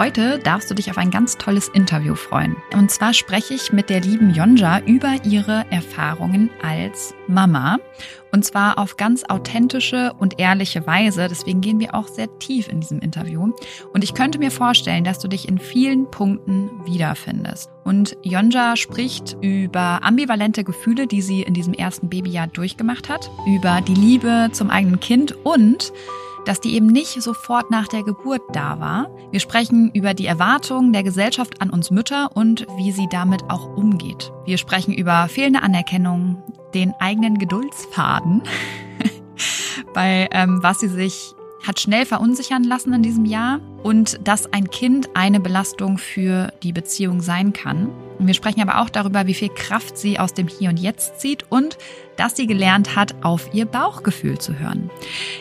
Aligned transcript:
Heute 0.00 0.38
darfst 0.38 0.70
du 0.70 0.74
dich 0.74 0.90
auf 0.90 0.96
ein 0.96 1.10
ganz 1.10 1.36
tolles 1.36 1.68
Interview 1.68 2.14
freuen. 2.14 2.56
Und 2.72 2.90
zwar 2.90 3.12
spreche 3.12 3.52
ich 3.52 3.70
mit 3.70 3.90
der 3.90 4.00
lieben 4.00 4.32
Jonja 4.32 4.80
über 4.86 5.16
ihre 5.26 5.66
Erfahrungen 5.68 6.48
als 6.62 7.14
Mama. 7.28 7.78
Und 8.32 8.42
zwar 8.42 8.78
auf 8.78 8.96
ganz 8.96 9.24
authentische 9.24 10.14
und 10.18 10.40
ehrliche 10.40 10.86
Weise. 10.86 11.28
Deswegen 11.28 11.60
gehen 11.60 11.80
wir 11.80 11.94
auch 11.94 12.08
sehr 12.08 12.28
tief 12.38 12.68
in 12.68 12.80
diesem 12.80 13.00
Interview. 13.00 13.52
Und 13.92 14.02
ich 14.02 14.14
könnte 14.14 14.38
mir 14.38 14.50
vorstellen, 14.50 15.04
dass 15.04 15.18
du 15.18 15.28
dich 15.28 15.46
in 15.46 15.58
vielen 15.58 16.10
Punkten 16.10 16.70
wiederfindest. 16.86 17.68
Und 17.84 18.16
Jonja 18.22 18.76
spricht 18.76 19.36
über 19.42 20.02
ambivalente 20.02 20.64
Gefühle, 20.64 21.08
die 21.08 21.20
sie 21.20 21.42
in 21.42 21.52
diesem 21.52 21.74
ersten 21.74 22.08
Babyjahr 22.08 22.46
durchgemacht 22.46 23.10
hat, 23.10 23.30
über 23.46 23.82
die 23.82 23.92
Liebe 23.92 24.48
zum 24.52 24.70
eigenen 24.70 24.98
Kind 24.98 25.32
und 25.44 25.92
dass 26.44 26.60
die 26.60 26.74
eben 26.74 26.86
nicht 26.86 27.22
sofort 27.22 27.70
nach 27.70 27.88
der 27.88 28.02
Geburt 28.02 28.42
da 28.52 28.80
war. 28.80 29.10
Wir 29.30 29.40
sprechen 29.40 29.90
über 29.92 30.14
die 30.14 30.26
Erwartungen 30.26 30.92
der 30.92 31.02
Gesellschaft 31.02 31.60
an 31.60 31.70
uns 31.70 31.90
Mütter 31.90 32.30
und 32.34 32.66
wie 32.76 32.92
sie 32.92 33.08
damit 33.10 33.44
auch 33.48 33.76
umgeht. 33.76 34.32
Wir 34.44 34.58
sprechen 34.58 34.92
über 34.92 35.28
fehlende 35.28 35.62
Anerkennung, 35.62 36.42
den 36.74 36.92
eigenen 36.98 37.38
Geduldsfaden, 37.38 38.42
bei 39.94 40.28
ähm, 40.32 40.62
was 40.62 40.80
sie 40.80 40.88
sich 40.88 41.34
hat 41.66 41.78
schnell 41.78 42.06
verunsichern 42.06 42.64
lassen 42.64 42.92
in 42.94 43.02
diesem 43.02 43.24
Jahr 43.26 43.60
und 43.82 44.26
dass 44.26 44.52
ein 44.52 44.70
Kind 44.70 45.10
eine 45.14 45.40
Belastung 45.40 45.98
für 45.98 46.52
die 46.62 46.72
Beziehung 46.72 47.20
sein 47.20 47.52
kann. 47.52 47.90
Wir 48.26 48.34
sprechen 48.34 48.60
aber 48.60 48.80
auch 48.82 48.90
darüber, 48.90 49.26
wie 49.26 49.34
viel 49.34 49.48
Kraft 49.48 49.96
sie 49.96 50.18
aus 50.18 50.34
dem 50.34 50.46
Hier 50.46 50.68
und 50.68 50.78
Jetzt 50.78 51.20
zieht 51.20 51.46
und 51.48 51.78
dass 52.16 52.36
sie 52.36 52.46
gelernt 52.46 52.94
hat, 52.94 53.14
auf 53.22 53.54
ihr 53.54 53.64
Bauchgefühl 53.64 54.38
zu 54.38 54.58
hören. 54.58 54.90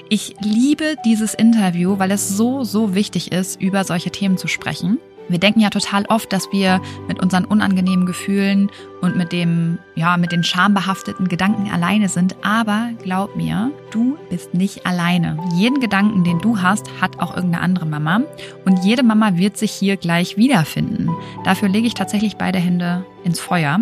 Ich 0.08 0.36
liebe 0.40 0.96
dieses 1.04 1.34
Interview, 1.34 2.00
weil 2.00 2.12
es 2.12 2.30
so, 2.30 2.64
so 2.64 2.96
wichtig 2.96 3.34
ist, 3.34 3.62
über 3.62 3.84
solche 3.84 4.12
Themen 4.12 4.38
zu 4.38 4.48
sprechen. 4.48 4.98
Wir 5.30 5.40
denken 5.40 5.60
ja 5.62 5.70
total 5.70 6.06
oft, 6.08 6.34
dass 6.34 6.52
wir 6.52 6.82
mit 7.08 7.22
unseren 7.22 7.46
unangenehmen 7.46 8.06
Gefühlen 8.06 8.70
und 9.02 9.16
mit 9.16 9.32
dem, 9.32 9.78
ja, 9.96 10.18
mit 10.18 10.32
den 10.32 10.44
schambehafteten 10.44 11.28
Gedanken 11.28 11.72
alleine 11.72 12.10
sind. 12.10 12.36
Aber 12.44 12.90
glaub 13.02 13.36
mir, 13.36 13.72
du 13.92 14.18
bist 14.30 14.54
nicht 14.54 14.86
alleine. 14.86 15.38
Jeden 15.56 15.80
Gedanken, 15.80 16.24
den 16.24 16.40
du 16.40 16.62
hast, 16.62 16.90
hat 17.00 17.20
auch 17.20 17.36
irgendeine 17.36 17.64
andere 17.64 17.86
Mama. 17.86 18.22
Und 18.66 18.84
jede 18.84 19.04
Mama 19.04 19.38
wird 19.38 19.58
sich 19.58 19.72
hier 19.72 19.98
gleich 19.98 20.36
wiederfinden. 20.36 21.10
Dafür 21.46 21.70
lege 21.70 21.88
ich 21.88 21.94
tatsächlich 21.94 22.36
beide 22.36 22.60
Hände 22.60 23.06
ins 23.24 23.40
Feuer. 23.40 23.80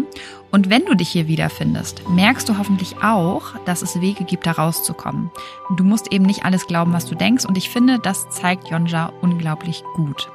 Und 0.51 0.69
wenn 0.69 0.85
du 0.85 0.95
dich 0.95 1.09
hier 1.09 1.27
wiederfindest, 1.27 2.07
merkst 2.09 2.47
du 2.47 2.57
hoffentlich 2.57 2.95
auch, 3.03 3.55
dass 3.65 3.81
es 3.81 3.99
Wege 3.99 4.23
gibt, 4.23 4.45
da 4.45 4.51
rauszukommen. 4.51 5.29
Du 5.75 5.83
musst 5.83 6.11
eben 6.11 6.25
nicht 6.25 6.45
alles 6.45 6.67
glauben, 6.67 6.93
was 6.93 7.05
du 7.05 7.15
denkst. 7.15 7.45
Und 7.45 7.57
ich 7.57 7.69
finde, 7.69 7.99
das 7.99 8.29
zeigt 8.29 8.69
Jonja 8.69 9.11
unglaublich 9.21 9.83
gut. 9.95 10.29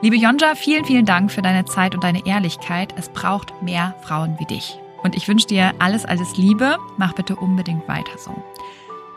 Liebe 0.00 0.16
Jonja, 0.16 0.54
vielen, 0.54 0.84
vielen 0.84 1.06
Dank 1.06 1.30
für 1.30 1.42
deine 1.42 1.64
Zeit 1.64 1.94
und 1.94 2.04
deine 2.04 2.26
Ehrlichkeit. 2.26 2.94
Es 2.96 3.08
braucht 3.08 3.62
mehr 3.62 3.94
Frauen 4.02 4.36
wie 4.38 4.46
dich. 4.46 4.78
Und 5.02 5.16
ich 5.16 5.28
wünsche 5.28 5.46
dir 5.46 5.72
alles, 5.78 6.04
alles 6.04 6.36
Liebe. 6.36 6.78
Mach 6.96 7.14
bitte 7.14 7.36
unbedingt 7.36 7.86
weiter 7.88 8.18
so. 8.18 8.34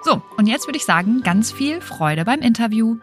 So, 0.03 0.21
und 0.37 0.47
jetzt 0.47 0.67
würde 0.67 0.77
ich 0.77 0.85
sagen, 0.85 1.21
ganz 1.23 1.51
viel 1.51 1.79
Freude 1.79 2.25
beim 2.25 2.41
Interview. 2.41 2.97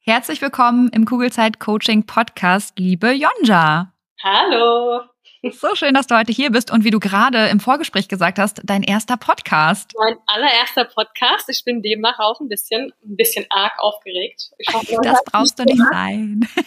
Herzlich 0.00 0.40
willkommen 0.40 0.88
im 0.90 1.04
Kugelzeit 1.04 1.60
Coaching 1.60 2.04
Podcast, 2.06 2.78
liebe 2.78 3.12
Jonja. 3.12 3.92
Hallo. 4.22 5.13
So 5.52 5.74
schön, 5.74 5.92
dass 5.92 6.06
du 6.06 6.16
heute 6.16 6.32
hier 6.32 6.50
bist 6.50 6.70
und 6.70 6.84
wie 6.84 6.90
du 6.90 6.98
gerade 6.98 7.48
im 7.48 7.60
Vorgespräch 7.60 8.08
gesagt 8.08 8.38
hast, 8.38 8.62
dein 8.64 8.82
erster 8.82 9.18
Podcast. 9.18 9.90
Mein 9.98 10.16
allererster 10.26 10.86
Podcast. 10.86 11.50
Ich 11.50 11.64
bin 11.64 11.82
demnach 11.82 12.18
auch 12.18 12.40
ein 12.40 12.48
bisschen, 12.48 12.92
ein 13.04 13.16
bisschen 13.16 13.44
arg 13.50 13.72
aufgeregt. 13.78 14.50
Hoffe, 14.72 14.96
das 15.02 15.22
brauchst 15.24 15.58
du 15.58 15.64
nicht 15.64 15.82
sein. 15.90 16.48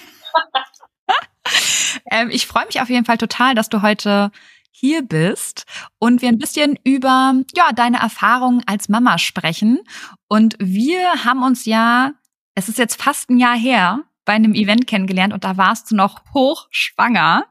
ähm, 2.12 2.30
ich 2.30 2.46
freue 2.46 2.68
mich 2.68 2.80
auf 2.80 2.90
jeden 2.90 3.06
Fall 3.06 3.18
total, 3.18 3.56
dass 3.56 3.70
du 3.70 3.82
heute 3.82 4.32
hier 4.70 5.02
bist 5.02 5.64
und 5.98 6.22
wir 6.22 6.30
ein 6.30 6.38
bisschen 6.38 6.78
über 6.84 7.34
ja 7.56 7.72
deine 7.74 7.98
Erfahrungen 7.98 8.62
als 8.68 8.90
Mama 8.90 9.18
sprechen. 9.18 9.80
Und 10.28 10.56
wir 10.60 11.26
haben 11.26 11.42
uns 11.42 11.66
ja, 11.66 12.12
es 12.54 12.70
ist 12.70 12.78
jetzt 12.78 13.02
fast 13.02 13.32
ein 13.32 13.40
Jahr 13.40 13.58
her, 13.58 14.04
bei 14.24 14.34
einem 14.34 14.54
Event 14.54 14.86
kennengelernt 14.86 15.34
und 15.34 15.44
da 15.44 15.58
warst 15.58 15.90
du 15.90 15.96
noch 15.96 16.22
hochschwanger. 16.34 17.46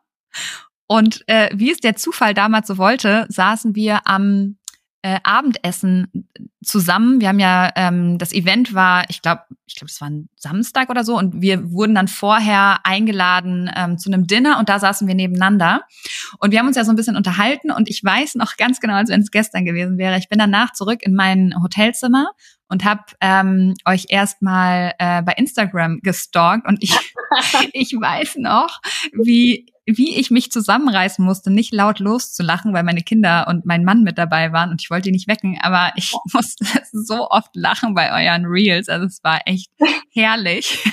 Und 0.87 1.25
äh, 1.27 1.51
wie 1.55 1.73
es 1.73 1.81
der 1.81 1.97
Zufall 1.97 2.35
damals 2.35 2.69
so 2.69 2.79
wollte, 2.79 3.27
saßen 3.29 3.75
wir 3.75 4.07
am 4.07 4.57
äh, 5.07 5.21
Abendessen 5.23 6.29
zusammen. 6.65 7.21
Wir 7.21 7.29
haben 7.29 7.39
ja, 7.39 7.71
ähm, 7.77 8.19
das 8.19 8.33
Event 8.33 8.75
war, 8.75 9.05
ich 9.09 9.23
glaube, 9.23 9.43
ich 9.67 9.77
glaube, 9.77 9.89
es 9.89 10.01
war 10.01 10.11
ein 10.11 10.29
Samstag 10.35 10.91
oder 10.91 11.05
so, 11.05 11.17
und 11.17 11.41
wir 11.41 11.71
wurden 11.71 11.95
dann 11.95 12.09
vorher 12.09 12.81
eingeladen 12.85 13.71
ähm, 13.77 13.99
zu 13.99 14.11
einem 14.11 14.27
Dinner 14.27 14.59
und 14.59 14.69
da 14.69 14.81
saßen 14.81 15.07
wir 15.07 15.15
nebeneinander. 15.15 15.83
Und 16.39 16.51
wir 16.51 16.59
haben 16.59 16.67
uns 16.67 16.77
ja 16.77 16.85
so 16.85 16.91
ein 16.91 16.97
bisschen 16.97 17.17
unterhalten 17.17 17.71
und 17.71 17.89
ich 17.89 18.03
weiß 18.03 18.35
noch 18.35 18.57
ganz 18.57 18.81
genau, 18.81 18.95
als 18.95 19.09
wenn 19.09 19.21
es 19.21 19.31
gestern 19.31 19.65
gewesen 19.65 19.97
wäre. 19.97 20.19
Ich 20.19 20.29
bin 20.29 20.41
danach 20.41 20.73
zurück 20.73 21.03
in 21.03 21.15
mein 21.15 21.55
Hotelzimmer 21.63 22.31
und 22.69 22.85
habe 22.85 23.05
ähm, 23.21 23.75
euch 23.85 24.07
erstmal 24.09 24.93
äh, 24.99 25.23
bei 25.23 25.35
Instagram 25.37 26.01
gestalkt 26.01 26.67
und 26.67 26.83
ich, 26.83 26.99
ich 27.73 27.93
weiß 27.93 28.39
noch, 28.39 28.81
wie 29.13 29.67
wie 29.87 30.17
ich 30.19 30.31
mich 30.31 30.51
zusammenreißen 30.51 31.25
musste, 31.25 31.51
nicht 31.51 31.73
laut 31.73 32.01
loszulachen, 32.01 32.73
weil 32.75 32.83
meine 32.83 33.03
Kinder 33.03 33.47
und 33.49 33.65
mein 33.65 33.85
Mann 33.85 34.03
mit 34.03 34.19
dabei 34.19 34.53
waren 34.53 34.71
und 34.71 34.83
ich 34.83 34.91
wollte 34.91 35.05
die 35.05 35.13
nicht 35.13 35.29
wecken, 35.29 35.59
aber 35.61 35.93
ich 35.97 36.13
musste 36.33 36.67
so 36.93 37.29
oft 37.31 37.55
lachen 37.55 37.95
bei 37.95 38.11
euren 38.11 38.47
Reels. 38.47 38.89
Also 38.89 39.07
es 39.07 39.23
war 39.23 39.41
echt 39.47 39.71
herrlich. 40.13 40.85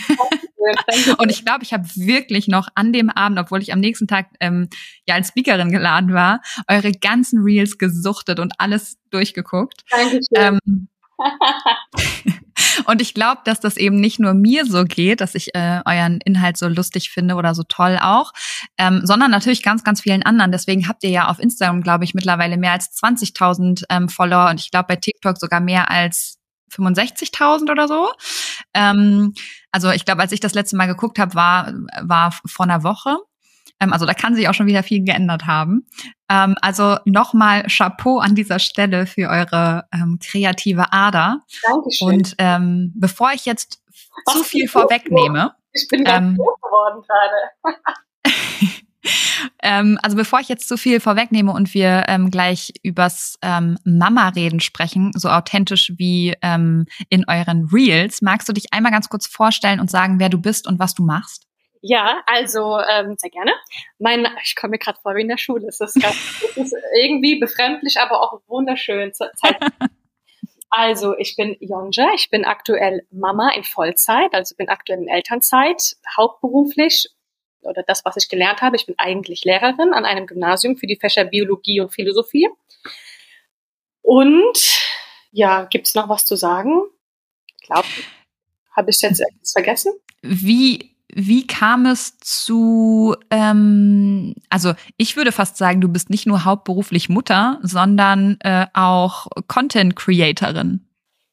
und 1.18 1.30
ich 1.30 1.44
glaube, 1.44 1.64
ich 1.64 1.74
habe 1.74 1.88
wirklich 1.96 2.48
noch 2.48 2.68
an 2.76 2.94
dem 2.94 3.10
Abend, 3.10 3.40
obwohl 3.40 3.62
ich 3.62 3.74
am 3.74 3.80
nächsten 3.80 4.08
Tag 4.08 4.28
ähm, 4.40 4.70
ja 5.08 5.16
als 5.16 5.30
Speakerin 5.30 5.72
geladen 5.72 6.14
war, 6.14 6.42
eure 6.68 6.92
ganzen 6.92 7.40
Reels 7.40 7.78
gesuchtet 7.80 8.40
und 8.40 8.54
alles 8.60 8.98
durchgeguckt. 9.10 9.84
Dankeschön. 9.90 10.60
Ähm, 10.66 10.88
und 12.86 13.02
ich 13.02 13.14
glaube, 13.14 13.42
dass 13.46 13.60
das 13.60 13.78
eben 13.78 13.96
nicht 13.96 14.20
nur 14.20 14.34
mir 14.34 14.66
so 14.66 14.84
geht, 14.86 15.22
dass 15.22 15.36
ich 15.36 15.56
äh, 15.56 15.82
euren 15.86 16.20
Inhalt 16.24 16.58
so 16.58 16.68
lustig 16.68 17.10
finde 17.10 17.36
oder 17.36 17.56
so 17.56 17.64
toll 17.64 17.98
auch, 18.02 18.34
ähm, 18.78 19.02
sondern 19.04 19.32
natürlich 19.32 19.64
ganz, 19.64 19.84
ganz 19.84 20.02
vielen 20.02 20.24
anderen. 20.24 20.52
Deswegen 20.52 20.88
habt 20.88 21.04
ihr 21.04 21.10
ja 21.10 21.28
auf 21.28 21.40
Instagram, 21.40 21.82
glaube 21.82 22.04
ich, 22.04 22.14
mittlerweile 22.14 22.58
mehr 22.58 22.72
als 22.72 22.92
20.000 23.02 23.84
ähm, 23.90 24.10
Follower 24.10 24.50
und 24.50 24.60
ich 24.60 24.72
glaube 24.72 24.88
bei 24.88 24.96
TikTok 24.96 25.38
sogar 25.38 25.60
mehr 25.60 25.90
als 25.90 26.38
65.000 26.72 27.72
oder 27.72 27.88
so. 27.88 28.12
Ähm, 28.74 29.34
also 29.72 29.92
ich 29.92 30.06
glaube, 30.06 30.22
als 30.22 30.32
ich 30.32 30.40
das 30.40 30.54
letzte 30.54 30.76
Mal 30.76 30.88
geguckt 30.88 31.20
habe, 31.20 31.36
war, 31.36 31.74
war 32.02 32.32
vor 32.46 32.66
einer 32.66 32.84
Woche. 32.84 33.18
Ähm, 33.80 33.94
also 33.94 34.06
da 34.06 34.14
kann 34.14 34.36
sich 34.36 34.48
auch 34.48 34.54
schon 34.54 34.68
wieder 34.68 34.84
viel 34.84 35.04
geändert 35.04 35.46
haben. 35.46 35.86
Ähm, 36.30 36.56
also 36.62 36.98
nochmal 37.06 37.68
Chapeau 37.68 38.20
an 38.20 38.36
dieser 38.36 38.60
Stelle 38.60 39.06
für 39.06 39.30
eure 39.30 39.86
ähm, 39.94 40.20
kreative 40.24 40.92
Ader. 40.92 41.42
Dankeschön. 41.66 42.08
Und 42.08 42.36
ähm, 42.38 42.92
bevor 42.96 43.32
ich 43.34 43.46
jetzt 43.46 43.82
Was 44.26 44.36
zu 44.36 44.44
viel 44.44 44.68
vorwegnehme. 44.68 45.56
Ich 45.74 45.88
bin 45.88 46.04
ganz 46.04 46.30
ähm, 46.30 46.38
geworden 46.38 47.04
gerade. 47.08 47.78
ähm, 49.64 50.00
also 50.02 50.16
bevor 50.16 50.40
ich 50.40 50.50
jetzt 50.50 50.68
zu 50.68 50.78
viel 50.78 51.00
vorwegnehme 51.00 51.52
und 51.52 51.74
wir 51.74 52.06
ähm, 52.08 52.30
gleich 52.30 52.74
übers 52.84 53.38
ähm, 53.42 53.78
Mama-Reden 53.84 54.60
sprechen, 54.60 55.12
so 55.16 55.30
authentisch 55.30 55.94
wie 55.98 56.36
ähm, 56.42 56.86
in 57.10 57.26
euren 57.28 57.70
Reels, 57.72 58.22
magst 58.22 58.48
du 58.48 58.54
dich 58.54 58.72
einmal 58.72 58.92
ganz 58.92 59.10
kurz 59.10 59.28
vorstellen 59.28 59.80
und 59.80 59.90
sagen, 59.90 60.20
wer 60.20 60.30
du 60.30 60.40
bist 60.40 60.68
und 60.68 60.80
was 60.80 60.94
du 60.94 61.04
machst? 61.04 61.48
Ja, 61.86 62.24
also 62.28 62.80
ähm, 62.80 63.18
sehr 63.18 63.30
gerne. 63.30 63.52
Mein, 64.00 64.26
ich 64.42 64.56
komme 64.56 64.72
mir 64.72 64.78
gerade 64.78 64.98
vor 65.02 65.16
wie 65.16 65.22
in 65.22 65.28
der 65.28 65.38
Schule. 65.38 65.68
Es 65.68 65.82
ist, 65.82 66.02
ganz, 66.02 66.16
es 66.42 66.56
ist 66.56 66.76
irgendwie 66.98 67.38
befremdlich, 67.40 67.98
aber 68.00 68.22
auch 68.22 68.40
wunderschön 68.48 69.14
zur 69.14 69.32
Zeit. 69.34 69.58
Also, 70.76 71.16
ich 71.20 71.36
bin 71.36 71.56
Jonja, 71.60 72.16
ich 72.16 72.32
bin 72.32 72.46
aktuell 72.46 73.06
Mama 73.12 73.52
in 73.52 73.64
Vollzeit, 73.64 74.34
also 74.34 74.56
bin 74.56 74.70
aktuell 74.70 75.04
in 75.04 75.08
Elternzeit, 75.08 75.98
hauptberuflich 76.18 77.12
oder 77.62 77.84
das, 77.84 78.04
was 78.06 78.18
ich 78.18 78.28
gelernt 78.28 78.64
habe. 78.64 78.76
Ich 78.76 78.88
bin 78.88 78.96
eigentlich 78.98 79.44
Lehrerin 79.44 79.94
an 79.94 80.04
einem 80.04 80.26
Gymnasium 80.26 80.76
für 80.76 80.88
die 80.88 80.96
Fächer 80.96 81.26
Biologie 81.26 81.80
und 81.80 81.94
Philosophie. 81.94 82.50
Und 84.02 84.82
ja, 85.30 85.66
gibt's 85.66 85.94
noch 85.94 86.10
was 86.10 86.26
zu 86.26 86.36
sagen? 86.36 86.82
Ich 87.62 87.68
glaube, 87.68 87.88
habe 88.76 88.90
ich 88.90 89.00
jetzt 89.00 89.22
etwas 89.22 89.52
vergessen? 89.52 89.94
Wie 90.24 90.93
wie 91.16 91.48
kam 91.48 91.86
es 91.86 92.18
zu, 92.20 93.16
ähm, 93.30 94.36
also 94.50 94.74
ich 94.98 95.16
würde 95.16 95.32
fast 95.32 95.58
sagen, 95.58 95.82
du 95.82 95.88
bist 95.88 96.10
nicht 96.10 96.26
nur 96.26 96.46
hauptberuflich 96.46 97.10
Mutter, 97.10 97.60
sondern 97.62 98.38
äh, 98.42 98.68
auch 98.74 99.28
Content 99.48 99.96
Creatorin. 99.96 100.88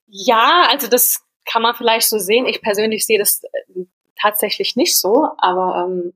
Ja, 0.07 0.67
also 0.71 0.89
das 0.89 1.25
kann 1.51 1.63
man 1.63 1.75
vielleicht 1.75 2.09
so 2.09 2.19
sehen. 2.19 2.47
Ich 2.47 2.63
persönlich 2.63 3.07
sehe 3.07 3.19
das 3.19 3.43
äh, 3.45 3.85
tatsächlich 4.21 4.77
nicht 4.77 4.99
so, 4.99 5.29
aber 5.39 5.87
ähm, 5.87 6.13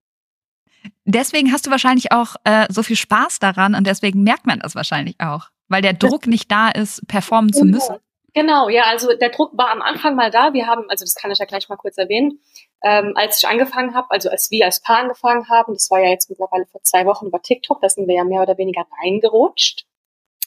deswegen 1.05 1.53
hast 1.53 1.67
du 1.67 1.71
wahrscheinlich 1.71 2.13
auch 2.13 2.37
äh, 2.45 2.67
so 2.71 2.83
viel 2.83 2.97
Spaß 2.97 3.39
daran 3.39 3.75
und 3.75 3.87
deswegen 3.87 4.23
merkt 4.23 4.47
man 4.47 4.61
das 4.61 4.75
wahrscheinlich 4.75 5.17
auch, 5.21 5.49
weil 5.69 5.83
der 5.83 5.95
Druck 5.95 6.27
nicht 6.27 6.51
da 6.51 6.69
ist, 6.69 7.07
performen 7.09 7.53
zu 7.53 7.63
genau. 7.63 7.77
müssen. 7.77 7.97
Genau, 8.35 8.69
ja, 8.69 8.83
also 8.87 9.15
der 9.17 9.31
Druck 9.31 9.57
war 9.57 9.71
am 9.71 9.81
Anfang 9.81 10.17
mal 10.17 10.31
da. 10.31 10.53
Wir 10.53 10.67
haben, 10.67 10.91
also 10.91 11.05
das 11.05 11.15
kann 11.15 11.31
ich 11.31 11.39
ja 11.39 11.45
gleich 11.45 11.69
mal 11.69 11.77
kurz 11.77 11.97
erwähnen, 11.99 12.41
ähm, 12.83 13.13
als 13.15 13.39
ich 13.39 13.49
angefangen 13.49 13.95
habe, 13.95 14.11
also 14.11 14.29
als 14.29 14.51
wir 14.51 14.65
als 14.67 14.83
Paar 14.83 14.99
angefangen 14.99 15.49
haben, 15.49 15.73
das 15.73 15.89
war 15.91 16.01
ja 16.01 16.11
jetzt 16.11 16.29
mittlerweile 16.29 16.67
vor 16.67 16.83
zwei 16.83 17.07
Wochen 17.07 17.27
über 17.27 17.41
TikTok, 17.41 17.81
da 17.81 17.89
sind 17.89 18.09
wir 18.09 18.17
ja 18.17 18.25
mehr 18.25 18.43
oder 18.43 18.59
weniger 18.59 18.87
reingerutscht. 19.01 19.87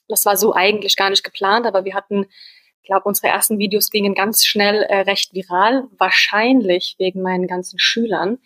Das 0.09 0.25
war 0.25 0.35
so 0.35 0.53
eigentlich 0.53 0.97
gar 0.97 1.09
nicht 1.09 1.23
geplant, 1.23 1.65
aber 1.65 1.85
wir 1.85 1.95
hatten, 1.95 2.25
ich 2.81 2.87
glaube, 2.87 3.05
unsere 3.05 3.29
ersten 3.29 3.57
Videos 3.57 3.89
gingen 3.89 4.15
ganz 4.15 4.45
schnell 4.45 4.83
äh, 4.83 5.01
recht 5.01 5.33
viral, 5.33 5.85
wahrscheinlich 5.97 6.95
wegen 6.99 7.21
meinen 7.21 7.47
ganzen 7.47 7.79
Schülern, 7.79 8.39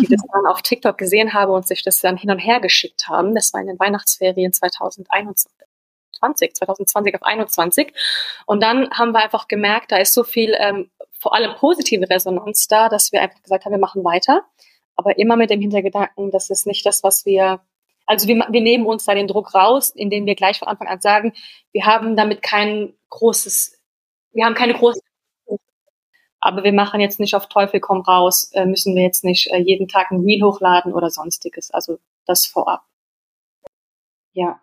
die 0.00 0.06
das 0.10 0.22
dann 0.32 0.46
auf 0.46 0.60
TikTok 0.62 0.98
gesehen 0.98 1.34
haben 1.34 1.52
und 1.52 1.68
sich 1.68 1.84
das 1.84 2.00
dann 2.00 2.16
hin 2.16 2.32
und 2.32 2.38
her 2.40 2.58
geschickt 2.58 3.08
haben. 3.08 3.34
Das 3.36 3.54
war 3.54 3.60
in 3.60 3.68
den 3.68 3.78
Weihnachtsferien 3.78 4.52
2021. 4.52 5.57
2020, 6.18 6.54
2020 6.54 7.14
auf 7.14 7.22
21. 7.22 7.92
Und 8.46 8.62
dann 8.62 8.90
haben 8.90 9.12
wir 9.12 9.22
einfach 9.22 9.48
gemerkt, 9.48 9.92
da 9.92 9.96
ist 9.96 10.14
so 10.14 10.24
viel, 10.24 10.54
ähm, 10.58 10.90
vor 11.18 11.34
allem 11.34 11.54
positive 11.56 12.08
Resonanz 12.08 12.68
da, 12.68 12.88
dass 12.88 13.12
wir 13.12 13.22
einfach 13.22 13.42
gesagt 13.42 13.64
haben, 13.64 13.72
wir 13.72 13.78
machen 13.78 14.04
weiter. 14.04 14.42
Aber 14.96 15.18
immer 15.18 15.36
mit 15.36 15.50
dem 15.50 15.60
Hintergedanken, 15.60 16.30
das 16.30 16.50
ist 16.50 16.66
nicht 16.66 16.84
das, 16.84 17.02
was 17.02 17.24
wir, 17.24 17.60
also 18.06 18.26
wir, 18.28 18.46
wir 18.50 18.60
nehmen 18.60 18.86
uns 18.86 19.04
da 19.04 19.14
den 19.14 19.28
Druck 19.28 19.54
raus, 19.54 19.90
indem 19.90 20.26
wir 20.26 20.34
gleich 20.34 20.58
von 20.58 20.68
Anfang 20.68 20.88
an 20.88 21.00
sagen, 21.00 21.32
wir 21.72 21.86
haben 21.86 22.16
damit 22.16 22.42
kein 22.42 22.94
großes, 23.10 23.78
wir 24.32 24.44
haben 24.44 24.54
keine 24.54 24.74
große 24.74 25.00
aber 26.40 26.62
wir 26.64 26.72
machen 26.72 27.00
jetzt 27.00 27.20
nicht 27.20 27.34
auf 27.34 27.48
Teufel 27.48 27.80
komm 27.80 28.00
raus, 28.00 28.50
äh, 28.52 28.64
müssen 28.64 28.94
wir 28.94 29.02
jetzt 29.02 29.24
nicht 29.24 29.48
äh, 29.50 29.58
jeden 29.58 29.88
Tag 29.88 30.10
ein 30.10 30.20
Reel 30.20 30.42
hochladen 30.42 30.92
oder 30.92 31.10
sonstiges. 31.10 31.70
Also 31.72 31.98
das 32.26 32.46
vorab. 32.46 32.84
Ja. 34.32 34.60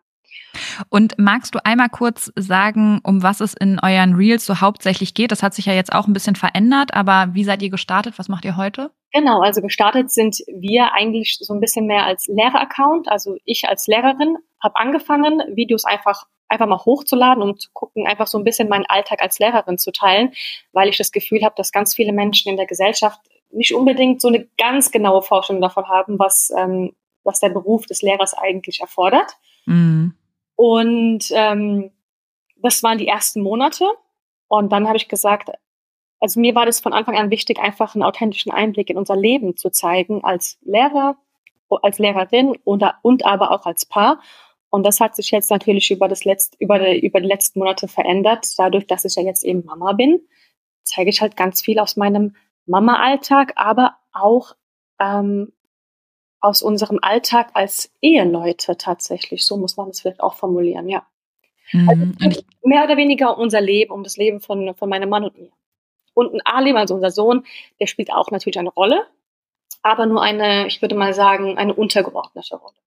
Und 0.90 1.18
magst 1.18 1.56
du 1.56 1.60
einmal 1.64 1.90
kurz 1.90 2.32
sagen, 2.36 3.00
um 3.04 3.24
was 3.24 3.40
es 3.40 3.54
in 3.54 3.80
euren 3.80 4.16
Reels 4.16 4.46
so 4.46 4.62
hauptsächlich 4.62 5.14
geht? 5.14 5.32
Das 5.32 5.44
hat 5.44 5.54
sich 5.54 5.66
ja 5.66 5.74
jetzt 5.74 5.94
auch 5.94 6.08
ein 6.08 6.14
bisschen 6.14 6.36
verändert, 6.36 6.94
aber 6.94 7.34
wie 7.34 7.44
seid 7.44 7.62
ihr 7.62 7.70
gestartet? 7.70 8.18
Was 8.18 8.30
macht 8.30 8.46
ihr 8.46 8.58
heute? 8.58 8.92
Genau, 9.12 9.42
also 9.42 9.62
gestartet 9.62 10.12
sind 10.12 10.38
wir 10.48 10.94
eigentlich 10.94 11.38
so 11.40 11.54
ein 11.54 11.62
bisschen 11.62 11.88
mehr 11.88 12.06
als 12.06 12.28
Lehreraccount. 12.28 13.08
Also 13.10 13.38
ich 13.46 13.68
als 13.68 13.88
Lehrerin 13.88 14.38
habe 14.62 14.76
angefangen, 14.76 15.42
Videos 15.56 15.86
einfach 15.86 16.26
einfach 16.48 16.68
mal 16.68 16.78
hochzuladen, 16.78 17.42
um 17.42 17.58
zu 17.58 17.70
gucken, 17.74 18.06
einfach 18.06 18.28
so 18.28 18.38
ein 18.38 18.44
bisschen 18.44 18.70
meinen 18.70 18.86
Alltag 18.86 19.22
als 19.22 19.40
Lehrerin 19.40 19.78
zu 19.78 19.92
teilen, 19.92 20.32
weil 20.74 20.90
ich 20.90 20.98
das 20.98 21.12
Gefühl 21.12 21.44
habe, 21.44 21.56
dass 21.58 21.72
ganz 21.72 21.96
viele 21.96 22.14
Menschen 22.14 22.50
in 22.50 22.58
der 22.58 22.68
Gesellschaft 22.68 23.20
nicht 23.52 23.74
unbedingt 23.74 24.22
so 24.22 24.28
eine 24.28 24.48
ganz 24.58 24.92
genaue 24.92 25.22
Forschung 25.22 25.62
davon 25.62 25.88
haben, 25.88 26.20
was, 26.20 26.52
ähm, 26.56 26.94
was 27.24 27.40
der 27.40 27.50
Beruf 27.50 27.86
des 27.86 28.02
Lehrers 28.02 28.34
eigentlich 28.34 28.82
erfordert. 28.82 29.38
Mhm. 29.66 30.14
Und 30.56 31.26
ähm, 31.32 31.92
das 32.58 32.84
waren 32.84 32.98
die 32.98 33.08
ersten 33.08 33.42
Monate. 33.42 33.86
Und 34.48 34.72
dann 34.72 34.88
habe 34.88 34.98
ich 34.98 35.08
gesagt, 35.08 35.50
also 36.20 36.40
mir 36.40 36.56
war 36.56 36.66
das 36.66 36.80
von 36.80 36.94
Anfang 36.94 37.18
an 37.18 37.30
wichtig, 37.30 37.60
einfach 37.60 37.96
einen 37.96 38.04
authentischen 38.04 38.52
Einblick 38.52 38.90
in 38.90 38.98
unser 38.98 39.16
Leben 39.16 39.58
zu 39.58 39.70
zeigen, 39.70 40.24
als 40.24 40.58
Lehrer, 40.62 41.18
als 41.70 42.00
Lehrerin 42.00 42.58
und, 42.64 42.84
und 43.02 43.26
aber 43.26 43.52
auch 43.52 43.66
als 43.66 43.86
Paar. 43.86 44.22
Und 44.70 44.86
das 44.86 45.00
hat 45.00 45.16
sich 45.16 45.32
jetzt 45.32 45.52
natürlich 45.52 45.92
über, 45.92 46.08
das 46.08 46.26
Letzt, 46.26 46.56
über, 46.60 46.80
die, 46.80 47.06
über 47.06 47.22
die 47.22 47.28
letzten 47.28 47.60
Monate 47.60 47.88
verändert. 47.88 48.48
Dadurch, 48.58 48.88
dass 48.88 49.06
ich 49.06 49.16
ja 49.16 49.24
jetzt 49.24 49.44
eben 49.44 49.64
Mama 49.66 49.94
bin, 49.94 50.22
zeige 50.84 51.10
ich 51.10 51.22
halt 51.22 51.38
ganz 51.38 51.62
viel 51.62 51.80
aus 51.80 51.96
meinem 51.96 52.36
Mama-Alltag, 52.66 53.54
aber 53.56 53.96
auch 54.12 54.56
ähm, 55.00 55.54
aus 56.46 56.62
unserem 56.62 57.00
Alltag 57.02 57.50
als 57.56 57.92
Eheleute 58.02 58.78
tatsächlich. 58.78 59.46
So 59.48 59.58
muss 59.58 59.78
man 59.78 59.90
es 59.90 60.02
vielleicht 60.02 60.22
auch 60.22 60.36
formulieren, 60.36 60.88
ja. 60.88 61.04
Mhm. 61.72 62.16
Also 62.22 62.42
mehr 62.64 62.84
oder 62.84 62.98
weniger 62.98 63.36
unser 63.40 63.62
Leben, 63.62 63.92
um 63.92 64.04
das 64.04 64.16
Leben 64.16 64.40
von, 64.40 64.76
von 64.76 64.88
meinem 64.88 65.10
Mann 65.10 65.24
und 65.24 65.36
mir. 65.40 65.50
Und 66.14 66.34
ein 66.34 66.42
Alim, 66.46 66.78
also 66.78 66.94
unser 66.94 67.10
Sohn, 67.10 67.46
der 67.80 67.88
spielt 67.88 68.14
auch 68.14 68.30
natürlich 68.30 68.60
eine 68.60 68.70
Rolle, 68.70 69.08
aber 69.82 70.06
nur 70.06 70.22
eine, 70.22 70.68
ich 70.68 70.84
würde 70.84 70.94
mal 70.94 71.16
sagen, 71.16 71.58
eine 71.58 71.74
untergeordnete 71.74 72.58
Rolle. 72.58 72.78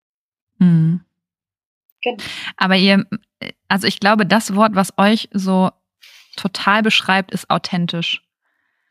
Mhm. 0.59 1.01
Genau. 2.01 2.23
Aber 2.57 2.77
ihr, 2.77 3.07
also 3.67 3.89
ich 3.89 3.99
glaube, 3.99 4.25
das 4.25 4.55
Wort, 4.55 4.77
was 4.77 4.97
euch 4.99 5.29
so 5.33 5.71
total 6.37 6.85
beschreibt, 6.85 7.33
ist 7.33 7.51
authentisch. 7.51 8.23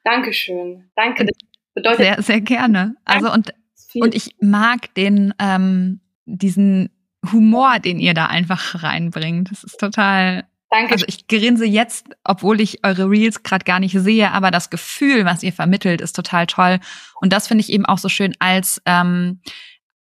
Dankeschön. 0.03 0.91
Danke. 0.97 1.25
Das 1.25 1.37
bedeutet 1.73 1.99
sehr, 1.99 2.21
sehr 2.21 2.41
gerne. 2.41 2.97
Also 3.05 3.31
und 3.31 3.53
und 3.95 4.15
ich 4.15 4.35
mag 4.41 4.93
den, 4.95 5.33
ähm, 5.39 6.01
diesen 6.25 6.89
Humor, 7.31 7.79
den 7.79 7.99
ihr 7.99 8.13
da 8.13 8.27
einfach 8.27 8.83
reinbringt. 8.83 9.51
Das 9.51 9.63
ist 9.63 9.79
total. 9.79 10.47
Danke. 10.69 10.93
Also 10.93 11.05
ich 11.07 11.27
grinse 11.27 11.65
jetzt, 11.65 12.07
obwohl 12.23 12.59
ich 12.59 12.85
eure 12.85 13.09
Reels 13.09 13.43
gerade 13.43 13.63
gar 13.63 13.79
nicht 13.79 13.97
sehe, 13.97 14.31
aber 14.31 14.51
das 14.51 14.69
Gefühl, 14.69 15.25
was 15.25 15.43
ihr 15.43 15.53
vermittelt, 15.53 16.01
ist 16.01 16.15
total 16.15 16.45
toll. 16.45 16.79
Und 17.21 17.31
das 17.31 17.47
finde 17.47 17.61
ich 17.61 17.71
eben 17.71 17.85
auch 17.85 17.97
so 17.97 18.09
schön 18.09 18.33
als 18.39 18.81
ähm, 18.85 19.39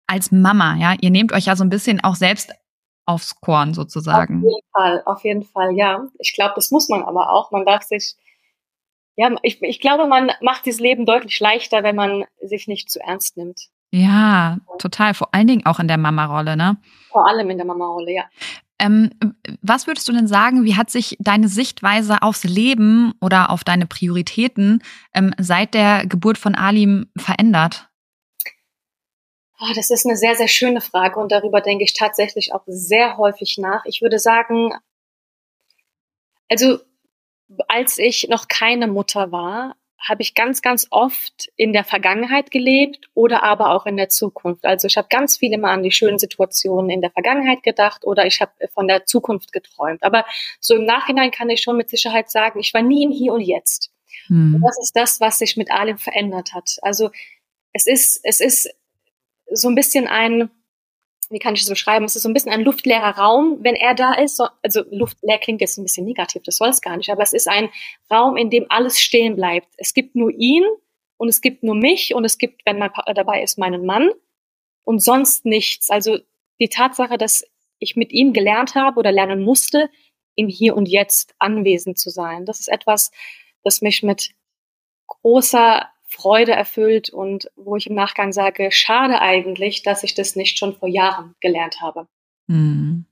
als 0.08 0.32
Mama. 0.32 0.76
Ja, 0.76 0.94
ihr 1.00 1.10
nehmt 1.10 1.32
euch 1.32 1.46
ja 1.46 1.54
so 1.54 1.62
ein 1.62 1.70
bisschen 1.70 2.02
auch 2.02 2.16
selbst 2.16 2.52
aufs 3.06 3.40
Korn 3.40 3.72
sozusagen. 3.72 4.38
Auf 4.38 4.42
jeden 4.42 4.68
Fall, 4.72 5.02
auf 5.06 5.24
jeden 5.24 5.42
Fall, 5.44 5.76
ja. 5.76 6.06
Ich 6.18 6.34
glaube, 6.34 6.52
das 6.56 6.70
muss 6.70 6.88
man 6.88 7.02
aber 7.02 7.30
auch. 7.30 7.50
Man 7.52 7.64
darf 7.64 7.82
sich 7.82 8.16
ja, 9.18 9.34
ich, 9.42 9.60
ich 9.62 9.80
glaube, 9.80 10.06
man 10.06 10.30
macht 10.40 10.64
dieses 10.64 10.78
Leben 10.78 11.04
deutlich 11.04 11.40
leichter, 11.40 11.82
wenn 11.82 11.96
man 11.96 12.24
sich 12.40 12.68
nicht 12.68 12.88
zu 12.88 13.00
ernst 13.00 13.36
nimmt. 13.36 13.62
Ja, 13.90 14.58
total. 14.78 15.12
Vor 15.12 15.34
allen 15.34 15.48
Dingen 15.48 15.66
auch 15.66 15.80
in 15.80 15.88
der 15.88 15.98
Mama-Rolle, 15.98 16.56
ne? 16.56 16.76
Vor 17.10 17.26
allem 17.26 17.50
in 17.50 17.56
der 17.56 17.66
Mama-Rolle, 17.66 18.12
ja. 18.12 18.24
Ähm, 18.78 19.10
was 19.60 19.88
würdest 19.88 20.06
du 20.06 20.12
denn 20.12 20.28
sagen, 20.28 20.64
wie 20.64 20.76
hat 20.76 20.88
sich 20.88 21.16
deine 21.18 21.48
Sichtweise 21.48 22.22
aufs 22.22 22.44
Leben 22.44 23.12
oder 23.20 23.50
auf 23.50 23.64
deine 23.64 23.86
Prioritäten 23.86 24.84
ähm, 25.12 25.34
seit 25.36 25.74
der 25.74 26.06
Geburt 26.06 26.38
von 26.38 26.54
Alim 26.54 27.10
verändert? 27.16 27.88
Oh, 29.58 29.72
das 29.74 29.90
ist 29.90 30.06
eine 30.06 30.16
sehr, 30.16 30.36
sehr 30.36 30.46
schöne 30.46 30.80
Frage 30.80 31.18
und 31.18 31.32
darüber 31.32 31.60
denke 31.60 31.82
ich 31.82 31.92
tatsächlich 31.92 32.54
auch 32.54 32.62
sehr 32.68 33.16
häufig 33.16 33.58
nach. 33.58 33.84
Ich 33.84 34.00
würde 34.00 34.20
sagen, 34.20 34.74
also 36.48 36.78
als 37.68 37.98
ich 37.98 38.28
noch 38.28 38.48
keine 38.48 38.86
Mutter 38.86 39.32
war, 39.32 39.74
habe 39.98 40.22
ich 40.22 40.34
ganz, 40.34 40.62
ganz 40.62 40.86
oft 40.90 41.50
in 41.56 41.72
der 41.72 41.84
Vergangenheit 41.84 42.50
gelebt 42.50 43.08
oder 43.14 43.42
aber 43.42 43.74
auch 43.74 43.84
in 43.84 43.96
der 43.96 44.08
Zukunft. 44.08 44.64
Also 44.64 44.86
ich 44.86 44.96
habe 44.96 45.08
ganz 45.10 45.36
viel 45.36 45.52
immer 45.52 45.70
an 45.70 45.82
die 45.82 45.90
schönen 45.90 46.18
Situationen 46.18 46.90
in 46.90 47.00
der 47.00 47.10
Vergangenheit 47.10 47.62
gedacht 47.62 48.04
oder 48.04 48.24
ich 48.24 48.40
habe 48.40 48.52
von 48.72 48.86
der 48.86 49.06
Zukunft 49.06 49.52
geträumt. 49.52 50.02
Aber 50.02 50.24
so 50.60 50.76
im 50.76 50.84
Nachhinein 50.84 51.32
kann 51.32 51.50
ich 51.50 51.62
schon 51.62 51.76
mit 51.76 51.90
Sicherheit 51.90 52.30
sagen, 52.30 52.60
ich 52.60 52.72
war 52.74 52.82
nie 52.82 53.04
im 53.04 53.10
Hier 53.10 53.32
und 53.32 53.40
Jetzt. 53.40 53.90
Hm. 54.28 54.54
Und 54.54 54.62
das 54.62 54.78
ist 54.80 54.94
das, 54.94 55.20
was 55.20 55.38
sich 55.38 55.56
mit 55.56 55.70
allem 55.70 55.98
verändert 55.98 56.54
hat. 56.54 56.76
Also 56.82 57.10
es 57.72 57.86
ist, 57.86 58.20
es 58.22 58.40
ist 58.40 58.70
so 59.50 59.68
ein 59.68 59.74
bisschen 59.74 60.06
ein, 60.06 60.50
wie 61.30 61.38
kann 61.38 61.54
ich 61.54 61.60
das 61.60 61.70
beschreiben? 61.70 62.04
Es 62.04 62.16
ist 62.16 62.22
so 62.22 62.28
ein 62.28 62.34
bisschen 62.34 62.52
ein 62.52 62.62
luftleerer 62.62 63.18
Raum, 63.18 63.58
wenn 63.60 63.74
er 63.74 63.94
da 63.94 64.14
ist. 64.14 64.40
Also 64.62 64.82
luftleer 64.90 65.38
klingt 65.38 65.60
jetzt 65.60 65.78
ein 65.78 65.82
bisschen 65.82 66.06
negativ, 66.06 66.42
das 66.42 66.56
soll 66.56 66.68
es 66.68 66.80
gar 66.80 66.96
nicht, 66.96 67.10
aber 67.10 67.22
es 67.22 67.32
ist 67.32 67.48
ein 67.48 67.68
Raum, 68.10 68.36
in 68.36 68.50
dem 68.50 68.66
alles 68.68 69.00
stehen 69.00 69.36
bleibt. 69.36 69.68
Es 69.76 69.92
gibt 69.94 70.14
nur 70.14 70.30
ihn 70.30 70.64
und 71.16 71.28
es 71.28 71.40
gibt 71.40 71.62
nur 71.62 71.74
mich 71.74 72.14
und 72.14 72.24
es 72.24 72.38
gibt, 72.38 72.64
wenn 72.64 72.78
mein 72.78 72.92
Partner 72.92 73.14
dabei 73.14 73.42
ist, 73.42 73.58
meinen 73.58 73.84
Mann 73.84 74.10
und 74.84 75.02
sonst 75.02 75.44
nichts. 75.44 75.90
Also 75.90 76.18
die 76.60 76.68
Tatsache, 76.68 77.18
dass 77.18 77.44
ich 77.78 77.96
mit 77.96 78.12
ihm 78.12 78.32
gelernt 78.32 78.74
habe 78.74 78.98
oder 78.98 79.12
lernen 79.12 79.42
musste, 79.42 79.90
im 80.34 80.48
Hier 80.48 80.76
und 80.76 80.88
Jetzt 80.88 81.34
anwesend 81.38 81.98
zu 81.98 82.10
sein. 82.10 82.46
Das 82.46 82.60
ist 82.60 82.68
etwas, 82.68 83.10
das 83.64 83.82
mich 83.82 84.02
mit 84.02 84.30
großer 85.08 85.88
Freude 86.08 86.52
erfüllt 86.52 87.10
und 87.10 87.50
wo 87.54 87.76
ich 87.76 87.86
im 87.86 87.94
Nachgang 87.94 88.32
sage, 88.32 88.70
schade 88.72 89.20
eigentlich, 89.20 89.82
dass 89.82 90.02
ich 90.02 90.14
das 90.14 90.36
nicht 90.36 90.58
schon 90.58 90.74
vor 90.74 90.88
Jahren 90.88 91.34
gelernt 91.40 91.80
habe. 91.82 92.08
Hm. 92.48 93.04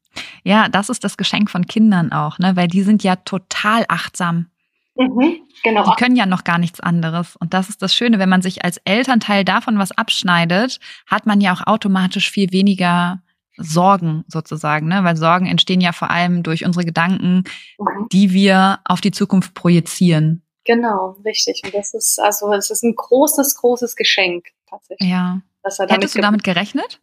Ja, 0.45 0.69
das 0.71 0.89
ist 0.89 1.05
das 1.05 1.19
Geschenk 1.19 1.51
von 1.51 1.67
Kindern 1.67 2.11
auch, 2.11 2.39
ne? 2.39 2.57
weil 2.57 2.69
die 2.69 2.83
sind 2.83 3.05
ja 3.05 3.17
total 3.17 3.85
achtsam. 3.89 4.47
Mhm, 4.95 5.43
genau. 5.63 5.85
Die 5.85 6.03
können 6.03 6.17
ja 6.17 6.25
noch 6.25 6.43
gar 6.45 6.57
nichts 6.57 6.81
anderes. 6.81 7.37
Und 7.37 7.53
das 7.53 7.69
ist 7.69 7.83
das 7.83 7.95
Schöne, 7.95 8.19
wenn 8.19 8.31
man 8.31 8.41
sich 8.41 8.65
als 8.65 8.79
Elternteil 8.79 9.45
davon 9.45 9.79
was 9.79 9.93
abschneidet, 9.93 10.81
hat 11.07 11.27
man 11.27 11.43
ja 11.43 11.53
auch 11.53 11.67
automatisch 11.67 12.31
viel 12.31 12.51
weniger 12.51 13.21
Sorgen 13.59 14.25
sozusagen, 14.29 14.89
ne? 14.89 15.05
weil 15.05 15.17
Sorgen 15.17 15.47
entstehen 15.47 15.83
ja 15.83 15.93
vor 15.93 16.11
allem 16.11 16.43
durch 16.43 16.65
unsere 16.65 16.87
Gedanken, 16.87 17.45
mhm. 17.79 18.09
die 18.11 18.33
wir 18.33 18.81
auf 18.85 19.03
die 19.03 19.11
Zukunft 19.11 19.53
projizieren. 19.53 20.46
Genau, 20.67 21.17
richtig. 21.25 21.63
Und 21.65 21.75
das 21.75 21.95
ist 21.95 22.19
also 22.19 22.53
es 22.53 22.71
ist 22.71 22.83
ein 22.83 22.95
großes, 22.95 23.57
großes 23.57 23.97
Geschenk 23.97 24.49
tatsächlich. 24.69 25.09
Ja. 25.09 25.41
Hättest 25.63 26.15
du 26.15 26.21
damit 26.21 26.45
gerechnet? 26.45 27.01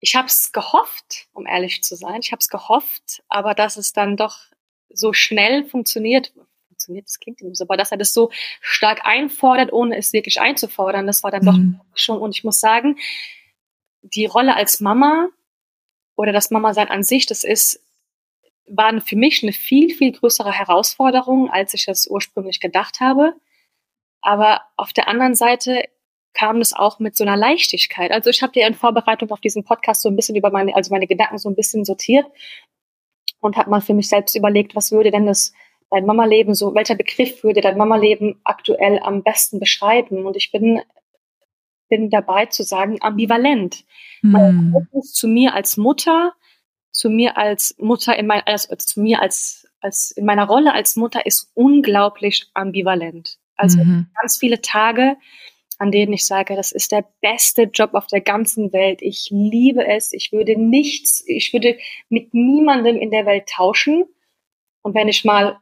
Ich 0.00 0.14
habe 0.14 0.26
es 0.26 0.52
gehofft, 0.52 1.28
um 1.32 1.46
ehrlich 1.46 1.82
zu 1.82 1.96
sein. 1.96 2.20
Ich 2.20 2.32
habe 2.32 2.40
es 2.40 2.48
gehofft, 2.48 3.22
aber 3.28 3.54
dass 3.54 3.76
es 3.76 3.92
dann 3.92 4.16
doch 4.16 4.38
so 4.90 5.12
schnell 5.12 5.64
funktioniert, 5.64 6.32
funktioniert, 6.68 7.06
das 7.06 7.18
klingt 7.18 7.40
immer 7.40 7.54
so, 7.54 7.64
aber 7.64 7.76
dass 7.76 7.92
er 7.92 7.98
das 7.98 8.12
so 8.12 8.30
stark 8.60 9.04
einfordert, 9.04 9.72
ohne 9.72 9.96
es 9.96 10.12
wirklich 10.12 10.40
einzufordern, 10.40 11.06
das 11.06 11.22
war 11.22 11.30
dann 11.30 11.44
mhm. 11.44 11.78
doch 11.78 11.98
schon. 11.98 12.18
Und 12.18 12.36
ich 12.36 12.44
muss 12.44 12.60
sagen, 12.60 12.98
die 14.02 14.26
Rolle 14.26 14.54
als 14.54 14.80
Mama 14.80 15.28
oder 16.14 16.32
das 16.32 16.50
Mama-Sein 16.50 16.88
an 16.88 17.02
sich, 17.02 17.26
das 17.26 17.44
ist 17.44 17.82
waren 18.68 19.00
für 19.00 19.16
mich 19.16 19.42
eine 19.42 19.52
viel, 19.52 19.94
viel 19.94 20.12
größere 20.12 20.52
Herausforderung, 20.52 21.50
als 21.50 21.74
ich 21.74 21.86
es 21.88 22.06
ursprünglich 22.08 22.60
gedacht 22.60 23.00
habe. 23.00 23.34
Aber 24.20 24.62
auf 24.76 24.92
der 24.92 25.08
anderen 25.08 25.34
Seite 25.34 25.84
kam 26.34 26.60
es 26.60 26.74
auch 26.74 26.98
mit 26.98 27.16
so 27.16 27.24
einer 27.24 27.36
Leichtigkeit. 27.36 28.10
Also 28.10 28.28
ich 28.30 28.42
habe 28.42 28.58
ja 28.58 28.66
in 28.66 28.74
Vorbereitung 28.74 29.30
auf 29.30 29.40
diesen 29.40 29.64
Podcast 29.64 30.02
so 30.02 30.08
ein 30.08 30.16
bisschen 30.16 30.36
über 30.36 30.50
meine, 30.50 30.74
also 30.74 30.92
meine 30.92 31.06
Gedanken 31.06 31.38
so 31.38 31.48
ein 31.48 31.54
bisschen 31.54 31.84
sortiert 31.84 32.26
und 33.40 33.56
habe 33.56 33.70
mal 33.70 33.80
für 33.80 33.94
mich 33.94 34.08
selbst 34.08 34.34
überlegt, 34.34 34.74
was 34.74 34.92
würde 34.92 35.10
denn 35.10 35.26
das 35.26 35.52
dein 35.90 36.04
Mama-Leben 36.04 36.54
so, 36.54 36.74
welcher 36.74 36.96
Begriff 36.96 37.42
würde 37.44 37.60
dein 37.60 37.78
Mama-Leben 37.78 38.40
aktuell 38.44 38.98
am 39.02 39.22
besten 39.22 39.60
beschreiben? 39.60 40.26
Und 40.26 40.36
ich 40.36 40.50
bin, 40.50 40.80
bin 41.88 42.10
dabei 42.10 42.46
zu 42.46 42.64
sagen, 42.64 42.98
ambivalent. 43.00 43.84
Hm. 44.20 44.88
Zu 45.02 45.28
mir 45.28 45.54
als 45.54 45.76
Mutter 45.76 46.34
zu 46.96 47.10
mir 47.10 47.36
als 47.36 47.76
Mutter 47.78 48.16
in 48.16 48.26
mein, 48.26 48.42
also 48.46 48.74
zu 48.74 49.00
mir 49.00 49.20
als, 49.20 49.68
als 49.80 50.12
in 50.12 50.24
meiner 50.24 50.46
Rolle 50.46 50.72
als 50.72 50.96
Mutter 50.96 51.26
ist 51.26 51.50
unglaublich 51.52 52.46
ambivalent. 52.54 53.36
Also 53.54 53.84
mhm. 53.84 54.06
ganz 54.18 54.38
viele 54.38 54.62
Tage, 54.62 55.16
an 55.78 55.92
denen 55.92 56.14
ich 56.14 56.24
sage, 56.24 56.56
das 56.56 56.72
ist 56.72 56.92
der 56.92 57.04
beste 57.20 57.64
Job 57.64 57.92
auf 57.92 58.06
der 58.06 58.22
ganzen 58.22 58.72
Welt. 58.72 59.02
Ich 59.02 59.28
liebe 59.30 59.86
es. 59.86 60.14
Ich 60.14 60.32
würde 60.32 60.58
nichts, 60.58 61.22
ich 61.26 61.52
würde 61.52 61.76
mit 62.08 62.32
niemandem 62.32 62.96
in 62.96 63.10
der 63.10 63.26
Welt 63.26 63.46
tauschen. 63.46 64.06
Und 64.80 64.94
wenn 64.94 65.08
ich 65.08 65.22
mal 65.22 65.60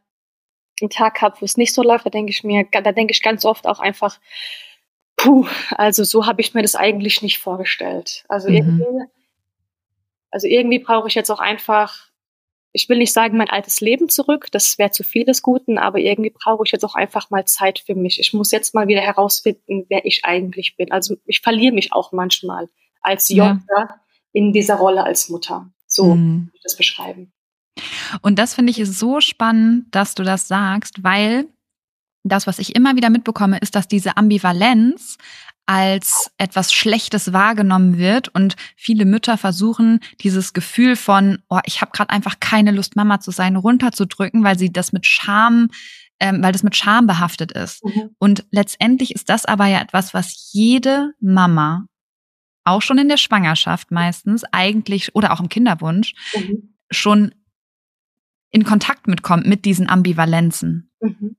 einen 0.81 0.91
Tag 0.91 1.21
habe, 1.21 1.41
wo 1.41 1.45
es 1.45 1.57
nicht 1.57 1.75
so 1.75 1.83
läuft, 1.83 2.07
da 2.07 2.11
denke 2.11 2.31
ich 2.31 2.45
mir, 2.45 2.65
da 2.71 2.93
denke 2.93 3.11
ich 3.11 3.23
ganz 3.23 3.45
oft 3.45 3.67
auch 3.67 3.81
einfach, 3.81 4.21
puh, 5.17 5.49
also 5.73 6.05
so 6.05 6.27
habe 6.27 6.41
ich 6.43 6.55
mir 6.55 6.63
das 6.63 6.77
eigentlich 6.77 7.23
nicht 7.23 7.39
vorgestellt. 7.39 8.25
Also 8.29 8.49
mhm. 8.51 8.55
irgendwie 8.55 8.85
also 10.35 10.49
irgendwie 10.49 10.81
brauche 10.81 11.07
ich 11.07 11.15
jetzt 11.15 11.31
auch 11.31 11.39
einfach, 11.39 12.09
ich 12.73 12.89
will 12.89 12.99
nicht 12.99 13.13
sagen, 13.13 13.37
mein 13.37 13.49
altes 13.49 13.81
Leben 13.81 14.09
zurück, 14.09 14.49
das 14.51 14.79
wäre 14.79 14.91
zu 14.91 15.05
viel 15.05 15.25
des 15.25 15.43
Guten, 15.43 15.79
aber 15.79 16.01
irgendwie 16.01 16.31
brauche 16.31 16.65
ich 16.67 16.73
jetzt 16.73 16.85
auch 16.85 16.97
einfach 16.97 17.31
mal 17.31 17.45
Zeit 17.45 17.79
für 17.79 17.95
mich. 17.95 18.19
Ich 18.19 18.33
muss 18.33 18.51
jetzt 18.51 18.75
mal 18.75 18.89
wieder 18.89 19.01
herausfinden, 19.01 19.87
wer 19.89 20.05
ich 20.05 20.25
eigentlich 20.25 20.77
bin. 20.77 20.91
Also 20.91 21.15
ich 21.25 21.41
verliere 21.41 21.73
mich 21.73 21.93
auch 21.93 22.11
manchmal 22.11 22.69
als 23.01 23.29
Jutta 23.29 23.61
ja. 23.79 24.01
in 24.33 24.53
dieser 24.53 24.75
Rolle 24.75 25.05
als 25.05 25.29
Mutter. 25.29 25.71
So 25.87 26.17
mhm. 26.17 26.51
ich 26.53 26.63
das 26.65 26.77
beschreiben. 26.77 27.33
Und 28.21 28.41
das 28.41 28.55
finde 28.55 28.73
ich 28.73 28.85
so 28.85 29.21
spannend, 29.21 29.95
dass 29.95 30.17
du 30.17 30.25
das 30.25 30.49
sagst, 30.49 31.05
weil 31.05 31.47
das, 32.25 32.49
was 32.49 32.59
ich 32.59 32.75
immer 32.75 32.97
wieder 32.97 33.11
mitbekomme, 33.11 33.59
ist, 33.59 33.77
dass 33.77 33.87
diese 33.87 34.17
Ambivalenz 34.17 35.17
als 35.67 36.31
etwas 36.39 36.73
Schlechtes 36.73 37.33
wahrgenommen 37.33 37.99
wird 37.99 38.29
und 38.29 38.57
viele 38.77 39.05
Mütter 39.05 39.39
versuchen 39.39 40.01
dieses 40.21 40.53
Gefühl 40.53 40.97
von 40.97 41.39
oh 41.49 41.61
ich 41.65 41.81
habe 41.81 41.93
gerade 41.93 42.11
einfach 42.11 42.41
keine 42.41 42.71
Lust 42.71 42.97
Mama 42.97 43.21
zu 43.21 43.31
sein 43.31 43.57
runterzudrücken, 43.57 44.45
weil 44.45 44.59
sie 44.59 44.73
das 44.73 44.93
mit 44.93 45.07
Scham 45.07 45.69
ähm, 46.21 46.43
weil 46.43 46.53
das 46.53 46.63
mit 46.63 46.77
Scham 46.77 47.07
behaftet 47.07 47.51
ist. 47.53 47.85
Mhm. 47.85 48.11
Und 48.19 48.45
letztendlich 48.51 49.15
ist 49.15 49.29
das 49.29 49.45
aber 49.47 49.67
ja 49.67 49.81
etwas, 49.81 50.15
was 50.15 50.51
jede 50.53 51.13
Mama 51.21 51.87
auch 52.63 52.83
schon 52.83 52.99
in 52.99 53.09
der 53.09 53.17
Schwangerschaft 53.17 53.91
meistens 53.91 54.45
eigentlich 54.53 55.15
oder 55.15 55.33
auch 55.33 55.41
im 55.41 55.49
Kinderwunsch 55.49 56.15
mhm. 56.35 56.75
schon 56.91 57.35
in 58.51 58.65
Kontakt 58.65 59.09
mitkommt 59.09 59.47
mit 59.47 59.65
diesen 59.65 59.89
Ambivalenzen. 59.89 60.91
Mhm 61.01 61.37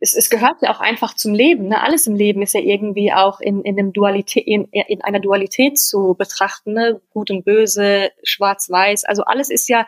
es, 0.00 0.14
es 0.14 0.28
gehört 0.28 0.62
ja 0.62 0.74
auch 0.74 0.80
einfach 0.80 1.14
zum 1.14 1.34
Leben. 1.34 1.68
Ne? 1.68 1.82
Alles 1.82 2.06
im 2.06 2.14
Leben 2.14 2.42
ist 2.42 2.54
ja 2.54 2.60
irgendwie 2.60 3.12
auch 3.12 3.40
in, 3.40 3.62
in, 3.62 3.78
einem 3.78 3.92
Dualität, 3.92 4.46
in, 4.46 4.64
in 4.64 5.02
einer 5.02 5.20
Dualität 5.20 5.78
zu 5.78 6.14
betrachten. 6.18 6.74
Ne? 6.74 7.00
Gut 7.10 7.30
und 7.30 7.44
böse, 7.44 8.10
schwarz-weiß. 8.22 9.04
Also 9.04 9.22
alles 9.24 9.50
ist 9.50 9.68
ja 9.68 9.86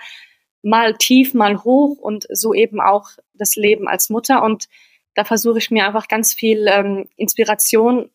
mal 0.63 0.95
tief, 0.97 1.35
mal 1.35 1.63
hoch 1.63 1.99
und 1.99 2.27
so 2.31 2.55
eben 2.55 2.81
auch 2.81 3.11
das 3.35 3.57
Leben 3.57 3.89
als 3.89 4.09
Mutter. 4.09 4.43
Und 4.43 4.69
da 5.15 5.25
versuche 5.25 5.59
ich 5.59 5.71
mir 5.71 5.87
einfach 5.87 6.09
ganz 6.09 6.33
viel 6.33 6.67
ähm, 6.69 7.09
Inspiration. 7.17 8.11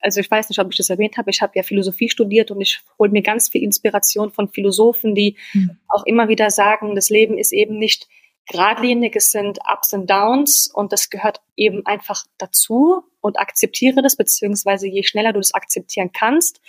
Also 0.00 0.20
ich 0.20 0.30
weiß 0.30 0.48
nicht, 0.48 0.58
ob 0.60 0.70
ich 0.70 0.78
das 0.78 0.90
erwähnt 0.90 1.18
habe. 1.18 1.30
Ich 1.30 1.42
habe 1.42 1.52
ja 1.56 1.62
Philosophie 1.62 2.08
studiert 2.08 2.50
und 2.50 2.60
ich 2.60 2.80
hole 2.98 3.10
mir 3.10 3.22
ganz 3.22 3.50
viel 3.50 3.62
Inspiration 3.62 4.32
von 4.32 4.48
Philosophen, 4.48 5.14
die 5.14 5.36
mhm. 5.52 5.76
auch 5.88 6.04
immer 6.06 6.28
wieder 6.28 6.50
sagen, 6.50 6.94
das 6.94 7.10
Leben 7.10 7.36
ist 7.36 7.52
eben 7.52 7.78
nicht 7.78 8.08
geradlinig, 8.46 9.14
es 9.16 9.30
sind 9.30 9.58
Ups 9.72 9.92
und 9.92 10.10
Downs 10.10 10.70
und 10.72 10.92
das 10.92 11.10
gehört 11.10 11.40
eben 11.56 11.86
einfach 11.86 12.24
dazu 12.38 13.02
und 13.20 13.38
akzeptiere 13.38 14.02
das, 14.02 14.16
beziehungsweise 14.16 14.88
je 14.88 15.02
schneller 15.02 15.32
du 15.32 15.40
das 15.40 15.54
akzeptieren 15.54 16.10
kannst, 16.12 16.60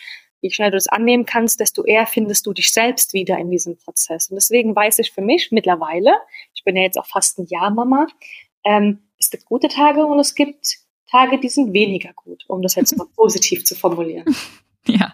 je 0.41 0.49
schneller 0.51 0.71
du 0.71 0.77
das 0.77 0.87
annehmen 0.87 1.25
kannst, 1.25 1.59
desto 1.59 1.83
eher 1.83 2.05
findest 2.05 2.45
du 2.45 2.53
dich 2.53 2.71
selbst 2.71 3.13
wieder 3.13 3.37
in 3.37 3.49
diesem 3.49 3.77
Prozess. 3.77 4.29
Und 4.29 4.35
deswegen 4.35 4.75
weiß 4.75 4.99
ich 4.99 5.11
für 5.11 5.21
mich 5.21 5.51
mittlerweile, 5.51 6.13
ich 6.53 6.63
bin 6.63 6.75
ja 6.75 6.83
jetzt 6.83 6.97
auch 6.97 7.07
fast 7.07 7.39
ein 7.39 7.47
Jahr 7.47 7.71
Mama, 7.71 8.07
ähm, 8.65 8.99
es 9.17 9.29
gibt 9.29 9.45
gute 9.45 9.67
Tage 9.67 10.05
und 10.05 10.19
es 10.19 10.35
gibt 10.35 10.77
Tage, 11.09 11.39
die 11.39 11.49
sind 11.49 11.73
weniger 11.73 12.13
gut, 12.13 12.43
um 12.47 12.61
das 12.61 12.75
jetzt 12.75 12.97
mal 12.97 13.07
positiv 13.15 13.65
zu 13.65 13.75
formulieren. 13.75 14.35
Ja. 14.85 15.13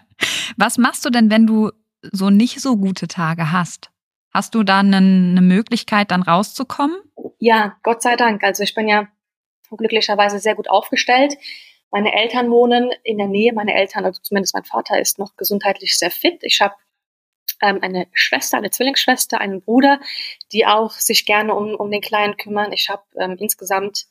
Was 0.56 0.78
machst 0.78 1.04
du 1.04 1.10
denn, 1.10 1.30
wenn 1.30 1.46
du 1.46 1.70
so 2.10 2.28
nicht 2.28 2.60
so 2.60 2.76
gute 2.76 3.06
Tage 3.06 3.52
hast? 3.52 3.90
Hast 4.32 4.54
du 4.54 4.62
da 4.62 4.78
eine, 4.78 5.00
Möglichkeit, 5.40 6.10
dann 6.10 6.22
rauszukommen? 6.22 6.96
Ja, 7.38 7.76
Gott 7.82 8.02
sei 8.02 8.16
Dank. 8.16 8.42
Also 8.44 8.62
ich 8.62 8.74
bin 8.74 8.88
ja 8.88 9.08
glücklicherweise 9.76 10.38
sehr 10.38 10.54
gut 10.54 10.68
aufgestellt. 10.68 11.36
Meine 11.90 12.12
Eltern 12.14 12.50
wohnen 12.50 12.90
in 13.02 13.18
der 13.18 13.26
Nähe. 13.26 13.52
Meine 13.52 13.74
Eltern, 13.74 14.04
also 14.04 14.20
zumindest 14.22 14.54
mein 14.54 14.64
Vater, 14.64 15.00
ist 15.00 15.18
noch 15.18 15.36
gesundheitlich 15.36 15.98
sehr 15.98 16.10
fit. 16.10 16.38
Ich 16.42 16.60
habe 16.60 16.74
ähm, 17.60 17.80
eine 17.82 18.06
Schwester, 18.12 18.58
eine 18.58 18.70
Zwillingsschwester, 18.70 19.40
einen 19.40 19.62
Bruder, 19.62 20.00
die 20.52 20.66
auch 20.66 20.92
sich 20.92 21.26
gerne 21.26 21.54
um, 21.54 21.74
um 21.74 21.90
den 21.90 22.00
Kleinen 22.00 22.36
kümmern. 22.36 22.72
Ich 22.72 22.88
habe 22.88 23.02
ähm, 23.16 23.36
insgesamt 23.38 24.06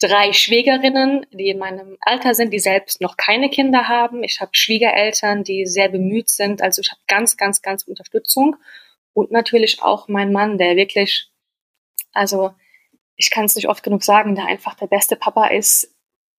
drei 0.00 0.32
Schwägerinnen, 0.32 1.26
die 1.30 1.50
in 1.50 1.58
meinem 1.58 1.96
Alter 2.00 2.34
sind, 2.34 2.52
die 2.52 2.58
selbst 2.58 3.00
noch 3.00 3.16
keine 3.16 3.50
Kinder 3.50 3.88
haben. 3.88 4.24
Ich 4.24 4.40
habe 4.40 4.50
Schwiegereltern, 4.52 5.44
die 5.44 5.66
sehr 5.66 5.88
bemüht 5.88 6.28
sind. 6.28 6.60
Also 6.60 6.80
ich 6.80 6.90
habe 6.90 7.00
ganz, 7.06 7.36
ganz, 7.36 7.62
ganz 7.62 7.84
Unterstützung. 7.84 8.56
Und 9.14 9.30
natürlich 9.30 9.82
auch 9.82 10.08
mein 10.08 10.32
Mann, 10.32 10.58
der 10.58 10.76
wirklich, 10.76 11.28
also 12.12 12.52
ich 13.16 13.30
kann 13.30 13.44
es 13.44 13.54
nicht 13.54 13.68
oft 13.68 13.82
genug 13.82 14.02
sagen, 14.02 14.34
der 14.34 14.46
einfach 14.46 14.74
der 14.74 14.86
beste 14.86 15.16
Papa 15.16 15.46
ist, 15.46 15.94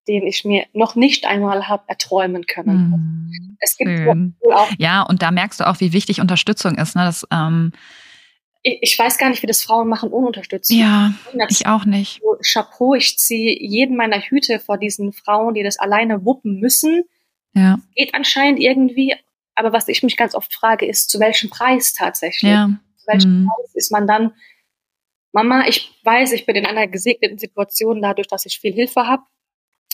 den 0.06 0.26
ich 0.26 0.44
mir 0.44 0.66
noch 0.72 0.96
nicht 0.96 1.24
einmal 1.24 1.68
habe 1.68 1.84
erträumen 1.86 2.46
können. 2.46 3.30
Mm, 3.30 3.56
es 3.60 3.76
gibt 3.76 3.90
auch 4.52 4.68
ja, 4.78 5.02
und 5.02 5.22
da 5.22 5.30
merkst 5.30 5.60
du 5.60 5.66
auch, 5.66 5.80
wie 5.80 5.92
wichtig 5.92 6.20
Unterstützung 6.20 6.76
ist. 6.76 6.94
Ne? 6.94 7.04
Das, 7.04 7.26
ähm 7.30 7.72
ich, 8.62 8.78
ich, 8.80 8.98
weiß 8.98 9.18
gar 9.18 9.30
nicht, 9.30 9.42
wie 9.42 9.46
das 9.46 9.62
Frauen 9.62 9.88
machen 9.88 10.10
ohne 10.10 10.26
Unterstützung. 10.26 10.78
Ja, 10.78 11.12
ich 11.48 11.66
auch 11.66 11.84
nicht. 11.84 12.20
Chapeau, 12.42 12.94
ich 12.94 13.18
ziehe 13.18 13.58
jeden 13.58 13.96
meiner 13.96 14.20
Hüte 14.20 14.58
vor 14.58 14.78
diesen 14.78 15.12
Frauen, 15.12 15.54
die 15.54 15.62
das 15.62 15.78
alleine 15.78 16.24
wuppen 16.24 16.60
müssen. 16.60 17.04
Ja. 17.54 17.78
Geht 17.94 18.14
anscheinend 18.14 18.60
irgendwie. 18.60 19.14
Aber 19.54 19.72
was 19.72 19.88
ich 19.88 20.02
mich 20.02 20.16
ganz 20.16 20.34
oft 20.34 20.52
frage, 20.52 20.86
ist, 20.86 21.10
zu 21.10 21.20
welchem 21.20 21.50
Preis 21.50 21.94
tatsächlich? 21.94 22.50
Ja. 22.50 22.70
Zu 22.96 23.06
welchem 23.06 23.44
mm. 23.44 23.46
Preis 23.48 23.74
ist 23.74 23.92
man 23.92 24.06
dann 24.06 24.32
Mama, 25.34 25.66
ich 25.66 25.92
weiß, 26.04 26.32
ich 26.32 26.46
bin 26.46 26.54
in 26.54 26.64
einer 26.64 26.86
gesegneten 26.86 27.38
Situation 27.38 28.00
dadurch, 28.00 28.28
dass 28.28 28.46
ich 28.46 28.60
viel 28.60 28.72
Hilfe 28.72 29.08
habe. 29.08 29.24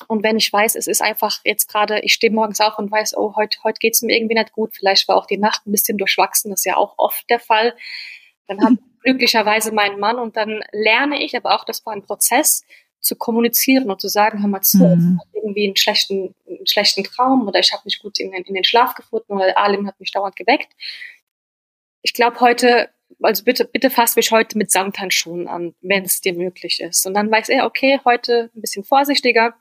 Und 0.07 0.23
wenn 0.23 0.37
ich 0.37 0.53
weiß, 0.53 0.77
es 0.77 0.87
ist 0.87 1.01
einfach 1.01 1.41
jetzt 1.45 1.67
gerade, 1.67 2.01
ich 2.01 2.13
stehe 2.13 2.33
morgens 2.33 2.61
auf 2.61 2.79
und 2.79 2.91
weiß, 2.91 3.17
oh, 3.17 3.35
heute, 3.37 3.59
heute 3.65 3.79
geht 3.79 3.95
es 3.95 4.03
mir 4.03 4.15
irgendwie 4.15 4.35
nicht 4.35 4.53
gut, 4.53 4.75
vielleicht 4.75 5.09
war 5.09 5.17
auch 5.17 5.27
die 5.27 5.39
Nacht 5.39 5.67
ein 5.67 5.73
bisschen 5.73 5.97
durchwachsen, 5.97 6.51
das 6.51 6.61
ist 6.61 6.65
ja 6.67 6.77
auch 6.77 6.95
oft 6.99 7.29
der 7.31 7.41
Fall. 7.41 7.75
Dann 8.49 8.63
habe 8.63 8.75
ich 8.97 9.03
glücklicherweise 9.03 9.73
meinen 9.73 9.99
Mann 9.99 10.19
und 10.19 10.37
dann 10.37 10.63
lerne 10.73 11.23
ich, 11.25 11.35
aber 11.35 11.55
auch 11.55 11.65
das 11.65 11.85
war 11.87 11.95
ein 11.95 12.03
Prozess, 12.03 12.63
zu 13.01 13.17
kommunizieren 13.17 13.91
und 13.91 14.01
zu 14.01 14.09
sagen, 14.09 14.41
hör 14.41 14.49
mal 14.49 14.63
zu, 14.63 14.79
mhm. 14.79 15.21
ich 15.33 15.43
irgendwie 15.43 15.67
einen 15.67 15.77
schlechten, 15.77 16.35
einen 16.47 16.67
schlechten 16.67 17.05
Traum 17.05 17.49
oder 17.49 17.59
ich 17.61 17.73
habe 17.73 17.83
mich 17.85 17.99
gut 17.99 18.21
in, 18.21 18.33
in 18.33 18.55
den 18.55 18.65
Schlaf 18.65 18.95
gefunden 18.95 19.33
oder 19.33 19.57
Alim 19.57 19.87
hat 19.87 19.99
mich 20.01 20.11
dauernd 20.11 20.37
geweckt. 20.37 20.69
Ich 22.03 22.15
glaube 22.15 22.41
heute 22.41 22.91
also 23.23 23.45
bitte, 23.45 23.65
bitte 23.65 23.91
fass 23.91 24.17
mich 24.17 24.31
heute 24.31 24.57
mit 24.57 24.71
Samthandschuhen 24.71 25.49
an, 25.49 25.75
wenn 25.81 26.05
es 26.05 26.21
dir 26.21 26.35
möglich 26.35 26.81
ist. 26.81 27.07
Und 27.07 27.15
dann 27.15 27.31
weiß 27.31 27.49
er, 27.49 27.67
okay, 27.67 28.01
heute 28.05 28.51
ein 28.55 28.61
bisschen 28.61 28.85
vorsichtiger. 28.85 29.55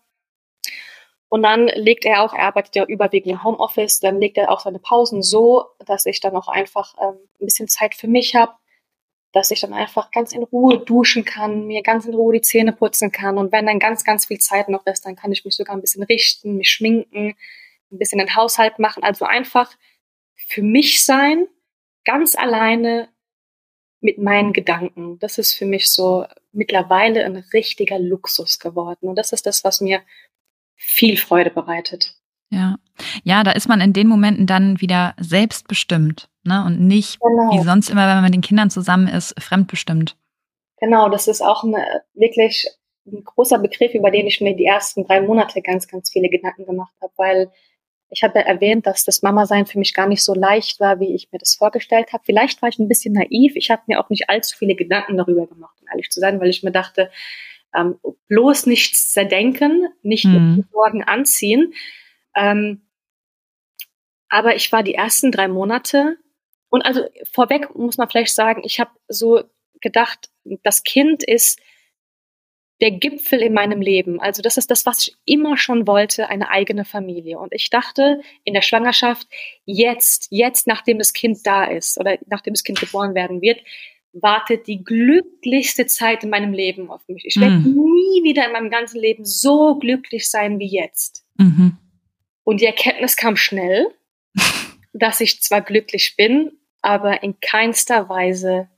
Und 1.30 1.44
dann 1.44 1.68
legt 1.68 2.06
er 2.06 2.24
auch, 2.24 2.34
er 2.34 2.46
arbeitet 2.46 2.76
ja 2.76 2.86
überwiegend 2.86 3.32
im 3.32 3.44
Homeoffice, 3.44 4.00
dann 4.00 4.20
legt 4.20 4.38
er 4.38 4.52
auch 4.52 4.62
seine 4.62 4.80
Pausen 4.80 5.22
so, 5.22 5.66
dass 5.86 6.06
ich 6.06 6.20
dann 6.22 6.36
auch 6.36 6.48
einfach 6.48 6.96
ähm, 7.00 7.20
ein 7.40 7.46
bisschen 7.46 7.68
Zeit 7.68 7.94
für 7.94 8.08
mich 8.08 8.36
habe, 8.36 8.54
dass 9.32 9.52
ich 9.52 9.62
dann 9.62 9.74
einfach 9.74 10.12
ganz 10.12 10.34
in 10.34 10.44
Ruhe 10.44 10.80
duschen 10.80 11.24
kann, 11.24 11.68
mir 11.68 11.84
ganz 11.84 12.06
in 12.06 12.16
Ruhe 12.16 12.34
die 12.34 12.42
Zähne 12.42 12.74
putzen 12.74 13.12
kann. 13.12 13.38
Und 13.38 13.52
wenn 13.52 13.66
dann 13.66 13.80
ganz, 13.80 14.04
ganz 14.04 14.26
viel 14.26 14.40
Zeit 14.40 14.70
noch 14.70 14.86
ist, 14.86 15.06
dann 15.06 15.16
kann 15.16 15.32
ich 15.32 15.46
mich 15.46 15.56
sogar 15.56 15.76
ein 15.76 15.82
bisschen 15.82 16.04
richten, 16.04 16.58
mich 16.58 16.72
schminken, 16.72 17.36
ein 17.92 17.98
bisschen 17.98 18.20
den 18.20 18.36
Haushalt 18.36 18.80
machen. 18.80 19.04
Also 19.04 19.26
einfach 19.26 19.72
für 20.36 20.64
mich 20.64 21.06
sein, 21.06 21.48
ganz 22.06 22.36
alleine 22.36 23.10
mit 24.02 24.18
meinen 24.18 24.54
Gedanken. 24.54 25.20
Das 25.20 25.38
ist 25.38 25.54
für 25.54 25.66
mich 25.66 25.90
so 25.90 26.26
mittlerweile 26.52 27.26
ein 27.26 27.36
richtiger 27.54 28.00
Luxus 28.00 28.60
geworden. 28.60 29.10
Und 29.10 29.16
das 29.16 29.32
ist 29.32 29.46
das, 29.46 29.64
was 29.64 29.82
mir 29.82 30.02
viel 30.76 31.18
Freude 31.18 31.52
bereitet. 31.52 32.19
Ja. 32.52 32.78
Ja, 33.24 33.44
da 33.44 33.52
ist 33.52 33.70
man 33.70 33.82
in 33.82 33.94
den 33.94 34.08
Momenten 34.08 34.46
dann 34.46 34.82
wieder 34.82 35.14
selbstbestimmt, 35.20 36.30
ne? 36.44 36.64
Und 36.66 36.80
nicht 36.82 37.20
genau. 37.20 37.52
wie 37.54 37.64
sonst 37.64 37.90
immer, 37.90 38.08
wenn 38.08 38.16
man 38.16 38.26
mit 38.26 38.34
den 38.34 38.42
Kindern 38.42 38.70
zusammen 38.70 39.08
ist, 39.08 39.40
fremdbestimmt. 39.42 40.18
Genau, 40.80 41.10
das 41.10 41.28
ist 41.28 41.42
auch 41.42 41.64
eine, 41.64 42.04
wirklich 42.14 42.68
ein 43.06 43.24
großer 43.24 43.60
Begriff, 43.60 43.94
über 43.94 44.12
den 44.12 44.28
ich 44.28 44.42
mir 44.42 44.56
die 44.56 44.66
ersten 44.66 45.06
drei 45.06 45.22
Monate 45.22 45.62
ganz, 45.62 45.88
ganz 45.88 46.10
viele 46.12 46.30
Gedanken 46.30 46.66
gemacht 46.66 46.94
habe, 47.02 47.14
weil 47.18 47.52
ich 48.12 48.24
habe 48.24 48.40
ja 48.40 48.46
erwähnt, 48.46 48.88
dass 48.88 49.06
das 49.06 49.22
Mama-Sein 49.22 49.68
für 49.68 49.78
mich 49.78 49.94
gar 49.94 50.08
nicht 50.08 50.24
so 50.24 50.34
leicht 50.34 50.80
war, 50.80 51.00
wie 51.00 51.14
ich 51.14 51.32
mir 51.32 51.38
das 51.38 51.56
vorgestellt 51.56 52.12
habe. 52.12 52.24
Vielleicht 52.26 52.62
war 52.62 52.70
ich 52.70 52.80
ein 52.80 52.88
bisschen 52.88 53.14
naiv. 53.14 53.56
Ich 53.56 53.70
habe 53.70 53.84
mir 53.86 54.00
auch 54.00 54.10
nicht 54.10 54.30
allzu 54.30 54.58
viele 54.58 54.76
Gedanken 54.76 55.18
darüber 55.18 55.46
gemacht, 55.46 55.76
um 55.82 55.88
ehrlich 55.92 56.10
zu 56.10 56.20
sein, 56.20 56.40
weil 56.40 56.50
ich 56.50 56.64
mir 56.64 56.72
dachte, 56.72 57.12
ähm, 57.76 58.00
bloß 58.28 58.66
nichts 58.66 59.12
zerdenken, 59.12 59.90
nicht 60.02 60.26
mhm. 60.26 60.66
Sorgen 60.72 61.04
anziehen. 61.04 61.74
Ähm, 62.36 62.88
aber 64.30 64.56
ich 64.56 64.72
war 64.72 64.84
die 64.84 64.94
ersten 64.94 65.32
drei 65.32 65.48
Monate 65.48 66.18
und 66.70 66.84
also 66.84 67.06
vorweg 67.32 67.76
muss 67.76 67.98
man 67.98 68.10
vielleicht 68.10 68.34
sagen, 68.34 68.62
ich 68.64 68.80
habe 68.80 68.92
so 69.08 69.44
gedacht, 69.82 70.30
das 70.64 70.84
Kind 70.84 71.24
ist 71.24 71.60
der 72.82 72.92
Gipfel 72.92 73.42
in 73.42 73.54
meinem 73.54 73.82
Leben. 73.82 74.22
Also 74.22 74.42
das 74.42 74.58
ist 74.58 74.72
das, 74.72 74.86
was 74.86 75.08
ich 75.08 75.16
immer 75.26 75.58
schon 75.58 75.86
wollte, 75.86 76.30
eine 76.30 76.50
eigene 76.50 76.86
Familie. 76.86 77.38
Und 77.38 77.54
ich 77.54 77.70
dachte 77.70 78.22
in 78.46 78.54
der 78.54 78.62
Schwangerschaft, 78.62 79.28
jetzt, 79.66 80.28
jetzt, 80.30 80.66
nachdem 80.66 80.98
das 80.98 81.12
Kind 81.14 81.40
da 81.46 81.66
ist 81.66 82.00
oder 82.00 82.18
nachdem 82.28 82.54
das 82.54 82.64
Kind 82.64 82.80
geboren 82.80 83.16
werden 83.16 83.42
wird, 83.42 83.60
wartet 84.14 84.68
die 84.68 84.84
glücklichste 84.84 85.88
Zeit 85.88 86.24
in 86.24 86.30
meinem 86.30 86.54
Leben 86.54 86.90
auf 86.90 87.08
mich. 87.08 87.26
Ich 87.26 87.40
werde 87.40 87.56
mhm. 87.56 87.74
nie 87.74 88.24
wieder 88.24 88.46
in 88.46 88.54
meinem 88.54 88.70
ganzen 88.70 89.00
Leben 89.00 89.26
so 89.26 89.76
glücklich 89.76 90.30
sein 90.30 90.58
wie 90.60 90.68
jetzt. 90.68 91.26
Mhm. 91.38 91.78
Und 92.44 92.62
die 92.62 92.66
Erkenntnis 92.66 93.16
kam 93.16 93.36
schnell, 93.36 93.88
dass 94.94 95.22
ich 95.22 95.42
zwar 95.42 95.62
glücklich 95.62 96.16
bin, 96.16 96.52
aber 96.82 97.24
in 97.24 97.40
keinster 97.40 98.10
Weise 98.10 98.70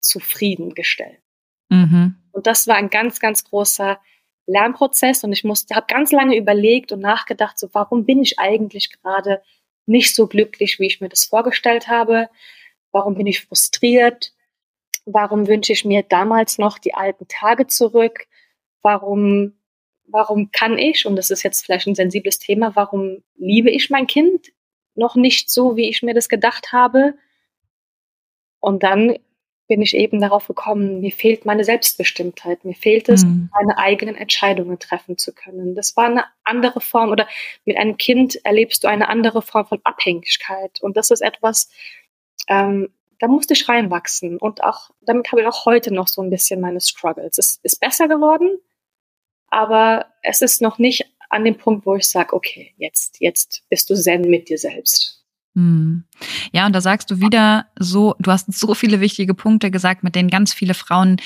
zufriedengestellt. 0.00 1.20
Mhm. 1.68 2.16
Und 2.32 2.46
das 2.46 2.66
war 2.66 2.76
ein 2.76 2.90
ganz, 2.90 3.20
ganz 3.20 3.44
großer 3.44 4.00
Lernprozess 4.46 5.24
und 5.24 5.32
ich 5.32 5.44
musste, 5.44 5.74
habe 5.74 5.86
ganz 5.88 6.12
lange 6.12 6.36
überlegt 6.36 6.92
und 6.92 7.00
nachgedacht, 7.00 7.58
so 7.58 7.68
warum 7.72 8.04
bin 8.04 8.22
ich 8.22 8.38
eigentlich 8.38 8.90
gerade 8.90 9.42
nicht 9.86 10.14
so 10.14 10.26
glücklich, 10.26 10.78
wie 10.78 10.86
ich 10.86 11.00
mir 11.00 11.08
das 11.08 11.24
vorgestellt 11.24 11.88
habe? 11.88 12.28
Warum 12.92 13.14
bin 13.14 13.26
ich 13.26 13.42
frustriert? 13.42 14.32
Warum 15.04 15.46
wünsche 15.46 15.72
ich 15.72 15.84
mir 15.84 16.02
damals 16.02 16.58
noch 16.58 16.78
die 16.78 16.94
alten 16.94 17.28
Tage 17.28 17.66
zurück? 17.66 18.26
Warum, 18.82 19.54
warum 20.10 20.50
kann 20.52 20.78
ich, 20.78 21.06
und 21.06 21.16
das 21.16 21.30
ist 21.30 21.42
jetzt 21.42 21.64
vielleicht 21.64 21.86
ein 21.86 21.94
sensibles 21.94 22.38
Thema, 22.38 22.76
warum 22.76 23.22
liebe 23.36 23.70
ich 23.70 23.90
mein 23.90 24.06
Kind 24.06 24.48
noch 24.94 25.16
nicht 25.16 25.50
so, 25.50 25.76
wie 25.76 25.88
ich 25.88 26.02
mir 26.02 26.14
das 26.14 26.28
gedacht 26.28 26.72
habe? 26.72 27.14
Und 28.60 28.82
dann 28.82 29.16
bin 29.70 29.82
ich 29.82 29.94
eben 29.94 30.20
darauf 30.20 30.48
gekommen, 30.48 31.00
mir 31.00 31.12
fehlt 31.12 31.44
meine 31.44 31.62
Selbstbestimmtheit, 31.62 32.64
mir 32.64 32.74
fehlt 32.74 33.08
es, 33.08 33.24
mhm. 33.24 33.50
meine 33.54 33.78
eigenen 33.78 34.16
Entscheidungen 34.16 34.80
treffen 34.80 35.16
zu 35.16 35.32
können. 35.32 35.76
Das 35.76 35.96
war 35.96 36.06
eine 36.06 36.24
andere 36.42 36.80
Form 36.80 37.10
oder 37.10 37.28
mit 37.64 37.76
einem 37.76 37.96
Kind 37.96 38.44
erlebst 38.44 38.82
du 38.82 38.88
eine 38.88 39.08
andere 39.08 39.42
Form 39.42 39.66
von 39.66 39.80
Abhängigkeit 39.84 40.80
und 40.82 40.96
das 40.96 41.12
ist 41.12 41.20
etwas, 41.20 41.70
ähm, 42.48 42.92
da 43.20 43.28
musste 43.28 43.54
ich 43.54 43.68
reinwachsen 43.68 44.38
und 44.38 44.64
auch 44.64 44.90
damit 45.02 45.30
habe 45.30 45.42
ich 45.42 45.46
auch 45.46 45.66
heute 45.66 45.94
noch 45.94 46.08
so 46.08 46.20
ein 46.20 46.30
bisschen 46.30 46.60
meine 46.60 46.80
Struggles. 46.80 47.38
Es 47.38 47.60
ist 47.62 47.78
besser 47.78 48.08
geworden, 48.08 48.58
aber 49.50 50.06
es 50.22 50.42
ist 50.42 50.62
noch 50.62 50.78
nicht 50.78 51.04
an 51.28 51.44
dem 51.44 51.56
Punkt, 51.56 51.86
wo 51.86 51.94
ich 51.94 52.08
sage, 52.08 52.34
okay, 52.34 52.74
jetzt, 52.76 53.20
jetzt 53.20 53.62
bist 53.68 53.90
du 53.90 53.94
zen 53.94 54.22
mit 54.22 54.48
dir 54.48 54.58
selbst. 54.58 55.24
Hm. 55.54 56.04
Ja, 56.52 56.66
und 56.66 56.72
da 56.72 56.80
sagst 56.80 57.10
du 57.10 57.20
wieder 57.20 57.66
so, 57.78 58.14
du 58.18 58.30
hast 58.30 58.52
so 58.52 58.74
viele 58.74 59.00
wichtige 59.00 59.34
Punkte 59.34 59.70
gesagt, 59.70 60.02
mit 60.02 60.14
denen 60.14 60.30
ganz 60.30 60.52
viele 60.52 60.74
Frauen 60.74 61.20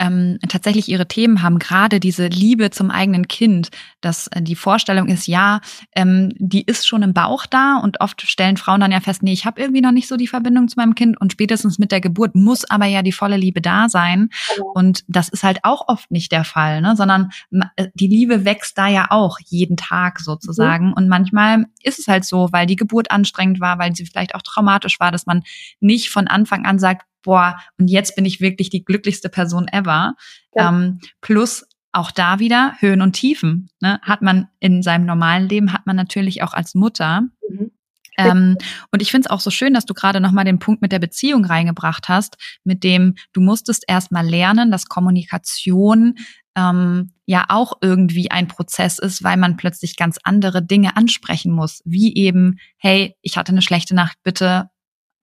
ähm, 0.00 0.38
tatsächlich 0.48 0.88
ihre 0.88 1.06
Themen 1.06 1.42
haben, 1.42 1.58
gerade 1.58 2.00
diese 2.00 2.26
Liebe 2.26 2.70
zum 2.70 2.90
eigenen 2.90 3.28
Kind, 3.28 3.68
dass 4.00 4.26
äh, 4.28 4.40
die 4.40 4.56
Vorstellung 4.56 5.08
ist, 5.08 5.28
ja, 5.28 5.60
ähm, 5.94 6.32
die 6.38 6.62
ist 6.62 6.88
schon 6.88 7.02
im 7.02 7.12
Bauch 7.12 7.44
da 7.44 7.76
und 7.76 8.00
oft 8.00 8.22
stellen 8.22 8.56
Frauen 8.56 8.80
dann 8.80 8.92
ja 8.92 9.00
fest, 9.00 9.22
nee, 9.22 9.32
ich 9.32 9.44
habe 9.44 9.60
irgendwie 9.60 9.82
noch 9.82 9.92
nicht 9.92 10.08
so 10.08 10.16
die 10.16 10.26
Verbindung 10.26 10.68
zu 10.68 10.78
meinem 10.78 10.94
Kind 10.94 11.20
und 11.20 11.32
spätestens 11.32 11.78
mit 11.78 11.92
der 11.92 12.00
Geburt 12.00 12.34
muss 12.34 12.64
aber 12.68 12.86
ja 12.86 13.02
die 13.02 13.12
volle 13.12 13.36
Liebe 13.36 13.60
da 13.60 13.90
sein 13.90 14.30
genau. 14.56 14.72
und 14.74 15.04
das 15.06 15.28
ist 15.28 15.44
halt 15.44 15.60
auch 15.64 15.86
oft 15.88 16.10
nicht 16.10 16.32
der 16.32 16.44
Fall, 16.44 16.80
ne? 16.80 16.96
sondern 16.96 17.30
äh, 17.76 17.88
die 17.94 18.08
Liebe 18.08 18.46
wächst 18.46 18.78
da 18.78 18.88
ja 18.88 19.08
auch 19.10 19.38
jeden 19.44 19.76
Tag 19.76 20.20
sozusagen 20.20 20.88
mhm. 20.88 20.92
und 20.94 21.08
manchmal 21.08 21.66
ist 21.82 21.98
es 21.98 22.08
halt 22.08 22.24
so, 22.24 22.48
weil 22.52 22.66
die 22.66 22.76
Geburt 22.76 23.10
anstrengend 23.10 23.60
war, 23.60 23.78
weil 23.78 23.94
sie 23.94 24.06
vielleicht 24.06 24.34
auch 24.34 24.42
traumatisch 24.42 24.98
war, 24.98 25.12
dass 25.12 25.26
man 25.26 25.42
nicht 25.80 26.08
von 26.08 26.26
Anfang 26.26 26.64
an 26.64 26.78
sagt, 26.78 27.04
boah, 27.22 27.58
und 27.78 27.88
jetzt 27.88 28.16
bin 28.16 28.24
ich 28.24 28.40
wirklich 28.40 28.70
die 28.70 28.84
glücklichste 28.84 29.28
Person 29.28 29.68
ever. 29.68 30.14
Ja. 30.54 30.68
Ähm, 30.68 31.00
plus 31.20 31.66
auch 31.92 32.10
da 32.10 32.38
wieder 32.38 32.74
Höhen 32.78 33.02
und 33.02 33.12
Tiefen. 33.12 33.68
Ne? 33.80 34.00
Hat 34.02 34.22
man 34.22 34.48
in 34.60 34.82
seinem 34.82 35.06
normalen 35.06 35.48
Leben, 35.48 35.72
hat 35.72 35.86
man 35.86 35.96
natürlich 35.96 36.42
auch 36.42 36.54
als 36.54 36.74
Mutter. 36.74 37.22
Mhm. 37.48 37.72
Ähm, 38.18 38.56
und 38.92 39.02
ich 39.02 39.10
finde 39.10 39.26
es 39.26 39.30
auch 39.30 39.40
so 39.40 39.50
schön, 39.50 39.74
dass 39.74 39.86
du 39.86 39.94
gerade 39.94 40.20
nochmal 40.20 40.44
den 40.44 40.58
Punkt 40.58 40.82
mit 40.82 40.92
der 40.92 40.98
Beziehung 40.98 41.44
reingebracht 41.44 42.08
hast, 42.08 42.36
mit 42.64 42.84
dem 42.84 43.14
du 43.32 43.40
musstest 43.40 43.84
erstmal 43.88 44.26
lernen, 44.26 44.70
dass 44.70 44.86
Kommunikation 44.86 46.16
ähm, 46.56 47.12
ja 47.26 47.46
auch 47.48 47.74
irgendwie 47.80 48.30
ein 48.30 48.48
Prozess 48.48 48.98
ist, 48.98 49.22
weil 49.22 49.36
man 49.36 49.56
plötzlich 49.56 49.96
ganz 49.96 50.18
andere 50.22 50.64
Dinge 50.64 50.96
ansprechen 50.96 51.52
muss, 51.52 51.80
wie 51.84 52.14
eben, 52.14 52.58
hey, 52.76 53.16
ich 53.22 53.36
hatte 53.36 53.52
eine 53.52 53.62
schlechte 53.62 53.94
Nacht, 53.94 54.18
bitte 54.22 54.68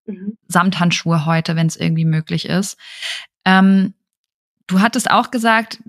mhm. 0.08 0.38
Samthandschuhe 0.48 1.26
heute, 1.26 1.56
wenn 1.56 1.67
es 1.67 1.78
irgendwie 1.78 2.06
möglich 2.06 2.46
ist. 2.46 2.78
Ähm, 3.46 3.93
du 4.67 4.82
hattest 4.82 5.12
auch 5.12 5.32
gesagt, 5.32 5.80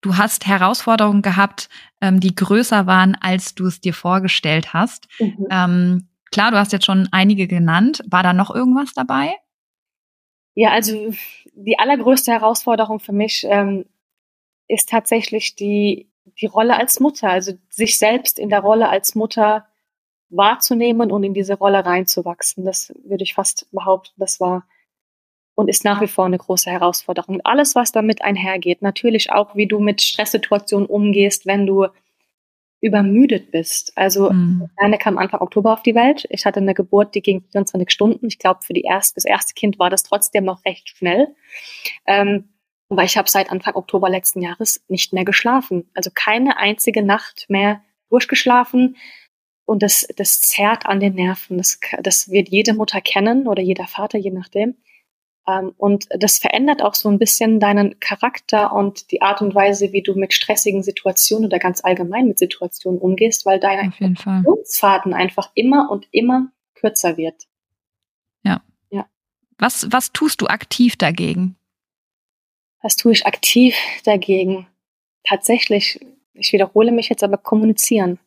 du 0.00 0.16
hast 0.16 0.46
Herausforderungen 0.46 1.22
gehabt, 1.22 1.68
ähm, 2.00 2.20
die 2.20 2.34
größer 2.34 2.86
waren, 2.86 3.16
als 3.20 3.54
du 3.54 3.66
es 3.66 3.80
dir 3.80 3.94
vorgestellt 3.94 4.72
hast. 4.72 5.08
Mhm. 5.18 5.46
Ähm, 5.50 6.08
klar, 6.30 6.50
du 6.50 6.58
hast 6.58 6.72
jetzt 6.72 6.86
schon 6.86 7.08
einige 7.12 7.46
genannt. 7.46 8.02
War 8.06 8.22
da 8.22 8.32
noch 8.32 8.54
irgendwas 8.54 8.92
dabei? 8.94 9.34
Ja, 10.54 10.70
also 10.70 11.14
die 11.54 11.78
allergrößte 11.78 12.32
Herausforderung 12.32 12.98
für 12.98 13.12
mich 13.12 13.46
ähm, 13.48 13.84
ist 14.66 14.88
tatsächlich 14.88 15.54
die, 15.54 16.10
die 16.40 16.46
Rolle 16.46 16.76
als 16.76 17.00
Mutter, 17.00 17.30
also 17.30 17.52
sich 17.70 17.96
selbst 17.96 18.38
in 18.38 18.48
der 18.48 18.60
Rolle 18.60 18.88
als 18.88 19.14
Mutter 19.14 19.67
wahrzunehmen 20.30 21.10
und 21.10 21.24
in 21.24 21.34
diese 21.34 21.54
Rolle 21.54 21.84
reinzuwachsen. 21.84 22.64
Das 22.64 22.92
würde 23.04 23.24
ich 23.24 23.34
fast 23.34 23.66
behaupten, 23.72 24.14
das 24.16 24.40
war 24.40 24.64
und 25.54 25.68
ist 25.68 25.84
nach 25.84 26.00
wie 26.00 26.06
vor 26.06 26.24
eine 26.24 26.38
große 26.38 26.70
Herausforderung. 26.70 27.40
Alles, 27.42 27.74
was 27.74 27.90
damit 27.90 28.22
einhergeht, 28.22 28.80
natürlich 28.80 29.32
auch, 29.32 29.56
wie 29.56 29.66
du 29.66 29.80
mit 29.80 30.00
Stresssituationen 30.00 30.86
umgehst, 30.86 31.46
wenn 31.46 31.66
du 31.66 31.88
übermüdet 32.80 33.50
bist. 33.50 33.92
Also 33.96 34.30
mhm. 34.30 34.70
eine 34.76 34.98
kam 34.98 35.18
Anfang 35.18 35.40
Oktober 35.40 35.72
auf 35.72 35.82
die 35.82 35.96
Welt. 35.96 36.26
Ich 36.30 36.46
hatte 36.46 36.60
eine 36.60 36.74
Geburt, 36.74 37.16
die 37.16 37.22
ging 37.22 37.42
24 37.50 37.90
Stunden. 37.90 38.26
Ich 38.28 38.38
glaube, 38.38 38.60
für 38.62 38.72
die 38.72 38.82
erste, 38.82 39.16
das 39.16 39.24
erste 39.24 39.54
Kind 39.54 39.80
war 39.80 39.90
das 39.90 40.04
trotzdem 40.04 40.44
noch 40.44 40.64
recht 40.64 40.90
schnell. 40.90 41.34
Ähm, 42.06 42.50
weil 42.88 43.06
ich 43.06 43.18
habe 43.18 43.28
seit 43.28 43.50
Anfang 43.50 43.74
Oktober 43.74 44.08
letzten 44.08 44.40
Jahres 44.40 44.82
nicht 44.88 45.12
mehr 45.12 45.24
geschlafen. 45.24 45.90
Also 45.94 46.10
keine 46.14 46.58
einzige 46.58 47.02
Nacht 47.02 47.46
mehr 47.48 47.82
durchgeschlafen. 48.10 48.96
Und 49.68 49.82
das, 49.82 50.08
das 50.16 50.40
zerrt 50.40 50.86
an 50.86 50.98
den 50.98 51.14
Nerven. 51.14 51.58
Das, 51.58 51.78
das 52.02 52.30
wird 52.30 52.48
jede 52.48 52.72
Mutter 52.72 53.02
kennen 53.02 53.46
oder 53.46 53.60
jeder 53.60 53.86
Vater, 53.86 54.16
je 54.16 54.30
nachdem. 54.30 54.76
Ähm, 55.46 55.74
und 55.76 56.06
das 56.08 56.38
verändert 56.38 56.80
auch 56.80 56.94
so 56.94 57.10
ein 57.10 57.18
bisschen 57.18 57.60
deinen 57.60 58.00
Charakter 58.00 58.72
und 58.72 59.10
die 59.10 59.20
Art 59.20 59.42
und 59.42 59.54
Weise, 59.54 59.92
wie 59.92 60.02
du 60.02 60.14
mit 60.14 60.32
stressigen 60.32 60.82
Situationen 60.82 61.44
oder 61.44 61.58
ganz 61.58 61.84
allgemein 61.84 62.28
mit 62.28 62.38
Situationen 62.38 62.98
umgehst, 62.98 63.44
weil 63.44 63.60
dein 63.60 63.92
Funktionsfaden 63.92 65.12
einfach 65.12 65.50
immer 65.52 65.90
und 65.90 66.08
immer 66.12 66.50
kürzer 66.74 67.18
wird. 67.18 67.46
Ja. 68.44 68.62
Ja. 68.88 69.04
Was, 69.58 69.92
was 69.92 70.14
tust 70.14 70.40
du 70.40 70.46
aktiv 70.46 70.96
dagegen? 70.96 71.56
Was 72.80 72.96
tue 72.96 73.12
ich 73.12 73.26
aktiv 73.26 73.76
dagegen? 74.04 74.66
Tatsächlich, 75.24 76.00
ich 76.32 76.54
wiederhole 76.54 76.90
mich 76.90 77.10
jetzt, 77.10 77.22
aber 77.22 77.36
kommunizieren. 77.36 78.18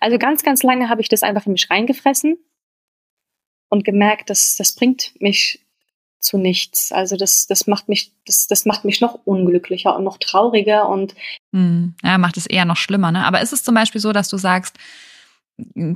Also 0.00 0.18
ganz, 0.18 0.42
ganz 0.42 0.62
lange 0.62 0.88
habe 0.88 1.00
ich 1.00 1.08
das 1.08 1.22
einfach 1.22 1.46
in 1.46 1.52
mich 1.52 1.70
reingefressen 1.70 2.38
und 3.68 3.84
gemerkt, 3.84 4.30
dass 4.30 4.56
das 4.56 4.74
bringt 4.74 5.12
mich 5.20 5.64
zu 6.18 6.38
nichts. 6.38 6.92
Also 6.92 7.16
das, 7.16 7.46
das 7.46 7.66
macht 7.66 7.88
mich, 7.88 8.12
das, 8.26 8.46
das 8.46 8.66
macht 8.66 8.84
mich 8.84 9.00
noch 9.00 9.20
unglücklicher 9.24 9.96
und 9.96 10.04
noch 10.04 10.18
trauriger 10.18 10.88
und 10.88 11.14
hm. 11.52 11.94
ja, 12.02 12.18
macht 12.18 12.36
es 12.36 12.46
eher 12.46 12.64
noch 12.64 12.76
schlimmer. 12.76 13.10
Ne? 13.10 13.24
Aber 13.24 13.40
ist 13.40 13.52
es 13.52 13.62
zum 13.62 13.74
Beispiel 13.74 14.00
so, 14.00 14.12
dass 14.12 14.28
du 14.28 14.36
sagst, 14.36 14.76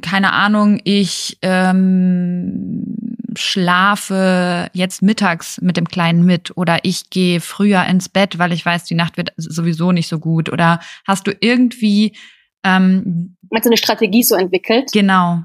keine 0.02 0.32
Ahnung, 0.32 0.80
ich 0.84 1.38
ähm, 1.42 3.16
schlafe 3.36 4.68
jetzt 4.72 5.02
mittags 5.02 5.60
mit 5.60 5.76
dem 5.76 5.88
Kleinen 5.88 6.24
mit 6.24 6.56
oder 6.56 6.80
ich 6.82 7.10
gehe 7.10 7.40
früher 7.40 7.84
ins 7.84 8.08
Bett, 8.08 8.38
weil 8.38 8.52
ich 8.52 8.64
weiß, 8.64 8.84
die 8.84 8.94
Nacht 8.94 9.16
wird 9.16 9.32
sowieso 9.36 9.92
nicht 9.92 10.08
so 10.08 10.18
gut 10.18 10.50
oder 10.50 10.80
hast 11.06 11.26
du 11.26 11.32
irgendwie 11.40 12.16
ähm, 12.64 13.36
Meinst 13.50 13.66
du 13.66 13.70
eine 13.70 13.76
Strategie 13.76 14.22
so 14.22 14.34
entwickelt? 14.34 14.90
Genau. 14.92 15.38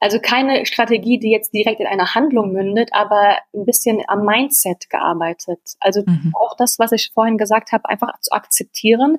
Also 0.00 0.18
keine 0.18 0.66
Strategie, 0.66 1.18
die 1.18 1.30
jetzt 1.30 1.52
direkt 1.54 1.80
in 1.80 1.86
einer 1.86 2.14
Handlung 2.14 2.52
mündet, 2.52 2.90
aber 2.92 3.38
ein 3.54 3.64
bisschen 3.64 4.02
am 4.08 4.24
Mindset 4.24 4.90
gearbeitet. 4.90 5.60
Also 5.80 6.02
mhm. 6.06 6.32
auch 6.34 6.56
das, 6.56 6.78
was 6.78 6.92
ich 6.92 7.12
vorhin 7.14 7.38
gesagt 7.38 7.72
habe, 7.72 7.88
einfach 7.88 8.18
zu 8.20 8.32
akzeptieren. 8.32 9.18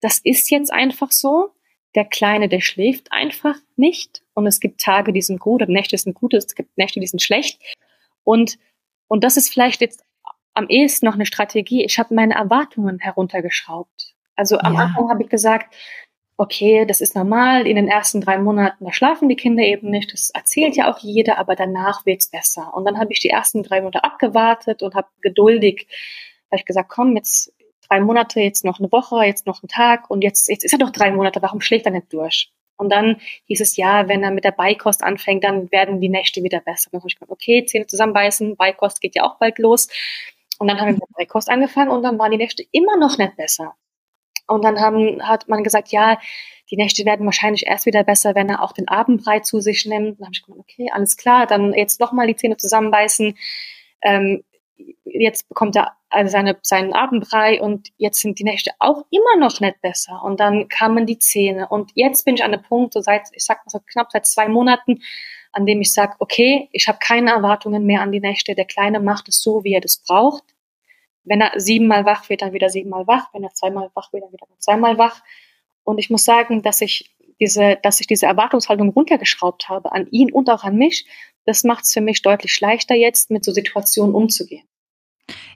Das 0.00 0.20
ist 0.24 0.50
jetzt 0.50 0.72
einfach 0.72 1.12
so. 1.12 1.50
Der 1.94 2.04
Kleine, 2.04 2.48
der 2.48 2.60
schläft 2.60 3.12
einfach 3.12 3.56
nicht. 3.76 4.22
Und 4.34 4.46
es 4.46 4.60
gibt 4.60 4.80
Tage, 4.80 5.12
die 5.12 5.22
sind 5.22 5.40
gut, 5.40 5.62
und 5.62 5.70
Nächte 5.70 5.96
sind 5.96 6.14
gut, 6.14 6.34
es 6.34 6.54
gibt 6.54 6.76
Nächte, 6.76 7.00
die 7.00 7.06
sind 7.06 7.22
schlecht. 7.22 7.60
Und, 8.24 8.58
und 9.08 9.24
das 9.24 9.36
ist 9.36 9.50
vielleicht 9.50 9.80
jetzt 9.80 10.02
am 10.54 10.66
ehesten 10.68 11.06
noch 11.06 11.14
eine 11.14 11.26
Strategie. 11.26 11.84
Ich 11.84 11.98
habe 11.98 12.14
meine 12.14 12.34
Erwartungen 12.34 12.98
heruntergeschraubt. 12.98 14.14
Also 14.34 14.58
am 14.58 14.74
ja. 14.74 14.80
Anfang 14.80 15.08
habe 15.08 15.22
ich 15.22 15.30
gesagt, 15.30 15.74
okay, 16.38 16.84
das 16.86 17.00
ist 17.00 17.14
normal, 17.14 17.66
in 17.66 17.76
den 17.76 17.88
ersten 17.88 18.20
drei 18.20 18.38
Monaten, 18.38 18.84
da 18.84 18.92
schlafen 18.92 19.28
die 19.28 19.36
Kinder 19.36 19.62
eben 19.62 19.90
nicht, 19.90 20.12
das 20.12 20.30
erzählt 20.30 20.76
ja 20.76 20.92
auch 20.92 20.98
jeder, 20.98 21.38
aber 21.38 21.56
danach 21.56 22.04
wird's 22.04 22.28
besser. 22.28 22.74
Und 22.74 22.84
dann 22.84 22.98
habe 22.98 23.12
ich 23.12 23.20
die 23.20 23.30
ersten 23.30 23.62
drei 23.62 23.80
Monate 23.80 24.04
abgewartet 24.04 24.82
und 24.82 24.94
habe 24.94 25.08
geduldig, 25.22 25.86
habe 26.50 26.60
ich 26.60 26.66
gesagt, 26.66 26.90
komm, 26.90 27.16
jetzt 27.16 27.52
drei 27.88 28.00
Monate, 28.00 28.40
jetzt 28.40 28.64
noch 28.64 28.78
eine 28.80 28.92
Woche, 28.92 29.24
jetzt 29.24 29.46
noch 29.46 29.62
ein 29.62 29.68
Tag 29.68 30.10
und 30.10 30.22
jetzt, 30.22 30.48
jetzt 30.48 30.64
ist 30.64 30.72
er 30.72 30.78
doch 30.78 30.90
drei 30.90 31.10
Monate, 31.10 31.40
warum 31.40 31.60
schläft 31.60 31.86
er 31.86 31.92
nicht 31.92 32.12
durch? 32.12 32.52
Und 32.76 32.90
dann 32.90 33.16
hieß 33.46 33.60
es, 33.62 33.76
ja, 33.76 34.06
wenn 34.08 34.22
er 34.22 34.30
mit 34.30 34.44
der 34.44 34.50
Beikost 34.50 35.02
anfängt, 35.02 35.44
dann 35.44 35.70
werden 35.72 36.00
die 36.00 36.10
Nächte 36.10 36.42
wieder 36.42 36.60
besser. 36.60 36.90
dann 36.92 37.00
habe 37.00 37.08
ich 37.08 37.16
gesagt, 37.16 37.32
okay, 37.32 37.64
Zähne 37.64 37.86
zusammenbeißen, 37.86 38.56
Beikost 38.56 39.00
geht 39.00 39.16
ja 39.16 39.24
auch 39.24 39.38
bald 39.38 39.58
los. 39.58 39.88
Und 40.58 40.68
dann 40.68 40.78
haben 40.78 40.88
wir 40.88 40.92
mit 40.92 41.02
der 41.02 41.14
Beikost 41.16 41.48
angefangen 41.48 41.90
und 41.90 42.02
dann 42.02 42.18
waren 42.18 42.30
die 42.30 42.36
Nächte 42.36 42.64
immer 42.72 42.98
noch 42.98 43.16
nicht 43.16 43.36
besser. 43.36 43.74
Und 44.46 44.64
dann 44.64 44.80
haben, 44.80 45.26
hat 45.26 45.48
man 45.48 45.64
gesagt, 45.64 45.88
ja, 45.88 46.18
die 46.70 46.76
Nächte 46.76 47.04
werden 47.04 47.26
wahrscheinlich 47.26 47.66
erst 47.66 47.86
wieder 47.86 48.04
besser, 48.04 48.34
wenn 48.34 48.48
er 48.48 48.62
auch 48.62 48.72
den 48.72 48.88
Abendbrei 48.88 49.40
zu 49.40 49.60
sich 49.60 49.86
nimmt. 49.86 50.18
Dann 50.18 50.26
habe 50.26 50.34
ich 50.34 50.42
gesagt, 50.42 50.60
okay, 50.60 50.90
alles 50.92 51.16
klar, 51.16 51.46
dann 51.46 51.72
jetzt 51.74 52.00
nochmal 52.00 52.26
die 52.26 52.36
Zähne 52.36 52.56
zusammenbeißen. 52.56 53.36
Ähm, 54.02 54.42
jetzt 55.04 55.48
bekommt 55.48 55.76
er 55.76 55.92
also 56.08 56.30
seine, 56.30 56.56
seinen 56.62 56.92
Abendbrei 56.92 57.60
und 57.60 57.88
jetzt 57.96 58.20
sind 58.20 58.38
die 58.38 58.44
Nächte 58.44 58.72
auch 58.78 59.04
immer 59.10 59.36
noch 59.38 59.60
nicht 59.60 59.80
besser. 59.80 60.22
Und 60.22 60.40
dann 60.40 60.68
kamen 60.68 61.06
die 61.06 61.18
Zähne. 61.18 61.68
Und 61.68 61.92
jetzt 61.94 62.24
bin 62.24 62.34
ich 62.34 62.44
an 62.44 62.52
dem 62.52 62.62
Punkt, 62.62 62.94
so 62.94 63.00
seit, 63.00 63.28
ich 63.32 63.44
sag 63.44 63.58
mal 63.64 63.70
so 63.70 63.80
knapp 63.80 64.10
seit 64.12 64.26
zwei 64.26 64.48
Monaten, 64.48 65.02
an 65.52 65.66
dem 65.66 65.80
ich 65.80 65.92
sage, 65.92 66.14
okay, 66.18 66.68
ich 66.72 66.88
habe 66.88 66.98
keine 67.00 67.30
Erwartungen 67.30 67.84
mehr 67.84 68.02
an 68.02 68.12
die 68.12 68.20
Nächte. 68.20 68.54
Der 68.54 68.66
Kleine 68.66 69.00
macht 69.00 69.28
es 69.28 69.40
so, 69.40 69.64
wie 69.64 69.74
er 69.74 69.80
das 69.80 69.98
braucht. 69.98 70.44
Wenn 71.26 71.40
er 71.40 71.58
siebenmal 71.60 72.06
wach 72.06 72.28
wird, 72.28 72.42
dann 72.42 72.52
wieder 72.52 72.70
siebenmal 72.70 73.06
wach. 73.06 73.28
Wenn 73.34 73.44
er 73.44 73.52
zweimal 73.52 73.90
wach 73.94 74.12
wird, 74.12 74.24
dann 74.24 74.32
wieder 74.32 74.46
zweimal 74.58 74.96
wach. 74.96 75.22
Und 75.84 75.98
ich 75.98 76.08
muss 76.08 76.24
sagen, 76.24 76.62
dass 76.62 76.80
ich 76.80 77.14
diese, 77.40 77.78
dass 77.82 78.00
ich 78.00 78.06
diese 78.06 78.26
Erwartungshaltung 78.26 78.88
runtergeschraubt 78.88 79.68
habe 79.68 79.92
an 79.92 80.06
ihn 80.10 80.32
und 80.32 80.48
auch 80.48 80.64
an 80.64 80.76
mich, 80.76 81.06
das 81.44 81.64
macht 81.64 81.84
es 81.84 81.92
für 81.92 82.00
mich 82.00 82.22
deutlich 82.22 82.58
leichter 82.60 82.94
jetzt, 82.94 83.30
mit 83.30 83.44
so 83.44 83.52
Situationen 83.52 84.14
umzugehen. 84.14 84.66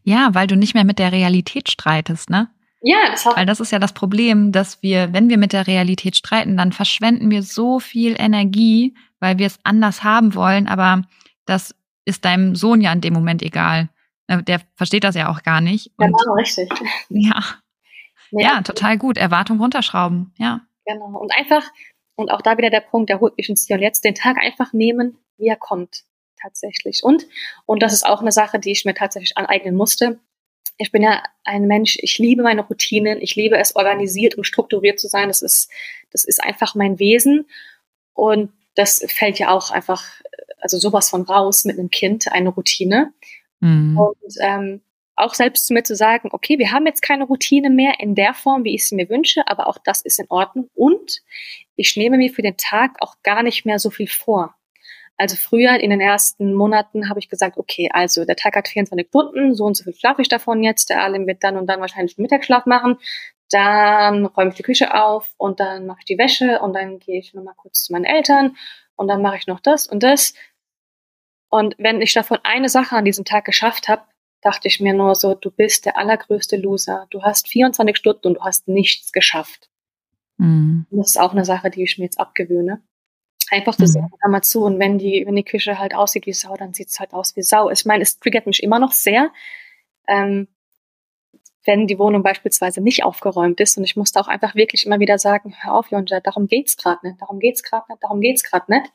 Ja, 0.02 0.30
weil 0.32 0.46
du 0.46 0.56
nicht 0.56 0.74
mehr 0.74 0.84
mit 0.84 0.98
der 0.98 1.12
Realität 1.12 1.70
streitest, 1.70 2.30
ne? 2.30 2.50
Ja, 2.82 2.96
das 3.10 3.26
hat 3.26 3.36
Weil 3.36 3.46
das 3.46 3.60
ist 3.60 3.72
ja 3.72 3.78
das 3.78 3.92
Problem, 3.92 4.52
dass 4.52 4.82
wir, 4.82 5.12
wenn 5.12 5.28
wir 5.28 5.36
mit 5.36 5.52
der 5.52 5.66
Realität 5.66 6.16
streiten, 6.16 6.56
dann 6.56 6.72
verschwenden 6.72 7.30
wir 7.30 7.42
so 7.42 7.78
viel 7.78 8.16
Energie, 8.18 8.94
weil 9.18 9.38
wir 9.38 9.46
es 9.46 9.58
anders 9.64 10.02
haben 10.02 10.34
wollen, 10.34 10.66
aber 10.66 11.02
das 11.44 11.74
ist 12.06 12.24
deinem 12.24 12.56
Sohn 12.56 12.80
ja 12.80 12.92
in 12.92 13.02
dem 13.02 13.12
Moment 13.12 13.42
egal. 13.42 13.90
Äh, 14.30 14.42
der 14.44 14.60
versteht 14.76 15.04
das 15.04 15.16
ja 15.16 15.28
auch 15.28 15.42
gar 15.42 15.60
nicht. 15.60 15.90
Und, 15.96 16.06
genau, 16.06 16.34
richtig. 16.34 16.70
Ja. 17.08 17.42
ja. 18.30 18.40
Ja, 18.40 18.62
total 18.62 18.96
gut. 18.96 19.18
Erwartung 19.18 19.58
runterschrauben, 19.60 20.32
ja. 20.38 20.60
Genau. 20.86 21.18
Und 21.18 21.32
einfach, 21.34 21.64
und 22.14 22.30
auch 22.30 22.40
da 22.40 22.56
wieder 22.56 22.70
der 22.70 22.80
Punkt, 22.80 23.10
der 23.10 23.20
holt 23.20 23.36
mich 23.36 23.48
ins 23.48 23.66
Hier 23.66 23.76
und 23.76 23.82
Jetzt, 23.82 24.04
den 24.04 24.14
Tag 24.14 24.36
einfach 24.38 24.72
nehmen, 24.72 25.18
wie 25.36 25.48
er 25.48 25.56
kommt. 25.56 26.04
Tatsächlich. 26.40 27.02
Und, 27.02 27.26
und 27.66 27.82
das 27.82 27.92
ist 27.92 28.06
auch 28.06 28.20
eine 28.20 28.32
Sache, 28.32 28.58
die 28.58 28.70
ich 28.70 28.84
mir 28.84 28.94
tatsächlich 28.94 29.36
aneignen 29.36 29.74
musste. 29.74 30.20
Ich 30.78 30.92
bin 30.92 31.02
ja 31.02 31.22
ein 31.44 31.66
Mensch, 31.66 31.98
ich 32.00 32.18
liebe 32.18 32.42
meine 32.42 32.62
Routinen, 32.62 33.20
ich 33.20 33.34
liebe 33.34 33.58
es, 33.58 33.76
organisiert 33.76 34.36
und 34.36 34.44
strukturiert 34.44 34.98
zu 34.98 35.08
sein. 35.08 35.28
Das 35.28 35.42
ist, 35.42 35.70
das 36.12 36.24
ist 36.24 36.42
einfach 36.42 36.74
mein 36.74 36.98
Wesen. 36.98 37.46
Und 38.14 38.52
das 38.76 39.04
fällt 39.08 39.38
ja 39.38 39.50
auch 39.50 39.70
einfach, 39.70 40.04
also 40.60 40.78
sowas 40.78 41.10
von 41.10 41.22
raus 41.22 41.64
mit 41.64 41.78
einem 41.78 41.90
Kind, 41.90 42.32
eine 42.32 42.48
Routine. 42.50 43.12
Mhm. 43.60 43.98
Und 43.98 44.34
ähm, 44.40 44.80
auch 45.16 45.34
selbst 45.34 45.66
zu 45.66 45.74
mir 45.74 45.82
zu 45.82 45.94
sagen, 45.94 46.30
okay, 46.32 46.58
wir 46.58 46.72
haben 46.72 46.86
jetzt 46.86 47.02
keine 47.02 47.24
Routine 47.24 47.70
mehr 47.70 47.94
in 47.98 48.14
der 48.14 48.34
Form, 48.34 48.64
wie 48.64 48.74
ich 48.74 48.86
sie 48.86 48.94
mir 48.94 49.08
wünsche, 49.08 49.46
aber 49.46 49.66
auch 49.66 49.78
das 49.78 50.02
ist 50.02 50.18
in 50.18 50.26
Ordnung. 50.30 50.70
Und 50.74 51.20
ich 51.76 51.96
nehme 51.96 52.16
mir 52.16 52.32
für 52.32 52.42
den 52.42 52.56
Tag 52.56 52.96
auch 53.00 53.16
gar 53.22 53.42
nicht 53.42 53.66
mehr 53.66 53.78
so 53.78 53.90
viel 53.90 54.08
vor. 54.08 54.54
Also 55.20 55.36
früher 55.36 55.78
in 55.78 55.90
den 55.90 56.00
ersten 56.00 56.54
Monaten 56.54 57.10
habe 57.10 57.20
ich 57.20 57.28
gesagt, 57.28 57.58
okay, 57.58 57.90
also 57.92 58.24
der 58.24 58.36
Tag 58.36 58.56
hat 58.56 58.68
24 58.68 59.06
Stunden, 59.08 59.54
so 59.54 59.66
und 59.66 59.76
so 59.76 59.84
viel 59.84 59.94
schlafe 59.94 60.22
ich 60.22 60.28
davon 60.28 60.62
jetzt. 60.62 60.88
Der 60.88 61.02
Alim 61.02 61.26
wird 61.26 61.44
dann 61.44 61.58
und 61.58 61.66
dann 61.66 61.80
wahrscheinlich 61.80 62.16
einen 62.16 62.22
Mittagsschlaf 62.22 62.64
machen. 62.64 62.96
Dann 63.50 64.24
räume 64.24 64.50
ich 64.50 64.56
die 64.56 64.62
Küche 64.62 64.94
auf 64.94 65.34
und 65.36 65.60
dann 65.60 65.84
mache 65.84 65.98
ich 66.00 66.06
die 66.06 66.16
Wäsche 66.16 66.60
und 66.60 66.72
dann 66.72 67.00
gehe 67.00 67.18
ich 67.18 67.34
nochmal 67.34 67.52
kurz 67.58 67.84
zu 67.84 67.92
meinen 67.92 68.06
Eltern 68.06 68.56
und 68.96 69.08
dann 69.08 69.20
mache 69.20 69.36
ich 69.36 69.46
noch 69.46 69.60
das 69.60 69.86
und 69.86 70.02
das. 70.02 70.32
Und 71.50 71.74
wenn 71.78 72.00
ich 72.00 72.14
davon 72.14 72.38
eine 72.44 72.68
Sache 72.68 72.96
an 72.96 73.04
diesem 73.04 73.24
Tag 73.24 73.44
geschafft 73.44 73.88
habe, 73.88 74.02
dachte 74.40 74.68
ich 74.68 74.80
mir 74.80 74.94
nur 74.94 75.14
so, 75.14 75.34
du 75.34 75.50
bist 75.50 75.84
der 75.84 75.98
allergrößte 75.98 76.56
Loser. 76.56 77.06
Du 77.10 77.22
hast 77.22 77.48
24 77.48 77.96
Stunden 77.96 78.28
und 78.28 78.34
du 78.34 78.40
hast 78.40 78.68
nichts 78.68 79.12
geschafft. 79.12 79.68
Mhm. 80.38 80.86
Das 80.90 81.10
ist 81.10 81.20
auch 81.20 81.32
eine 81.32 81.44
Sache, 81.44 81.70
die 81.70 81.82
ich 81.82 81.98
mir 81.98 82.04
jetzt 82.04 82.20
abgewöhne. 82.20 82.82
Einfach 83.50 83.74
zu 83.74 83.84
mhm. 83.84 84.30
mal 84.30 84.42
zu, 84.42 84.64
und 84.64 84.78
wenn 84.78 84.96
die, 84.96 85.24
wenn 85.26 85.34
die 85.34 85.44
Küche 85.44 85.78
halt 85.78 85.94
aussieht 85.94 86.26
wie 86.26 86.32
Sau, 86.32 86.56
dann 86.56 86.72
sieht 86.72 86.88
es 86.88 87.00
halt 87.00 87.12
aus 87.12 87.34
wie 87.36 87.42
Sau. 87.42 87.68
Ich 87.68 87.84
meine, 87.84 88.02
es 88.02 88.18
triggert 88.20 88.46
mich 88.46 88.62
immer 88.62 88.78
noch 88.78 88.92
sehr, 88.92 89.32
ähm, 90.06 90.46
wenn 91.64 91.88
die 91.88 91.98
Wohnung 91.98 92.22
beispielsweise 92.22 92.80
nicht 92.80 93.04
aufgeräumt 93.04 93.60
ist. 93.60 93.76
Und 93.76 93.84
ich 93.84 93.96
musste 93.96 94.20
auch 94.20 94.28
einfach 94.28 94.54
wirklich 94.54 94.86
immer 94.86 95.00
wieder 95.00 95.18
sagen, 95.18 95.54
hör 95.60 95.74
auf, 95.74 95.90
Jonja, 95.90 96.20
darum 96.20 96.46
geht's 96.46 96.76
gerade 96.76 97.06
nicht, 97.06 97.20
darum 97.20 97.40
geht's 97.40 97.64
gerade 97.64 97.86
nicht, 97.90 98.02
darum 98.02 98.20
geht's 98.20 98.44
gerade 98.44 98.72
nicht. 98.72 98.92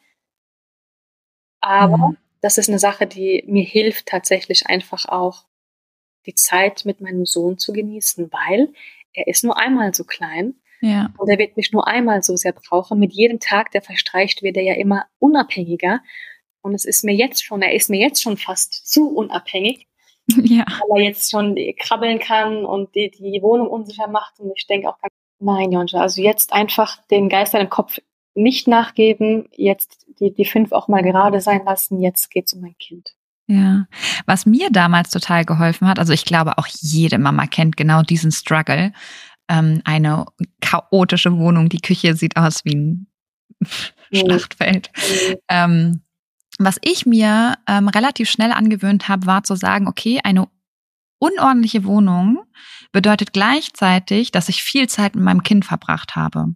Aber 1.59 1.97
mhm. 1.97 2.17
Das 2.45 2.59
ist 2.59 2.69
eine 2.69 2.77
Sache, 2.77 3.07
die 3.07 3.43
mir 3.47 3.63
hilft 3.63 4.05
tatsächlich 4.05 4.67
einfach 4.67 5.07
auch 5.07 5.45
die 6.27 6.35
Zeit 6.35 6.85
mit 6.85 7.01
meinem 7.01 7.25
Sohn 7.25 7.57
zu 7.57 7.73
genießen, 7.73 8.31
weil 8.31 8.71
er 9.13 9.25
ist 9.25 9.43
nur 9.43 9.57
einmal 9.57 9.95
so 9.95 10.03
klein. 10.03 10.53
Ja. 10.79 11.11
Und 11.17 11.27
er 11.27 11.39
wird 11.39 11.57
mich 11.57 11.71
nur 11.71 11.87
einmal 11.87 12.21
so 12.21 12.35
sehr 12.35 12.53
brauchen. 12.53 12.99
Mit 12.99 13.13
jedem 13.13 13.39
Tag, 13.39 13.71
der 13.71 13.81
verstreicht, 13.81 14.43
wird 14.43 14.57
er 14.57 14.63
ja 14.63 14.73
immer 14.75 15.07
unabhängiger. 15.17 16.01
Und 16.61 16.75
es 16.75 16.85
ist 16.85 17.03
mir 17.03 17.15
jetzt 17.15 17.43
schon, 17.43 17.63
er 17.63 17.73
ist 17.73 17.89
mir 17.89 17.99
jetzt 17.99 18.21
schon 18.21 18.37
fast 18.37 18.87
zu 18.87 19.09
unabhängig. 19.09 19.87
Ja. 20.43 20.65
Weil 20.89 21.01
er 21.01 21.07
jetzt 21.09 21.31
schon 21.31 21.55
krabbeln 21.79 22.19
kann 22.19 22.63
und 22.63 22.93
die, 22.93 23.09
die 23.09 23.41
Wohnung 23.41 23.67
unsicher 23.69 24.07
macht. 24.07 24.39
Und 24.39 24.51
ich 24.55 24.67
denke 24.67 24.89
auch, 24.89 24.97
nein, 25.39 25.71
Jonja, 25.71 26.01
also 26.01 26.21
jetzt 26.21 26.53
einfach 26.53 26.97
den 27.07 27.27
Geistern 27.27 27.61
im 27.61 27.69
Kopf 27.69 27.99
nicht 28.35 28.67
nachgeben, 28.67 29.47
jetzt 29.51 30.05
die, 30.19 30.33
die 30.33 30.45
fünf 30.45 30.71
auch 30.71 30.87
mal 30.87 31.01
gerade 31.01 31.41
sein 31.41 31.61
lassen, 31.65 32.01
jetzt 32.01 32.29
geht's 32.29 32.53
um 32.53 32.61
mein 32.61 32.77
Kind. 32.77 33.15
Ja, 33.47 33.85
was 34.25 34.45
mir 34.45 34.69
damals 34.71 35.11
total 35.11 35.45
geholfen 35.45 35.87
hat, 35.87 35.99
also 35.99 36.13
ich 36.13 36.25
glaube 36.25 36.57
auch 36.57 36.67
jede 36.67 37.19
Mama 37.19 37.45
kennt 37.45 37.77
genau 37.77 38.01
diesen 38.01 38.31
Struggle. 38.31 38.91
Ähm, 39.47 39.81
eine 39.85 40.25
chaotische 40.61 41.37
Wohnung, 41.37 41.69
die 41.69 41.81
Küche 41.81 42.15
sieht 42.15 42.37
aus 42.37 42.65
wie 42.65 42.75
ein. 42.75 43.07
Schlachtfeld. 44.11 44.91
Mhm. 44.95 45.35
Ähm, 45.49 46.01
was 46.57 46.77
ich 46.83 47.05
mir 47.05 47.55
ähm, 47.67 47.87
relativ 47.87 48.29
schnell 48.29 48.51
angewöhnt 48.51 49.07
habe, 49.07 49.25
war 49.25 49.43
zu 49.43 49.55
sagen, 49.55 49.87
okay, 49.87 50.19
eine 50.23 50.47
unordentliche 51.19 51.83
Wohnung 51.85 52.43
bedeutet 52.95 53.33
gleichzeitig, 53.33 54.31
dass 54.31 54.47
ich 54.47 54.63
viel 54.63 54.87
Zeit 54.87 55.15
mit 55.15 55.23
meinem 55.25 55.43
Kind 55.43 55.65
verbracht 55.65 56.15
habe. 56.15 56.55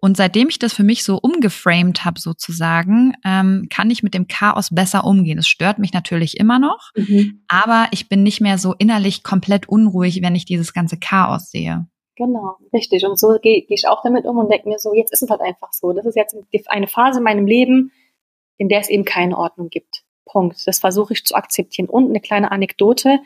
Und 0.00 0.16
seitdem 0.16 0.48
ich 0.48 0.60
das 0.60 0.72
für 0.72 0.84
mich 0.84 1.02
so 1.02 1.18
umgeframed 1.20 2.04
habe, 2.04 2.20
sozusagen, 2.20 3.14
ähm, 3.24 3.66
kann 3.68 3.90
ich 3.90 4.04
mit 4.04 4.14
dem 4.14 4.28
Chaos 4.28 4.68
besser 4.72 5.04
umgehen. 5.04 5.38
Es 5.38 5.48
stört 5.48 5.80
mich 5.80 5.92
natürlich 5.92 6.38
immer 6.38 6.60
noch, 6.60 6.92
mhm. 6.94 7.42
aber 7.48 7.88
ich 7.90 8.08
bin 8.08 8.22
nicht 8.22 8.40
mehr 8.40 8.58
so 8.58 8.74
innerlich 8.78 9.24
komplett 9.24 9.68
unruhig, 9.68 10.22
wenn 10.22 10.36
ich 10.36 10.44
dieses 10.44 10.72
ganze 10.72 10.98
Chaos 10.98 11.50
sehe. 11.50 11.88
Genau, 12.14 12.58
richtig. 12.72 13.04
Und 13.04 13.18
so 13.18 13.36
gehe 13.42 13.62
geh 13.62 13.74
ich 13.74 13.88
auch 13.88 14.04
damit 14.04 14.24
um 14.24 14.38
und 14.38 14.52
denke 14.52 14.68
mir 14.68 14.78
so, 14.78 14.94
jetzt 14.94 15.12
ist 15.12 15.22
es 15.22 15.30
halt 15.30 15.40
einfach 15.40 15.72
so. 15.72 15.92
Das 15.92 16.06
ist 16.06 16.14
jetzt 16.14 16.36
eine 16.68 16.86
Phase 16.86 17.18
in 17.18 17.24
meinem 17.24 17.46
Leben, 17.46 17.90
in 18.56 18.68
der 18.68 18.78
es 18.78 18.88
eben 18.88 19.04
keine 19.04 19.36
Ordnung 19.36 19.68
gibt. 19.68 20.04
Punkt. 20.26 20.64
Das 20.64 20.78
versuche 20.78 21.14
ich 21.14 21.24
zu 21.24 21.34
akzeptieren. 21.34 21.88
Und 21.88 22.08
eine 22.08 22.20
kleine 22.20 22.52
Anekdote 22.52 23.18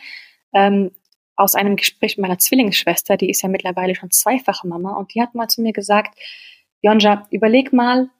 ähm, 0.55 0.92
aus 1.37 1.55
einem 1.55 1.77
Gespräch 1.77 2.16
mit 2.16 2.22
meiner 2.22 2.38
Zwillingsschwester, 2.38 3.16
die 3.16 3.31
ist 3.31 3.42
ja 3.42 3.49
mittlerweile 3.49 3.94
schon 3.94 4.11
zweifache 4.11 4.66
Mama, 4.66 4.94
und 4.94 5.14
die 5.14 5.22
hat 5.22 5.35
mal 5.35 5.49
zu 5.49 5.62
mir 5.62 5.72
gesagt, 5.72 6.18
Jonja, 6.83 7.27
überleg 7.31 7.72
mal, 7.72 8.11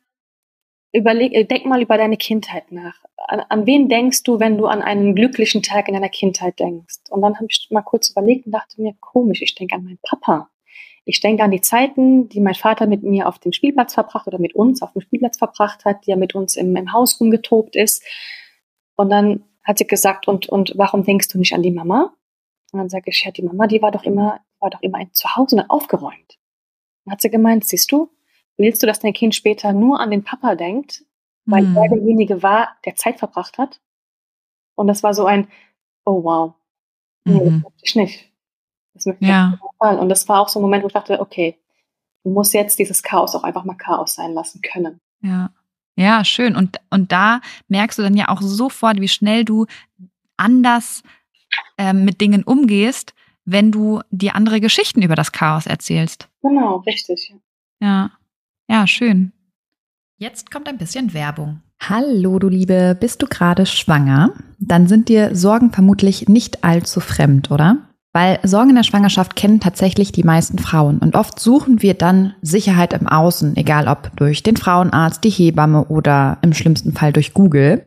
überleg, 0.93 1.33
äh, 1.35 1.45
denk 1.45 1.67
mal 1.67 1.83
über 1.83 1.99
deine 1.99 2.17
Kindheit 2.17 2.73
nach. 2.73 2.97
An, 3.29 3.41
an 3.49 3.67
wen 3.67 3.89
denkst 3.89 4.23
du, 4.23 4.41
wenn 4.41 4.59
du 4.59 4.67
an 4.67 4.83
einen 4.83 5.15
glücklichen 5.15 5.63
Tag 5.63 5.89
in 5.89 5.95
deiner 5.95 6.09
Kindheit 6.09 6.59
denkst? 6.59 6.97
Und 7.11 7.23
dann 7.23 7.37
habe 7.37 7.47
ich 7.49 7.69
mal 7.71 7.83
kurz 7.83 8.11
überlegt 8.11 8.47
und 8.47 8.53
dachte 8.53 8.81
mir, 8.81 8.95
komisch, 9.01 9.43
ich 9.43 9.55
denke 9.55 9.75
an 9.75 9.85
meinen 9.85 9.99
Papa. 10.03 10.49
Ich 11.05 11.21
denke 11.21 11.45
an 11.45 11.53
die 11.53 11.61
Zeiten, 11.61 12.29
die 12.29 12.41
mein 12.41 12.55
Vater 12.55 12.87
mit 12.87 13.05
mir 13.05 13.29
auf 13.29 13.39
dem 13.39 13.53
Spielplatz 13.53 13.95
verbracht 13.95 14.27
oder 14.27 14.41
mit 14.41 14.55
uns 14.55 14.83
auf 14.83 14.93
dem 14.93 15.03
Spielplatz 15.03 15.39
verbracht 15.39 15.85
hat, 15.85 16.05
die 16.07 16.11
er 16.11 16.17
mit 16.17 16.35
uns 16.35 16.57
im, 16.57 16.75
im 16.75 16.93
Haus 16.93 17.21
rumgetobt 17.21 17.77
ist. 17.77 18.03
Und 18.97 19.11
dann 19.11 19.45
hat 19.63 19.79
sie 19.79 19.87
gesagt, 19.87 20.27
und, 20.27 20.49
und 20.49 20.73
warum 20.77 21.05
denkst 21.05 21.29
du 21.29 21.39
nicht 21.39 21.53
an 21.53 21.63
die 21.63 21.71
Mama? 21.71 22.13
Und 22.73 22.79
dann 22.79 22.89
sage 22.89 23.11
ich, 23.11 23.25
ja, 23.25 23.31
die 23.31 23.43
Mama, 23.43 23.67
die 23.67 23.83
war 23.83 23.91
doch 23.91 24.05
immer, 24.05 24.41
war 24.59 24.71
doch 24.71 24.83
immer 24.83 24.99
zu 25.13 25.37
Hause 25.37 25.57
und 25.57 25.71
aufgeräumt. 25.71 26.39
Dann 27.05 27.13
hat 27.13 27.21
sie 27.21 27.31
gemeint, 27.31 27.65
siehst 27.65 27.91
du, 27.93 28.11
willst 28.57 28.83
du, 28.83 28.87
dass 28.87 29.01
dein 29.01 29.13
Kind 29.13 29.35
später 29.35 29.73
nur 29.73 30.01
an 30.01 30.11
den 30.11 30.25
Papa 30.25 30.55
denkt, 30.55 31.05
weil 31.45 31.65
mhm. 31.65 31.77
er 31.77 31.89
derjenige 31.89 32.43
war, 32.43 32.77
der 32.85 32.97
Zeit 32.97 33.19
verbracht 33.19 33.59
hat? 33.59 33.81
Und 34.75 34.89
das 34.89 35.03
war 35.03 35.15
so 35.15 35.27
ein, 35.27 35.49
oh 36.05 36.25
wow, 36.25 36.55
nee, 37.25 37.35
mhm. 37.35 37.45
das 37.45 37.63
möchte 37.63 37.83
ich 37.83 37.97
nicht. 37.97 38.33
Das 38.95 39.07
möchte 39.07 39.25
ich 39.25 39.31
ja. 39.31 39.51
nicht. 39.51 40.01
Und 40.01 40.09
das 40.09 40.29
war 40.29 40.41
auch 40.41 40.49
so 40.49 40.59
ein 40.59 40.63
Moment, 40.63 40.83
wo 40.83 40.89
ich 40.89 40.93
dachte, 40.93 41.21
okay, 41.21 41.59
du 42.25 42.31
musst 42.31 42.55
jetzt 42.55 42.79
dieses 42.79 43.03
Chaos 43.03 43.35
auch 43.35 43.45
einfach 43.45 43.65
mal 43.65 43.77
Chaos 43.77 44.15
sein 44.15 44.33
lassen 44.33 44.61
können. 44.63 45.01
Ja. 45.21 45.51
Ja, 45.99 46.25
schön. 46.25 46.57
Und, 46.57 46.79
und 46.91 47.11
da 47.11 47.41
merkst 47.69 47.99
du 47.99 48.03
dann 48.03 48.17
ja 48.17 48.29
auch 48.29 48.43
sofort, 48.43 49.01
wie 49.01 49.09
schnell 49.09 49.47
du 49.47 49.67
anders 50.37 51.03
ähm, 51.79 52.05
mit 52.05 52.21
Dingen 52.21 52.43
umgehst, 52.43 53.15
wenn 53.45 53.71
du 53.73 54.01
dir 54.11 54.35
andere 54.35 54.61
Geschichten 54.61 55.03
über 55.03 55.15
das 55.15 55.33
Chaos 55.33 55.67
erzählst. 55.67 56.29
Genau, 56.43 56.79
richtig. 56.79 57.35
Ja. 57.81 58.11
Ja, 58.69 58.87
schön. 58.87 59.33
Jetzt 60.19 60.51
kommt 60.51 60.69
ein 60.69 60.79
bisschen 60.79 61.15
Werbung. 61.15 61.61
Hallo, 61.81 62.39
du 62.39 62.49
Liebe, 62.49 62.97
bist 62.99 63.23
du 63.23 63.27
gerade 63.27 63.67
schwanger? 63.67 64.33
Dann 64.59 64.89
sind 64.89 65.09
dir 65.09 65.37
Sorgen 65.37 65.73
vermutlich 65.73 66.29
nicht 66.29 66.65
allzu 66.65 67.01
fremd, 67.01 67.51
oder? 67.51 67.87
Weil 68.13 68.39
Sorgen 68.43 68.71
in 68.71 68.77
der 68.77 68.83
Schwangerschaft 68.83 69.37
kennen 69.37 69.61
tatsächlich 69.61 70.11
die 70.11 70.23
meisten 70.25 70.59
Frauen 70.59 71.01
und 71.01 71.17
oft 71.17 71.39
suchen 71.39 71.83
wir 71.83 71.93
dann 71.93 72.35
Sicherheit 72.41 72.95
im 72.95 73.07
Außen, 73.07 73.59
egal 73.59 73.89
ob 73.89 74.11
durch 74.17 74.43
den 74.43 74.57
Frauenarzt, 74.57 75.23
die 75.23 75.29
Hebamme 75.29 75.85
oder 75.85 76.39
im 76.41 76.55
schlimmsten 76.55 76.95
Fall 76.95 77.13
durch 77.13 77.35
Google. 77.35 77.87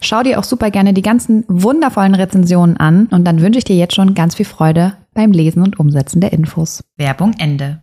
Schau 0.00 0.22
dir 0.22 0.38
auch 0.38 0.44
super 0.44 0.70
gerne 0.70 0.92
die 0.92 1.02
ganzen 1.02 1.44
wundervollen 1.48 2.14
Rezensionen 2.14 2.76
an 2.76 3.06
und 3.06 3.24
dann 3.24 3.40
wünsche 3.40 3.58
ich 3.58 3.64
dir 3.64 3.76
jetzt 3.76 3.94
schon 3.94 4.14
ganz 4.14 4.34
viel 4.34 4.46
Freude 4.46 4.96
beim 5.14 5.32
Lesen 5.32 5.62
und 5.62 5.78
Umsetzen 5.78 6.20
der 6.20 6.32
Infos. 6.32 6.84
Werbung 6.96 7.34
Ende. 7.38 7.82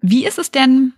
Wie 0.00 0.26
ist 0.26 0.38
es 0.38 0.50
denn 0.50 0.94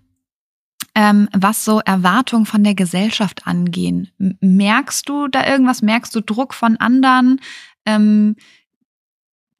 ähm, 0.97 1.29
was 1.37 1.65
so 1.65 1.81
Erwartungen 1.81 2.47
von 2.47 2.65
der 2.65 2.75
Gesellschaft 2.75 3.47
angehen. 3.47 4.11
Merkst 4.41 5.07
du 5.07 5.29
da 5.29 5.47
irgendwas? 5.47 5.83
Merkst 5.83 6.15
du 6.15 6.23
Druck 6.23 6.55
von 6.55 6.79
anderen 6.79 7.41
ähm, 7.85 8.37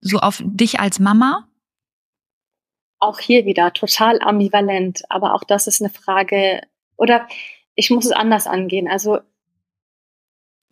so 0.01 0.19
auf 0.19 0.43
dich 0.45 0.81
als 0.81 0.99
Mama? 0.99 1.47
Auch 2.99 3.19
hier 3.19 3.45
wieder 3.45 3.75
total 3.75 4.19
ambivalent, 4.23 5.03
aber 5.11 5.35
auch 5.35 5.45
das 5.45 5.67
ist 5.67 5.83
eine 5.83 5.91
Frage, 5.91 6.63
oder 6.97 7.29
ich 7.77 7.91
muss 7.91 8.07
es 8.07 8.13
anders 8.13 8.47
angehen. 8.47 8.89
Also 8.89 9.19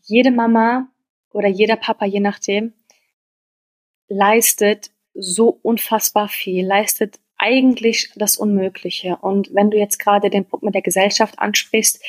jede 0.03 0.31
Mama 0.31 0.88
oder 1.31 1.49
jeder 1.49 1.77
Papa, 1.77 2.07
je 2.07 2.21
nachdem, 2.21 2.73
leistet 4.09 4.90
so 5.14 5.49
unfassbar 5.62 6.29
viel, 6.29 6.67
leistet 6.67 7.21
eigentlich 7.37 8.11
das 8.17 8.37
Unmögliche. 8.37 9.17
Und 9.21 9.55
wenn 9.55 9.71
du 9.71 9.79
jetzt 9.79 9.99
gerade 9.99 10.31
den 10.31 10.47
Punkt 10.47 10.64
mit 10.64 10.75
der 10.75 10.83
Gesellschaft 10.83 11.38
ansprichst, 11.38 12.03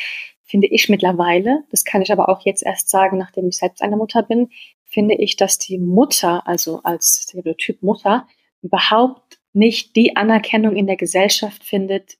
finde 0.43 0.67
ich 0.67 0.89
mittlerweile, 0.89 1.63
das 1.71 1.84
kann 1.84 2.01
ich 2.01 2.12
aber 2.12 2.29
auch 2.29 2.45
jetzt 2.45 2.63
erst 2.63 2.89
sagen, 2.89 3.17
nachdem 3.17 3.49
ich 3.49 3.58
selbst 3.58 3.81
eine 3.81 3.97
Mutter 3.97 4.23
bin, 4.23 4.49
finde 4.86 5.15
ich, 5.15 5.36
dass 5.36 5.58
die 5.58 5.77
Mutter, 5.77 6.47
also 6.47 6.81
als 6.84 7.23
Stereotyp 7.23 7.81
Mutter, 7.81 8.27
überhaupt 8.62 9.39
nicht 9.53 9.95
die 9.95 10.15
Anerkennung 10.15 10.75
in 10.75 10.88
der 10.88 10.95
Gesellschaft 10.95 11.63
findet, 11.63 12.17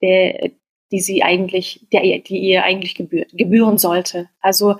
der, 0.00 0.50
die 0.92 1.00
sie 1.00 1.22
eigentlich, 1.22 1.86
der, 1.92 2.02
die 2.20 2.38
ihr 2.38 2.64
eigentlich 2.64 2.94
gebührt, 2.94 3.30
gebühren 3.32 3.78
sollte. 3.78 4.28
Also 4.40 4.76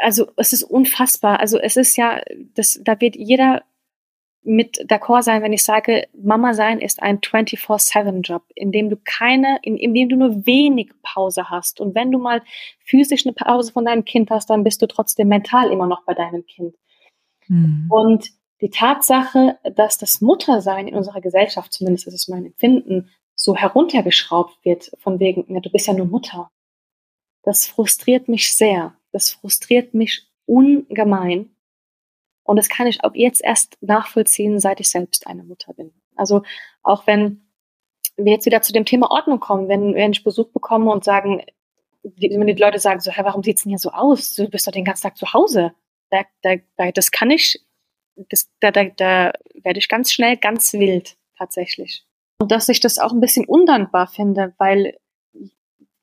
also 0.00 0.28
es 0.36 0.52
ist 0.52 0.62
unfassbar. 0.62 1.40
Also 1.40 1.58
es 1.58 1.76
ist 1.76 1.96
ja, 1.96 2.22
das, 2.54 2.80
da 2.82 3.00
wird 3.00 3.16
jeder 3.16 3.62
mit 4.42 4.90
d'accord 4.90 5.22
sein, 5.22 5.42
wenn 5.42 5.52
ich 5.52 5.62
sage, 5.62 6.06
Mama 6.14 6.54
sein 6.54 6.80
ist 6.80 7.02
ein 7.02 7.18
24-7-Job, 7.18 8.44
in 8.54 8.72
dem 8.72 8.88
du 8.88 8.96
keine, 8.96 9.58
in, 9.62 9.76
in 9.76 9.92
dem 9.92 10.08
du 10.08 10.16
nur 10.16 10.46
wenig 10.46 10.90
Pause 11.02 11.50
hast. 11.50 11.80
Und 11.80 11.94
wenn 11.94 12.10
du 12.10 12.18
mal 12.18 12.42
physisch 12.84 13.26
eine 13.26 13.34
Pause 13.34 13.72
von 13.72 13.84
deinem 13.84 14.04
Kind 14.04 14.30
hast, 14.30 14.48
dann 14.48 14.64
bist 14.64 14.80
du 14.80 14.86
trotzdem 14.86 15.28
mental 15.28 15.70
immer 15.70 15.86
noch 15.86 16.04
bei 16.04 16.14
deinem 16.14 16.46
Kind. 16.46 16.74
Mhm. 17.48 17.88
Und 17.90 18.30
die 18.60 18.70
Tatsache, 18.70 19.58
dass 19.74 19.98
das 19.98 20.20
Muttersein 20.20 20.88
in 20.88 20.94
unserer 20.94 21.20
Gesellschaft, 21.20 21.72
zumindest 21.72 22.06
ist 22.06 22.14
es 22.14 22.28
mein 22.28 22.46
Empfinden, 22.46 23.10
so 23.34 23.54
heruntergeschraubt 23.54 24.64
wird, 24.64 24.90
von 24.98 25.20
wegen, 25.20 25.52
ja, 25.52 25.60
du 25.60 25.70
bist 25.70 25.86
ja 25.86 25.92
nur 25.92 26.06
Mutter. 26.06 26.50
Das 27.42 27.66
frustriert 27.66 28.28
mich 28.28 28.52
sehr. 28.54 28.94
Das 29.12 29.30
frustriert 29.30 29.94
mich 29.94 30.26
ungemein. 30.46 31.54
Und 32.42 32.56
das 32.56 32.68
kann 32.68 32.86
ich 32.86 33.04
auch 33.04 33.14
jetzt 33.14 33.42
erst 33.44 33.76
nachvollziehen, 33.80 34.58
seit 34.58 34.80
ich 34.80 34.90
selbst 34.90 35.26
eine 35.26 35.44
Mutter 35.44 35.72
bin. 35.74 35.92
Also 36.16 36.42
auch 36.82 37.06
wenn 37.06 37.48
wir 38.16 38.32
jetzt 38.32 38.46
wieder 38.46 38.62
zu 38.62 38.72
dem 38.72 38.84
Thema 38.84 39.10
Ordnung 39.10 39.38
kommen, 39.38 39.68
wenn, 39.68 39.94
wenn 39.94 40.12
ich 40.12 40.24
Besuch 40.24 40.48
bekomme 40.48 40.90
und 40.90 41.04
sagen, 41.04 41.44
wenn 42.02 42.46
die 42.46 42.52
Leute 42.54 42.78
sagen 42.78 43.00
so, 43.00 43.10
hey, 43.10 43.24
warum 43.24 43.42
sieht's 43.42 43.62
denn 43.62 43.70
hier 43.70 43.78
so 43.78 43.90
aus? 43.90 44.34
Du 44.34 44.48
bist 44.48 44.66
doch 44.66 44.72
den 44.72 44.84
ganzen 44.84 45.02
Tag 45.04 45.16
zu 45.16 45.32
Hause. 45.32 45.72
Da, 46.10 46.22
da, 46.42 46.90
das 46.90 47.10
kann 47.10 47.30
ich, 47.30 47.62
das, 48.28 48.50
da, 48.60 48.70
da, 48.70 48.84
da 48.84 49.32
werde 49.62 49.78
ich 49.78 49.88
ganz 49.88 50.12
schnell 50.12 50.36
ganz 50.36 50.72
wild, 50.72 51.16
tatsächlich. 51.36 52.04
Und 52.40 52.52
dass 52.52 52.68
ich 52.68 52.80
das 52.80 52.98
auch 52.98 53.12
ein 53.12 53.20
bisschen 53.20 53.46
undankbar 53.46 54.06
finde, 54.06 54.54
weil 54.58 54.94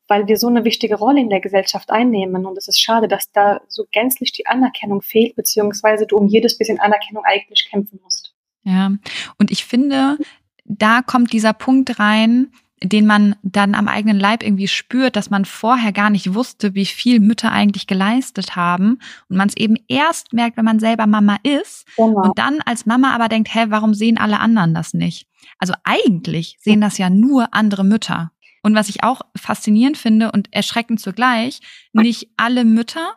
weil 0.07 0.27
wir 0.27 0.37
so 0.37 0.47
eine 0.47 0.63
wichtige 0.63 0.95
Rolle 0.95 1.19
in 1.19 1.29
der 1.29 1.39
Gesellschaft 1.39 1.89
einnehmen. 1.89 2.45
Und 2.45 2.57
es 2.57 2.67
ist 2.67 2.79
schade, 2.79 3.07
dass 3.07 3.31
da 3.31 3.61
so 3.67 3.85
gänzlich 3.91 4.31
die 4.31 4.45
Anerkennung 4.45 5.01
fehlt, 5.01 5.35
beziehungsweise 5.35 6.05
du 6.05 6.17
um 6.17 6.27
jedes 6.27 6.57
bisschen 6.57 6.79
Anerkennung 6.79 7.23
eigentlich 7.25 7.67
kämpfen 7.69 7.99
musst. 8.03 8.33
Ja, 8.63 8.91
und 9.37 9.51
ich 9.51 9.65
finde, 9.65 10.17
da 10.63 11.01
kommt 11.01 11.33
dieser 11.33 11.53
Punkt 11.53 11.99
rein, 11.99 12.51
den 12.83 13.05
man 13.05 13.35
dann 13.41 13.73
am 13.73 13.87
eigenen 13.87 14.19
Leib 14.19 14.43
irgendwie 14.43 14.67
spürt, 14.67 15.15
dass 15.15 15.29
man 15.29 15.45
vorher 15.45 15.93
gar 15.93 16.09
nicht 16.09 16.33
wusste, 16.33 16.75
wie 16.75 16.85
viel 16.85 17.19
Mütter 17.19 17.51
eigentlich 17.51 17.87
geleistet 17.87 18.55
haben 18.55 18.99
und 19.29 19.37
man 19.37 19.47
es 19.47 19.55
eben 19.55 19.77
erst 19.87 20.33
merkt, 20.33 20.57
wenn 20.57 20.65
man 20.65 20.79
selber 20.79 21.07
Mama 21.07 21.37
ist 21.43 21.85
genau. 21.95 22.23
und 22.23 22.37
dann 22.37 22.59
als 22.65 22.85
Mama 22.85 23.13
aber 23.15 23.29
denkt, 23.29 23.53
hä, 23.53 23.65
warum 23.69 23.93
sehen 23.93 24.17
alle 24.17 24.39
anderen 24.39 24.73
das 24.73 24.93
nicht? 24.93 25.27
Also 25.57 25.73
eigentlich 25.83 26.57
sehen 26.59 26.81
das 26.81 26.97
ja 26.97 27.09
nur 27.09 27.53
andere 27.53 27.85
Mütter. 27.85 28.31
Und 28.61 28.73
was 28.73 28.89
ich 28.89 29.03
auch 29.03 29.21
faszinierend 29.37 29.97
finde 29.97 30.31
und 30.31 30.51
erschreckend 30.51 30.99
zugleich, 30.99 31.61
nicht 31.93 32.29
alle 32.35 32.65
Mütter, 32.65 33.13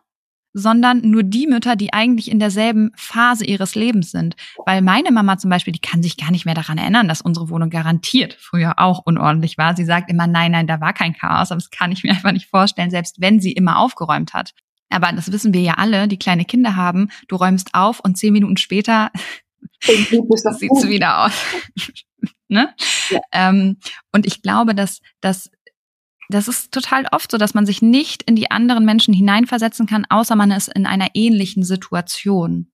sondern 0.59 1.01
nur 1.03 1.23
die 1.23 1.47
Mütter, 1.47 1.77
die 1.77 1.93
eigentlich 1.93 2.31
in 2.31 2.39
derselben 2.39 2.91
Phase 2.97 3.45
ihres 3.45 3.75
Lebens 3.75 4.11
sind. 4.11 4.35
Weil 4.67 4.83
meine 4.83 5.13
Mama 5.13 5.39
zum 5.39 5.51
Beispiel, 5.51 5.73
die 5.73 5.81
kann 5.81 6.03
sich 6.03 6.17
gar 6.17 6.31
nicht 6.31 6.45
mehr 6.45 6.55
daran 6.55 6.79
erinnern, 6.79 7.09
dass 7.09 7.21
unsere 7.21 7.49
Wohnung 7.49 7.71
garantiert 7.71 8.37
früher 8.41 8.75
auch 8.79 9.01
unordentlich 9.05 9.57
war. 9.59 9.77
Sie 9.77 9.85
sagt 9.85 10.11
immer, 10.11 10.27
nein, 10.27 10.53
nein, 10.53 10.67
da 10.67 10.81
war 10.81 10.93
kein 10.93 11.15
Chaos, 11.15 11.53
aber 11.53 11.61
das 11.61 11.71
kann 11.71 11.93
ich 11.93 12.03
mir 12.03 12.11
einfach 12.13 12.33
nicht 12.33 12.49
vorstellen, 12.49 12.91
selbst 12.91 13.21
wenn 13.21 13.41
sie 13.41 13.53
immer 13.53 13.79
aufgeräumt 13.79 14.35
hat. 14.35 14.55
Aber 14.91 15.13
das 15.13 15.31
wissen 15.31 15.53
wir 15.53 15.61
ja 15.61 15.75
alle, 15.75 16.09
die 16.09 16.19
kleine 16.19 16.45
Kinder 16.45 16.75
haben. 16.75 17.11
Du 17.29 17.37
räumst 17.37 17.75
auf 17.75 18.01
und 18.01 18.17
zehn 18.17 18.33
Minuten 18.33 18.57
später 18.57 19.11
sieht 19.81 20.73
es 20.73 20.89
wieder 20.89 21.27
aus. 21.27 21.33
Ne? 22.51 22.75
Ja. 23.11 23.21
Ähm, 23.31 23.77
und 24.11 24.25
ich 24.27 24.41
glaube, 24.41 24.75
dass, 24.75 25.03
dass 25.21 25.51
das 26.29 26.49
ist 26.49 26.73
total 26.73 27.07
oft 27.13 27.31
so, 27.31 27.39
dass 27.39 27.55
man 27.55 27.67
sich 27.67 27.81
nicht 27.81 28.23
in 28.25 28.37
die 28.37 28.51
anderen 28.51 28.85
Menschen 28.85 29.15
hineinversetzen 29.15 29.87
kann, 29.87 30.07
außer 30.09 30.37
man 30.37 30.51
ist 30.51 30.69
in 30.69 30.87
einer 30.87 31.09
ähnlichen 31.15 31.63
Situation. 31.63 32.71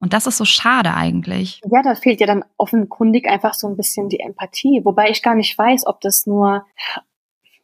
Und 0.00 0.12
das 0.12 0.26
ist 0.26 0.36
so 0.36 0.44
schade 0.44 0.94
eigentlich. 0.94 1.60
Ja, 1.70 1.82
da 1.82 1.94
fehlt 1.94 2.20
ja 2.20 2.26
dann 2.26 2.44
offenkundig 2.56 3.26
einfach 3.26 3.54
so 3.54 3.66
ein 3.66 3.76
bisschen 3.76 4.08
die 4.08 4.20
Empathie. 4.20 4.82
Wobei 4.84 5.10
ich 5.10 5.22
gar 5.22 5.34
nicht 5.34 5.56
weiß, 5.56 5.86
ob 5.86 6.00
das 6.00 6.26
nur, 6.26 6.66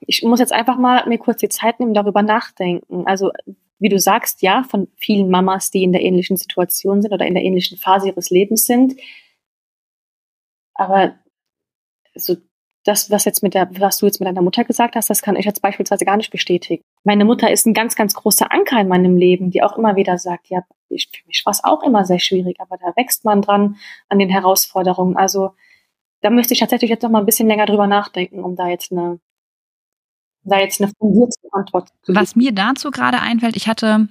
ich 0.00 0.22
muss 0.22 0.40
jetzt 0.40 0.52
einfach 0.52 0.78
mal 0.78 1.06
mir 1.06 1.18
kurz 1.18 1.40
die 1.40 1.50
Zeit 1.50 1.78
nehmen, 1.78 1.94
darüber 1.94 2.22
nachdenken. 2.22 3.06
Also, 3.06 3.30
wie 3.78 3.90
du 3.90 3.98
sagst, 3.98 4.42
ja, 4.42 4.62
von 4.64 4.88
vielen 4.96 5.30
Mamas, 5.30 5.70
die 5.70 5.82
in 5.82 5.92
der 5.92 6.02
ähnlichen 6.02 6.36
Situation 6.36 7.02
sind 7.02 7.12
oder 7.12 7.26
in 7.26 7.34
der 7.34 7.42
ähnlichen 7.42 7.78
Phase 7.78 8.08
ihres 8.08 8.30
Lebens 8.30 8.64
sind, 8.64 8.94
aber 10.74 11.14
so 12.14 12.36
das, 12.84 13.10
was 13.10 13.24
jetzt 13.24 13.42
mit 13.42 13.54
der, 13.54 13.68
was 13.78 13.98
du 13.98 14.06
jetzt 14.06 14.20
mit 14.20 14.26
deiner 14.26 14.42
Mutter 14.42 14.64
gesagt 14.64 14.96
hast, 14.96 15.10
das 15.10 15.22
kann 15.22 15.36
ich 15.36 15.44
jetzt 15.44 15.60
beispielsweise 15.60 16.04
gar 16.04 16.16
nicht 16.16 16.30
bestätigen. 16.30 16.82
Meine 17.04 17.24
Mutter 17.24 17.50
ist 17.50 17.66
ein 17.66 17.74
ganz, 17.74 17.94
ganz 17.94 18.14
großer 18.14 18.50
Anker 18.50 18.80
in 18.80 18.88
meinem 18.88 19.16
Leben, 19.16 19.50
die 19.50 19.62
auch 19.62 19.76
immer 19.76 19.96
wieder 19.96 20.18
sagt, 20.18 20.48
ja, 20.48 20.62
ich, 20.88 21.08
für 21.12 21.26
mich 21.26 21.42
war 21.44 21.52
es 21.52 21.62
auch 21.62 21.82
immer 21.82 22.04
sehr 22.04 22.18
schwierig, 22.18 22.56
aber 22.58 22.78
da 22.78 22.92
wächst 22.96 23.24
man 23.24 23.42
dran 23.42 23.76
an 24.08 24.18
den 24.18 24.30
Herausforderungen. 24.30 25.16
Also 25.16 25.50
da 26.22 26.30
müsste 26.30 26.54
ich 26.54 26.60
tatsächlich 26.60 26.90
jetzt 26.90 27.02
noch 27.02 27.10
mal 27.10 27.20
ein 27.20 27.26
bisschen 27.26 27.48
länger 27.48 27.66
drüber 27.66 27.86
nachdenken, 27.86 28.42
um 28.42 28.56
da 28.56 28.68
jetzt 28.68 28.92
eine, 28.92 29.20
da 30.42 30.58
jetzt 30.58 30.80
eine 30.80 30.90
fundierte 30.98 31.36
Antwort 31.52 31.88
zu 32.02 32.12
geben. 32.12 32.18
Was 32.18 32.34
mir 32.34 32.52
dazu 32.52 32.90
gerade 32.90 33.20
einfällt, 33.20 33.56
ich 33.56 33.68
hatte 33.68 34.08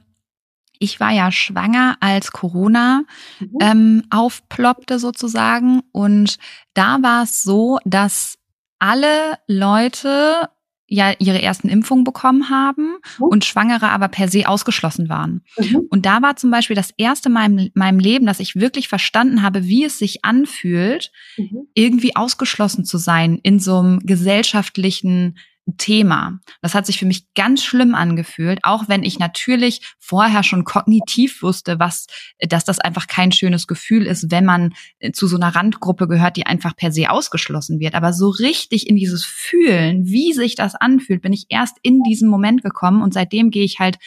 ich 0.79 0.99
war 1.01 1.12
ja 1.12 1.29
schwanger, 1.32 1.97
als 1.99 2.32
Corona 2.32 3.03
mhm. 3.39 3.58
ähm, 3.60 4.03
aufploppte 4.10 4.97
sozusagen. 4.97 5.82
Und 5.91 6.38
da 6.73 6.99
war 7.01 7.23
es 7.23 7.43
so, 7.43 7.79
dass 7.84 8.38
alle 8.79 9.37
Leute 9.47 10.49
ja 10.89 11.13
ihre 11.19 11.41
ersten 11.41 11.69
Impfungen 11.69 12.03
bekommen 12.03 12.49
haben 12.49 12.97
mhm. 13.17 13.25
und 13.25 13.45
Schwangere 13.45 13.89
aber 13.89 14.07
per 14.07 14.27
se 14.27 14.47
ausgeschlossen 14.47 15.07
waren. 15.07 15.43
Mhm. 15.57 15.87
Und 15.89 16.05
da 16.05 16.21
war 16.21 16.35
zum 16.35 16.51
Beispiel 16.51 16.75
das 16.75 16.93
erste 16.97 17.29
Mal 17.29 17.45
in 17.45 17.71
meinem 17.75 17.99
Leben, 17.99 18.25
dass 18.25 18.39
ich 18.39 18.55
wirklich 18.55 18.87
verstanden 18.87 19.43
habe, 19.43 19.65
wie 19.65 19.85
es 19.85 19.99
sich 19.99 20.25
anfühlt, 20.25 21.11
mhm. 21.37 21.67
irgendwie 21.73 22.15
ausgeschlossen 22.15 22.85
zu 22.85 22.97
sein 22.97 23.39
in 23.43 23.59
so 23.59 23.77
einem 23.77 23.99
gesellschaftlichen 23.99 25.37
Thema. 25.77 26.39
Das 26.62 26.75
hat 26.75 26.86
sich 26.86 26.99
für 26.99 27.05
mich 27.05 27.34
ganz 27.34 27.63
schlimm 27.63 27.95
angefühlt, 27.95 28.60
auch 28.63 28.88
wenn 28.88 29.03
ich 29.03 29.19
natürlich 29.19 29.82
vorher 29.99 30.43
schon 30.43 30.63
kognitiv 30.63 31.41
wusste, 31.41 31.79
was, 31.79 32.08
dass 32.39 32.65
das 32.65 32.79
einfach 32.79 33.08
kein 33.08 33.32
schönes 33.32 33.67
Gefühl 33.67 34.05
ist, 34.05 34.32
wenn 34.32 34.45
man 34.45 34.73
äh, 34.99 35.12
zu 35.12 35.27
so 35.27 35.36
einer 35.36 35.55
Randgruppe 35.55 36.08
gehört, 36.08 36.38
die 36.38 36.45
einfach 36.45 36.75
per 36.75 36.91
se 36.91 37.10
ausgeschlossen 37.10 37.79
wird. 37.79 37.95
Aber 37.95 38.13
so 38.13 38.29
richtig 38.29 38.88
in 38.88 38.95
dieses 38.95 39.25
Fühlen, 39.25 40.05
wie 40.05 40.34
sich 40.34 40.55
das 40.55 40.75
anfühlt, 40.75 41.21
bin 41.21 41.33
ich 41.33 41.46
erst 41.50 41.77
in 41.81 42.04
diesem 42.04 42.29
Moment 42.29 42.63
gekommen 42.63 43.02
und 43.02 43.13
seitdem 43.13 43.52
gehe 43.52 43.63
ich 43.63 43.79
halt, 43.79 43.98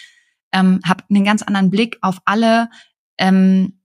ähm, 0.52 0.80
habe 0.84 1.04
einen 1.08 1.24
ganz 1.24 1.42
anderen 1.42 1.70
Blick 1.70 1.98
auf 2.02 2.18
alle 2.24 2.68
ähm, 3.18 3.78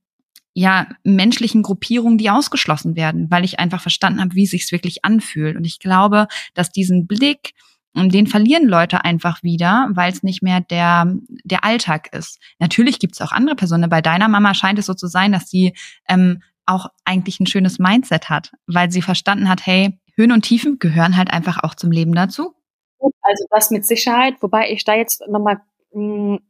ja, 0.58 0.88
menschlichen 1.04 1.62
Gruppierungen, 1.62 2.18
die 2.18 2.30
ausgeschlossen 2.30 2.96
werden, 2.96 3.30
weil 3.30 3.44
ich 3.44 3.60
einfach 3.60 3.80
verstanden 3.80 4.20
habe, 4.20 4.34
wie 4.34 4.46
sich's 4.46 4.72
wirklich 4.72 5.04
anfühlt. 5.04 5.56
Und 5.56 5.64
ich 5.64 5.78
glaube, 5.78 6.26
dass 6.54 6.72
diesen 6.72 7.06
Blick, 7.06 7.52
und 7.94 8.14
den 8.14 8.26
verlieren 8.26 8.68
Leute 8.68 9.04
einfach 9.04 9.42
wieder, 9.42 9.88
weil 9.92 10.12
es 10.12 10.22
nicht 10.22 10.42
mehr 10.42 10.60
der, 10.60 11.12
der 11.44 11.64
Alltag 11.64 12.14
ist. 12.14 12.38
Natürlich 12.58 12.98
gibt's 12.98 13.20
auch 13.20 13.32
andere 13.32 13.56
Personen. 13.56 13.90
Bei 13.90 14.02
deiner 14.02 14.28
Mama 14.28 14.54
scheint 14.54 14.78
es 14.78 14.86
so 14.86 14.94
zu 14.94 15.06
sein, 15.06 15.32
dass 15.32 15.48
sie 15.50 15.74
ähm, 16.08 16.42
auch 16.66 16.88
eigentlich 17.04 17.40
ein 17.40 17.46
schönes 17.46 17.78
Mindset 17.78 18.28
hat, 18.28 18.52
weil 18.66 18.90
sie 18.90 19.02
verstanden 19.02 19.48
hat, 19.48 19.64
hey, 19.66 19.98
Höhen 20.14 20.32
und 20.32 20.42
Tiefen 20.42 20.78
gehören 20.78 21.16
halt 21.16 21.32
einfach 21.32 21.62
auch 21.62 21.74
zum 21.74 21.90
Leben 21.90 22.14
dazu. 22.14 22.54
Also 23.22 23.44
das 23.50 23.70
mit 23.70 23.86
Sicherheit, 23.86 24.34
wobei 24.40 24.70
ich 24.70 24.84
da 24.84 24.94
jetzt 24.94 25.22
nochmal 25.28 25.60
hm, 25.92 26.40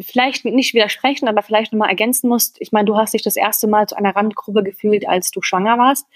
vielleicht 0.00 0.44
nicht 0.44 0.74
widersprechen, 0.74 1.28
aber 1.28 1.42
vielleicht 1.42 1.72
nochmal 1.72 1.88
ergänzen 1.88 2.28
musst. 2.28 2.56
Ich 2.60 2.72
meine, 2.72 2.86
du 2.86 2.96
hast 2.96 3.14
dich 3.14 3.22
das 3.22 3.36
erste 3.36 3.68
Mal 3.68 3.86
zu 3.86 3.96
einer 3.96 4.14
Randgruppe 4.14 4.62
gefühlt, 4.62 5.08
als 5.08 5.30
du 5.30 5.42
schwanger 5.42 5.78
warst. 5.78 6.06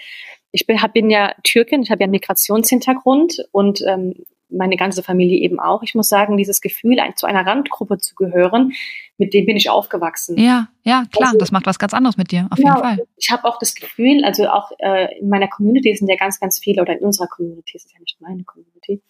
ich 0.53 0.67
bin, 0.67 0.83
hab, 0.83 0.93
bin 0.93 1.11
ja 1.11 1.35
Türkin, 1.45 1.83
ich 1.83 1.91
habe 1.91 2.01
ja 2.01 2.05
einen 2.05 2.13
Migrationshintergrund 2.13 3.45
und 3.53 3.83
ähm, 3.87 4.15
meine 4.51 4.77
ganze 4.77 5.03
Familie 5.03 5.39
eben 5.39 5.59
auch. 5.61 5.83
Ich 5.83 5.95
muss 5.95 6.09
sagen, 6.09 6.37
dieses 6.37 6.61
Gefühl, 6.61 6.99
ein, 7.01 7.17
zu 7.17 7.27
einer 7.27 7.47
Randgruppe 7.47 7.99
zu 7.99 8.15
gehören, 8.15 8.73
mit 9.19 9.35
dem 9.35 9.47
bin 9.47 9.57
ich 9.57 9.71
aufgewachsen. 9.71 10.39
Ja, 10.39 10.69
ja, 10.83 11.05
klar, 11.13 11.29
also, 11.29 11.39
das 11.39 11.53
macht 11.53 11.67
was 11.67 11.79
ganz 11.79 11.93
anderes 11.93 12.17
mit 12.17 12.33
dir, 12.33 12.49
auf 12.51 12.59
ja, 12.59 12.69
jeden 12.69 12.79
Fall. 12.79 13.07
Ich 13.17 13.31
habe 13.31 13.45
auch 13.45 13.59
das 13.59 13.75
Gefühl, 13.75 14.25
also 14.25 14.49
auch 14.49 14.71
äh, 14.79 15.19
in 15.19 15.29
meiner 15.29 15.49
Community 15.49 15.95
sind 15.95 16.09
ja 16.09 16.17
ganz, 16.17 16.41
ganz 16.41 16.59
viele, 16.59 16.83
oder 16.83 16.99
in 16.99 17.05
unserer 17.05 17.29
Community, 17.29 17.73
das 17.75 17.85
ist 17.85 17.93
ja 17.93 18.01
nicht 18.01 18.21
meine 18.21 18.45
Community, 18.45 19.03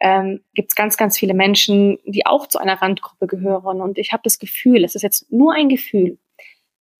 ähm, 0.00 0.40
gibt 0.54 0.70
es 0.70 0.74
ganz, 0.74 0.96
ganz 0.96 1.18
viele 1.18 1.34
Menschen, 1.34 1.98
die 2.04 2.26
auch 2.26 2.46
zu 2.46 2.58
einer 2.58 2.80
Randgruppe 2.80 3.26
gehören. 3.26 3.80
Und 3.80 3.98
ich 3.98 4.12
habe 4.12 4.22
das 4.24 4.38
Gefühl, 4.38 4.84
es 4.84 4.94
ist 4.94 5.02
jetzt 5.02 5.30
nur 5.30 5.54
ein 5.54 5.68
Gefühl, 5.68 6.18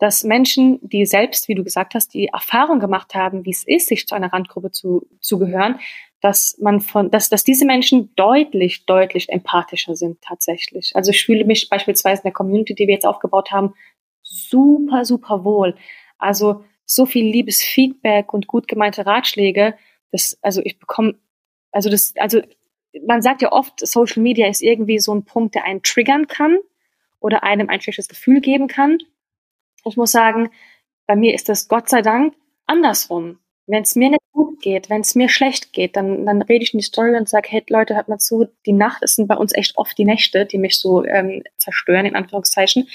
dass 0.01 0.24
Menschen, 0.24 0.80
die 0.82 1.05
selbst, 1.05 1.47
wie 1.47 1.55
du 1.55 1.62
gesagt 1.62 1.95
hast, 1.95 2.14
die 2.14 2.28
Erfahrung 2.28 2.80
gemacht 2.80 3.14
haben, 3.14 3.45
wie 3.45 3.51
es 3.51 3.64
ist, 3.66 3.88
sich 3.88 4.07
zu 4.07 4.14
einer 4.14 4.32
Randgruppe 4.32 4.70
zu, 4.70 5.07
zu 5.20 5.38
gehören, 5.38 5.78
dass 6.21 6.59
man 6.61 6.81
von, 6.81 7.11
dass, 7.11 7.31
dass 7.31 7.45
diese 7.45 7.64
Menschen 7.64 8.14
deutlich, 8.14 8.85
deutlich 8.85 9.31
empathischer 9.31 9.97
sind 9.97 10.21
tatsächlich. 10.21 10.93
Also 10.95 11.12
ich 11.12 11.25
fühle 11.25 11.45
mich 11.45 11.68
beispielsweise 11.68 12.23
in 12.23 12.29
der 12.29 12.33
Community, 12.33 12.75
die 12.75 12.87
wir 12.87 12.95
jetzt 12.95 13.07
aufgebaut 13.07 13.51
haben, 13.51 13.75
super, 14.23 15.05
super 15.05 15.45
wohl. 15.45 15.77
Also 16.18 16.64
so 16.85 17.07
viel 17.07 17.25
liebes 17.25 17.62
Feedback 17.62 18.35
und 18.35 18.47
gut 18.47 18.68
gemeinte 18.68 19.07
Ratschläge, 19.07 19.77
das, 20.12 20.39
also 20.43 20.61
ich 20.64 20.79
bekomme, 20.79 21.14
also 21.73 21.89
das, 21.89 22.12
also 22.16 22.43
man 23.07 23.23
sagt 23.23 23.43
ja 23.43 23.53
oft, 23.53 23.87
Social 23.87 24.23
Media 24.23 24.49
ist 24.49 24.62
irgendwie 24.62 24.99
so 24.99 25.14
ein 25.14 25.25
Punkt, 25.25 25.55
der 25.55 25.64
einen 25.64 25.83
triggern 25.83 26.27
kann 26.27 26.59
oder 27.21 27.45
einem 27.45 27.68
ein 27.68 27.81
schlechtes 27.81 28.09
Gefühl 28.09 28.41
geben 28.41 28.66
kann. 28.66 28.99
Ich 29.85 29.97
muss 29.97 30.12
sagen, 30.12 30.51
bei 31.07 31.16
mir 31.16 31.35
ist 31.35 31.49
das 31.49 31.68
Gott 31.68 31.89
sei 31.89 32.03
Dank 32.03 32.35
andersrum. 32.66 33.39
Wenn 33.67 33.83
es 33.83 33.95
mir 33.95 34.11
nicht 34.11 34.23
gut 34.33 34.61
geht, 34.61 34.91
wenn 34.91 35.03
es 35.03 35.15
mir 35.15 35.29
schlecht 35.29 35.73
geht, 35.73 35.97
dann, 35.97 36.27
dann 36.27 36.43
rede 36.43 36.65
ich 36.65 36.75
in 36.75 36.79
die 36.79 36.85
Story 36.85 37.17
und 37.17 37.29
sage, 37.29 37.49
hey 37.51 37.65
Leute, 37.69 37.95
hört 37.95 38.09
mal 38.09 38.19
zu, 38.19 38.49
die 38.67 38.73
Nacht, 38.73 39.07
sind 39.09 39.29
bei 39.29 39.37
uns 39.37 39.55
echt 39.55 39.77
oft 39.77 39.97
die 39.97 40.05
Nächte, 40.05 40.47
die 40.47 40.59
mich 40.59 40.81
so 40.81 41.05
ähm, 41.05 41.43
zerstören, 41.57 42.07
in 42.07 42.17
Anführungszeichen. 42.17 42.89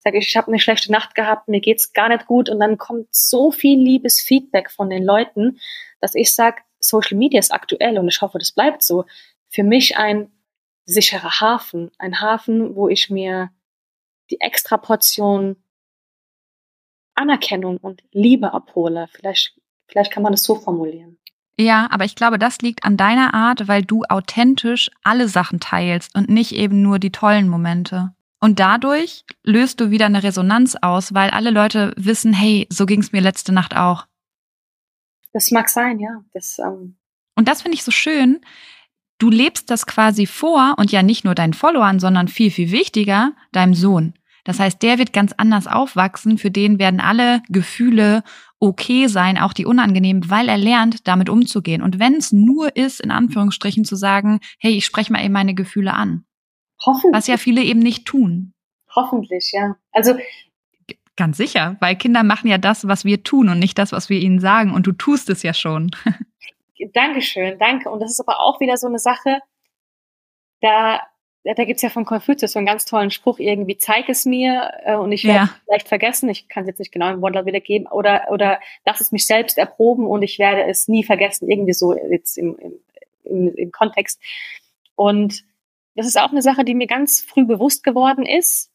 Sage 0.00 0.18
ich, 0.18 0.28
ich 0.28 0.36
habe 0.36 0.48
eine 0.48 0.58
schlechte 0.58 0.90
Nacht 0.90 1.14
gehabt, 1.14 1.48
mir 1.48 1.60
geht's 1.60 1.92
gar 1.92 2.08
nicht 2.08 2.26
gut 2.26 2.48
und 2.48 2.60
dann 2.60 2.78
kommt 2.78 3.08
so 3.10 3.50
viel 3.50 3.78
liebes 3.78 4.20
Feedback 4.20 4.70
von 4.70 4.90
den 4.90 5.04
Leuten, 5.04 5.58
dass 6.00 6.14
ich 6.14 6.34
sage, 6.34 6.62
Social 6.80 7.16
Media 7.16 7.38
ist 7.38 7.52
aktuell 7.52 7.98
und 7.98 8.08
ich 8.08 8.20
hoffe, 8.20 8.38
das 8.38 8.52
bleibt 8.52 8.82
so. 8.82 9.04
Für 9.48 9.62
mich 9.62 9.96
ein 9.96 10.32
sicherer 10.84 11.40
Hafen, 11.40 11.90
ein 11.98 12.20
Hafen, 12.20 12.74
wo 12.74 12.88
ich 12.88 13.10
mir 13.10 13.50
die 14.30 14.40
extra 14.40 14.76
Portion 14.78 15.62
Anerkennung 17.14 17.76
und 17.76 18.02
Liebe 18.10 18.52
abhole. 18.52 19.08
Vielleicht 19.12 19.60
Vielleicht 19.92 20.10
kann 20.10 20.22
man 20.22 20.32
das 20.32 20.42
so 20.42 20.54
formulieren. 20.56 21.18
Ja, 21.58 21.86
aber 21.90 22.06
ich 22.06 22.16
glaube, 22.16 22.38
das 22.38 22.58
liegt 22.58 22.84
an 22.84 22.96
deiner 22.96 23.34
Art, 23.34 23.68
weil 23.68 23.82
du 23.82 24.04
authentisch 24.04 24.90
alle 25.04 25.28
Sachen 25.28 25.60
teilst 25.60 26.14
und 26.14 26.30
nicht 26.30 26.52
eben 26.52 26.80
nur 26.80 26.98
die 26.98 27.12
tollen 27.12 27.48
Momente. 27.48 28.14
Und 28.40 28.58
dadurch 28.58 29.24
löst 29.44 29.78
du 29.78 29.90
wieder 29.90 30.06
eine 30.06 30.22
Resonanz 30.22 30.76
aus, 30.80 31.12
weil 31.12 31.30
alle 31.30 31.50
Leute 31.50 31.92
wissen, 31.96 32.32
hey, 32.32 32.66
so 32.70 32.86
ging 32.86 33.00
es 33.00 33.12
mir 33.12 33.20
letzte 33.20 33.52
Nacht 33.52 33.76
auch. 33.76 34.06
Das 35.34 35.50
mag 35.50 35.68
sein, 35.68 36.00
ja. 36.00 36.24
Das, 36.32 36.58
ähm 36.58 36.96
und 37.36 37.48
das 37.48 37.62
finde 37.62 37.76
ich 37.76 37.84
so 37.84 37.90
schön. 37.90 38.40
Du 39.18 39.30
lebst 39.30 39.70
das 39.70 39.86
quasi 39.86 40.26
vor 40.26 40.74
und 40.78 40.90
ja 40.90 41.02
nicht 41.02 41.24
nur 41.24 41.34
deinen 41.34 41.54
Followern, 41.54 42.00
sondern 42.00 42.28
viel, 42.28 42.50
viel 42.50 42.72
wichtiger, 42.72 43.32
deinem 43.52 43.74
Sohn. 43.74 44.14
Das 44.44 44.58
heißt, 44.58 44.82
der 44.82 44.98
wird 44.98 45.12
ganz 45.12 45.32
anders 45.36 45.66
aufwachsen, 45.66 46.38
für 46.38 46.50
den 46.50 46.78
werden 46.78 47.00
alle 47.00 47.42
Gefühle 47.48 48.24
okay 48.62 49.08
sein, 49.08 49.38
auch 49.38 49.52
die 49.52 49.66
unangenehmen, 49.66 50.30
weil 50.30 50.48
er 50.48 50.56
lernt, 50.56 51.08
damit 51.08 51.28
umzugehen. 51.28 51.82
Und 51.82 51.98
wenn 51.98 52.14
es 52.14 52.30
nur 52.30 52.76
ist, 52.76 53.00
in 53.00 53.10
Anführungsstrichen 53.10 53.84
zu 53.84 53.96
sagen, 53.96 54.38
hey, 54.60 54.72
ich 54.72 54.86
spreche 54.86 55.12
mal 55.12 55.24
eben 55.24 55.32
meine 55.32 55.54
Gefühle 55.54 55.92
an. 55.94 56.24
Hoffentlich. 56.86 57.12
Was 57.12 57.26
ja 57.26 57.38
viele 57.38 57.62
eben 57.62 57.80
nicht 57.80 58.06
tun. 58.06 58.54
Hoffentlich, 58.94 59.50
ja. 59.52 59.76
Also 59.90 60.14
Ganz 61.16 61.36
sicher, 61.36 61.76
weil 61.80 61.96
Kinder 61.96 62.22
machen 62.22 62.48
ja 62.48 62.56
das, 62.56 62.88
was 62.88 63.04
wir 63.04 63.22
tun 63.22 63.48
und 63.48 63.58
nicht 63.58 63.76
das, 63.76 63.92
was 63.92 64.08
wir 64.08 64.18
ihnen 64.18 64.38
sagen. 64.38 64.72
Und 64.72 64.86
du 64.86 64.92
tust 64.92 65.28
es 65.28 65.42
ja 65.42 65.52
schon. 65.52 65.90
Dankeschön, 66.94 67.58
danke. 67.58 67.90
Und 67.90 68.00
das 68.00 68.12
ist 68.12 68.20
aber 68.20 68.40
auch 68.40 68.60
wieder 68.60 68.76
so 68.76 68.86
eine 68.86 68.98
Sache, 68.98 69.40
da 70.60 71.00
da 71.44 71.64
gibt's 71.64 71.82
ja 71.82 71.88
von 71.88 72.04
Konfuzius 72.04 72.52
so 72.52 72.58
einen 72.58 72.66
ganz 72.66 72.84
tollen 72.84 73.10
Spruch, 73.10 73.38
irgendwie 73.38 73.76
zeig 73.76 74.08
es 74.08 74.24
mir 74.24 74.72
äh, 74.84 74.94
und 74.94 75.10
ich 75.10 75.24
werde 75.24 75.38
ja. 75.38 75.44
es 75.44 75.64
vielleicht 75.64 75.88
vergessen, 75.88 76.28
ich 76.28 76.48
kann 76.48 76.62
es 76.62 76.68
jetzt 76.68 76.78
nicht 76.78 76.92
genau 76.92 77.10
im 77.12 77.20
Wortlaut 77.20 77.46
wiedergeben, 77.46 77.88
oder, 77.88 78.28
oder 78.30 78.60
lass 78.86 79.00
es 79.00 79.10
mich 79.10 79.26
selbst 79.26 79.58
erproben 79.58 80.06
und 80.06 80.22
ich 80.22 80.38
werde 80.38 80.64
es 80.64 80.86
nie 80.86 81.02
vergessen, 81.02 81.50
irgendwie 81.50 81.72
so 81.72 81.94
jetzt 81.94 82.38
im, 82.38 82.56
im, 82.58 82.72
im, 83.24 83.54
im 83.54 83.72
Kontext. 83.72 84.20
Und 84.94 85.42
das 85.96 86.06
ist 86.06 86.18
auch 86.18 86.30
eine 86.30 86.42
Sache, 86.42 86.64
die 86.64 86.74
mir 86.74 86.86
ganz 86.86 87.20
früh 87.20 87.44
bewusst 87.44 87.82
geworden 87.82 88.24
ist, 88.24 88.70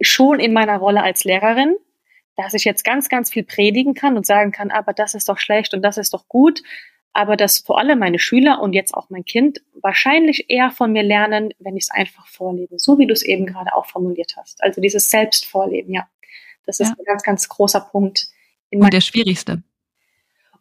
schon 0.00 0.40
in 0.40 0.52
meiner 0.52 0.78
Rolle 0.78 1.02
als 1.02 1.24
Lehrerin, 1.24 1.76
dass 2.36 2.54
ich 2.54 2.64
jetzt 2.64 2.84
ganz, 2.84 3.08
ganz 3.08 3.30
viel 3.30 3.44
predigen 3.44 3.94
kann 3.94 4.16
und 4.16 4.26
sagen 4.26 4.50
kann, 4.50 4.70
aber 4.70 4.92
das 4.92 5.14
ist 5.14 5.28
doch 5.28 5.38
schlecht 5.38 5.74
und 5.74 5.82
das 5.82 5.96
ist 5.96 6.12
doch 6.12 6.26
gut 6.26 6.62
aber 7.12 7.36
dass 7.36 7.58
vor 7.58 7.78
allem 7.78 7.98
meine 7.98 8.18
Schüler 8.18 8.60
und 8.60 8.72
jetzt 8.72 8.94
auch 8.94 9.10
mein 9.10 9.24
Kind 9.24 9.60
wahrscheinlich 9.74 10.46
eher 10.48 10.70
von 10.70 10.92
mir 10.92 11.02
lernen, 11.02 11.52
wenn 11.58 11.76
ich 11.76 11.84
es 11.84 11.90
einfach 11.90 12.26
vorlebe, 12.26 12.78
so 12.78 12.98
wie 12.98 13.06
du 13.06 13.12
es 13.12 13.22
eben 13.22 13.46
gerade 13.46 13.74
auch 13.74 13.86
formuliert 13.86 14.34
hast. 14.36 14.62
Also 14.62 14.80
dieses 14.80 15.10
Selbstvorleben, 15.10 15.92
ja. 15.92 16.08
Das 16.66 16.78
ist 16.78 16.88
ja. 16.88 16.94
ein 16.98 17.04
ganz, 17.04 17.22
ganz 17.22 17.48
großer 17.48 17.80
Punkt. 17.80 18.28
und 18.70 18.92
der 18.92 19.00
schwierigste. 19.00 19.62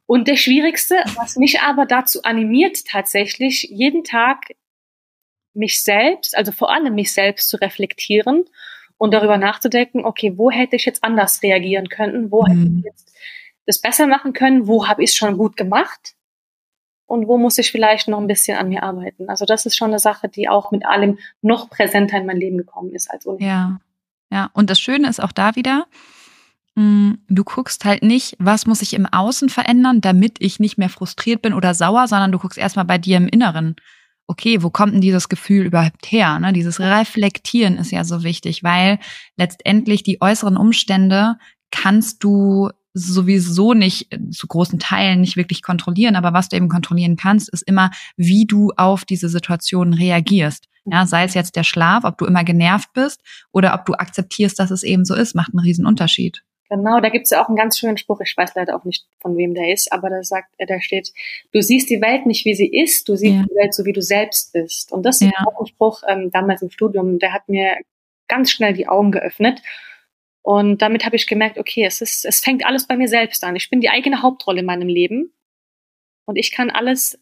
Und 0.08 0.28
der 0.28 0.38
schwierigste, 0.38 0.95
was 1.16 1.36
mich 1.36 1.62
aber 1.62 1.86
dazu 1.86 2.24
animiert, 2.24 2.84
tatsächlich 2.88 3.68
jeden 3.70 4.04
Tag 4.04 4.56
mich 5.54 5.84
selbst, 5.84 6.36
also 6.36 6.52
vor 6.52 6.72
allem 6.72 6.95
mich 6.95 7.14
selbst 7.14 7.47
zu 7.47 7.58
reflektieren 7.58 8.45
und 8.97 9.14
darüber 9.14 9.38
nachzudenken, 9.38 10.06
okay, 10.06 10.34
wo 10.36 10.50
hätte 10.50 10.78
ich 10.78 10.86
jetzt 10.86 11.04
anders 11.04 11.43
reagieren 11.43 11.89
können, 11.89 12.32
wo 12.32 12.41
mhm. 12.41 12.47
hätte 12.47 12.72
ich 12.80 12.86
jetzt 12.86 13.16
das 13.68 13.82
besser 13.82 14.08
machen 14.08 14.34
können, 14.34 14.66
wo 14.66 14.88
habe 14.88 15.04
ich 15.04 15.12
es 15.12 15.16
schon 15.16 15.38
gut 15.38 15.56
gemacht 15.56 16.16
und 17.10 17.28
wo 17.28 17.39
muss 17.39 17.57
ich 17.57 17.72
vielleicht 17.72 18.07
noch 18.07 18.20
ein 18.20 18.28
bisschen 18.28 18.55
an 18.55 18.70
mir 18.70 18.84
arbeiten. 18.84 19.30
Also 19.30 19.45
das 19.45 19.66
ist 19.66 19.76
schon 19.76 19.89
eine 19.89 19.97
Sache, 19.97 20.30
die 20.30 20.47
auch 20.47 20.70
mit 20.70 20.86
allem 20.86 21.18
noch 21.41 21.68
präsenter 21.68 22.20
in 22.20 22.28
mein 22.28 22.38
Leben 22.38 22.57
gekommen 22.57 22.93
ist 22.93 23.10
als 23.10 23.26
ohnehin. 23.26 23.47
Ja, 23.47 23.80
ja. 24.32 24.51
Und 24.53 24.70
das 24.70 24.80
Schöne 24.80 25.10
ist 25.10 25.20
auch 25.20 25.32
da 25.32 25.55
wieder, 25.55 25.88
mm, 26.76 27.14
du 27.28 27.43
guckst 27.43 27.84
halt 27.84 28.03
nicht, 28.03 28.36
was 28.38 28.68
muss 28.68 28.84
ich 28.84 28.93
im 28.93 29.07
Außen 29.07 29.49
verändern, 29.49 30.01
damit 30.01 30.36
ich 30.39 30.60
nicht 30.60 30.78
mehr 30.78 30.89
frustriert 30.89 31.41
bin 31.41 31.55
oder 31.55 31.74
sauer, 31.74 32.07
sondern 32.07 32.32
du 32.32 32.38
guckst 32.38 32.60
erstmal 32.60 32.86
bei 32.86 32.99
dir 32.99 33.18
im 33.18 33.28
Inneren. 33.28 33.76
Okay, 34.28 34.62
wo 34.62 34.70
kommt 34.70 34.93
denn 34.93 35.01
dieses 35.01 35.30
Gefühl 35.30 35.66
überhaupt 35.66 36.12
her? 36.12 36.38
Ne? 36.38 36.53
Dieses 36.53 36.80
Reflektieren 36.80 37.78
ist 37.78 37.89
ja 37.89 38.03
so 38.03 38.24
wichtig, 38.24 38.64
weil 38.64 38.99
letztendlich 39.36 40.03
die 40.03 40.22
äußeren 40.22 40.57
Umstände 40.57 41.38
kannst 41.72 42.24
du 42.24 42.70
sowieso 42.94 43.74
nicht 43.74 44.14
äh, 44.14 44.30
zu 44.32 44.48
großen 44.48 44.80
Teilen 44.80 45.22
nicht 45.22 45.38
wirklich 45.38 45.62
kontrollieren, 45.62 46.16
aber 46.16 46.34
was 46.34 46.50
du 46.50 46.56
eben 46.56 46.70
kontrollieren 46.70 47.16
kannst, 47.16 47.50
ist 47.50 47.64
immer, 47.64 47.92
wie 48.18 48.46
du 48.46 48.72
auf 48.78 49.06
diese 49.06 49.30
Situation 49.30 49.94
reagierst. 49.94 50.66
Ja, 50.86 51.06
sei 51.06 51.24
es 51.24 51.34
jetzt 51.34 51.56
der 51.56 51.64
Schlaf, 51.64 52.04
ob 52.04 52.18
du 52.18 52.26
immer 52.26 52.44
genervt 52.44 52.94
bist 52.94 53.22
oder 53.52 53.74
ob 53.76 53.86
du 53.86 53.94
akzeptierst, 53.94 54.58
dass 54.58 54.72
es 54.72 54.84
eben 54.84 55.06
so 55.06 55.14
ist, 55.14 55.36
macht 55.36 55.54
einen 55.54 55.60
riesen 55.60 55.86
Unterschied. 55.86 56.42
Genau, 56.70 57.00
da 57.00 57.10
gibt's 57.10 57.32
ja 57.32 57.44
auch 57.44 57.48
einen 57.48 57.58
ganz 57.58 57.80
schönen 57.80 57.98
Spruch, 57.98 58.22
ich 58.22 58.38
weiß 58.38 58.54
leider 58.54 58.76
auch 58.76 58.86
nicht, 58.86 59.06
von 59.22 59.36
wem 59.38 59.56
der 59.56 59.74
ist, 59.74 59.92
aber 59.92 60.10
da 60.10 60.24
sagt, 60.24 60.54
äh, 60.58 60.68
da 60.68 60.80
steht, 60.80 61.12
du 61.52 61.62
siehst 61.64 61.90
die 61.90 62.00
Welt 62.00 62.28
nicht, 62.28 62.46
wie 62.46 62.54
sie 62.54 62.68
ist, 62.68 63.10
du 63.10 63.16
siehst 63.16 63.36
ja. 63.36 63.44
die 63.44 63.56
Welt 63.56 63.74
so, 63.74 63.86
wie 63.86 63.94
du 63.94 64.04
selbst 64.04 64.54
bist. 64.54 64.92
Und 64.92 65.04
das 65.04 65.20
ist 65.20 65.32
ja. 65.32 65.46
auch 65.48 65.60
ein 65.60 65.66
Spruch, 65.66 66.04
ähm, 66.08 66.30
damals 66.32 66.62
im 66.62 66.70
Studium, 66.70 67.18
der 67.18 67.34
hat 67.34 67.50
mir 67.50 67.76
ganz 68.28 68.52
schnell 68.52 68.74
die 68.74 68.88
Augen 68.88 69.12
geöffnet. 69.12 69.64
Und 70.50 70.82
damit 70.82 71.06
habe 71.06 71.16
ich 71.16 71.28
gemerkt, 71.28 71.60
okay, 71.60 71.86
es 71.86 72.02
ist, 72.02 72.26
es 72.26 72.39
fängt 72.39 72.66
alles 72.66 72.88
bei 72.88 72.97
mir 72.97 73.08
selbst 73.08 73.43
an. 73.43 73.56
Ich 73.56 73.70
bin 73.70 73.82
die 73.82 73.89
eigene 73.91 74.24
Hauptrolle 74.24 74.62
in 74.62 74.66
meinem 74.66 74.88
Leben 74.88 75.32
und 76.26 76.38
ich 76.38 76.52
kann 76.52 76.72
alles 76.72 77.20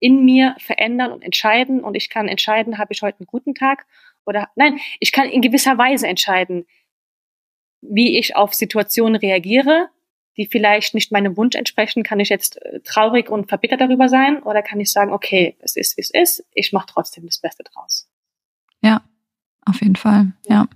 in 0.00 0.24
mir 0.24 0.56
verändern 0.58 1.12
und 1.12 1.22
entscheiden 1.22 1.84
und 1.84 1.94
ich 1.94 2.10
kann 2.10 2.26
entscheiden, 2.26 2.78
habe 2.78 2.92
ich 2.92 3.02
heute 3.02 3.20
einen 3.20 3.28
guten 3.28 3.54
Tag 3.54 3.86
oder 4.26 4.48
nein, 4.56 4.80
ich 4.98 5.12
kann 5.12 5.28
in 5.28 5.40
gewisser 5.40 5.78
Weise 5.78 6.08
entscheiden, 6.08 6.66
wie 7.80 8.18
ich 8.18 8.34
auf 8.34 8.54
Situationen 8.54 9.14
reagiere, 9.14 9.90
die 10.36 10.46
vielleicht 10.46 10.94
nicht 10.94 11.12
meinem 11.12 11.36
Wunsch 11.36 11.54
entsprechen. 11.54 12.02
Kann 12.02 12.18
ich 12.18 12.28
jetzt 12.28 12.60
äh, 12.60 12.80
traurig 12.80 13.30
und 13.30 13.50
verbittert 13.50 13.80
darüber 13.80 14.08
sein 14.08 14.42
oder 14.42 14.62
kann 14.62 14.80
ich 14.80 14.90
sagen, 14.90 15.12
okay, 15.12 15.54
es 15.60 15.76
ist, 15.76 15.96
wie 15.96 16.00
es 16.00 16.10
ist, 16.10 16.44
ich 16.54 16.72
mache 16.72 16.86
trotzdem 16.88 17.24
das 17.24 17.38
Beste 17.38 17.62
draus. 17.62 18.10
Ja, 18.80 19.00
auf 19.64 19.80
jeden 19.80 19.94
Fall, 19.94 20.32
ja. 20.48 20.66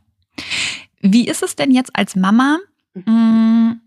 Wie 1.00 1.28
ist 1.28 1.42
es 1.42 1.56
denn 1.56 1.70
jetzt 1.70 1.94
als 1.94 2.16
Mama, 2.16 2.58
mh, 2.94 3.10
mm, 3.10 3.80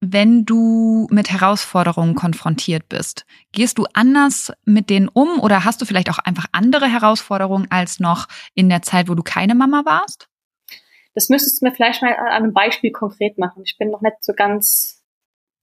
wenn 0.00 0.44
du 0.44 1.06
mit 1.10 1.30
Herausforderungen 1.30 2.14
konfrontiert 2.14 2.88
bist? 2.88 3.24
Gehst 3.52 3.78
du 3.78 3.86
anders 3.94 4.52
mit 4.64 4.90
denen 4.90 5.08
um 5.08 5.40
oder 5.40 5.64
hast 5.64 5.80
du 5.80 5.86
vielleicht 5.86 6.10
auch 6.10 6.18
einfach 6.18 6.46
andere 6.52 6.86
Herausforderungen 6.86 7.68
als 7.70 8.00
noch 8.00 8.28
in 8.54 8.68
der 8.68 8.82
Zeit, 8.82 9.08
wo 9.08 9.14
du 9.14 9.22
keine 9.22 9.54
Mama 9.54 9.82
warst? 9.84 10.28
Das 11.14 11.28
müsstest 11.28 11.62
du 11.62 11.66
mir 11.66 11.72
vielleicht 11.72 12.02
mal 12.02 12.14
an 12.14 12.26
einem 12.26 12.52
Beispiel 12.52 12.90
konkret 12.90 13.38
machen. 13.38 13.62
Ich 13.64 13.76
bin 13.78 13.90
noch 13.90 14.02
nicht 14.02 14.16
so 14.20 14.32
ganz. 14.34 15.02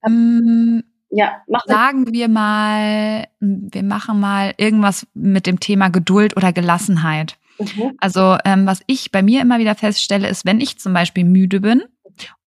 Mm, 0.03 0.79
Ja, 1.09 1.41
mach 1.47 1.65
Sagen 1.65 2.11
wir 2.13 2.29
mal, 2.29 3.27
wir 3.39 3.83
machen 3.83 4.19
mal 4.19 4.53
irgendwas 4.57 5.05
mit 5.13 5.45
dem 5.45 5.59
Thema 5.59 5.89
Geduld 5.89 6.37
oder 6.37 6.53
Gelassenheit. 6.53 7.37
Mhm. 7.61 7.93
Also 7.99 8.37
ähm, 8.45 8.65
was 8.65 8.81
ich 8.87 9.11
bei 9.11 9.21
mir 9.21 9.41
immer 9.41 9.59
wieder 9.59 9.75
feststelle, 9.75 10.27
ist, 10.27 10.45
wenn 10.45 10.61
ich 10.61 10.79
zum 10.79 10.93
Beispiel 10.93 11.23
müde 11.23 11.59
bin 11.61 11.83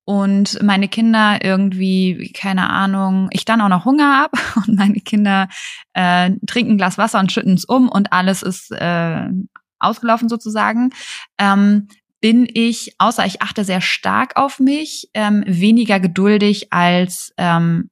und 0.05 0.62
meine 0.62 0.89
Kinder 0.89 1.39
irgendwie, 1.43 2.33
keine 2.35 2.69
Ahnung, 2.71 3.29
ich 3.31 3.45
dann 3.45 3.61
auch 3.61 3.69
noch 3.69 3.85
Hunger 3.85 4.17
habe 4.19 4.39
und 4.67 4.77
meine 4.77 5.01
Kinder 5.01 5.49
äh, 5.95 6.31
trinken 6.47 6.73
ein 6.73 6.79
Glas 6.79 6.99
Wasser 6.99 7.21
und 7.21 7.33
schütten 7.33 7.55
es 7.55 7.65
um 7.65 7.89
und 7.89 8.12
alles 8.12 8.43
ist 8.43 8.71
äh, 8.71 9.29
ausgelaufen 9.79 10.29
sozusagen, 10.29 10.91
ähm, 11.39 11.89
bin 12.21 12.49
ich, 12.51 12.95
außer 12.97 13.27
ich 13.27 13.43
achte 13.43 13.65
sehr 13.65 13.83
stark 13.83 14.37
auf 14.37 14.59
mich, 14.59 15.11
ähm, 15.12 15.45
weniger 15.47 16.01
geduldig 16.01 16.73
als 16.73 17.35
ähm, 17.37 17.91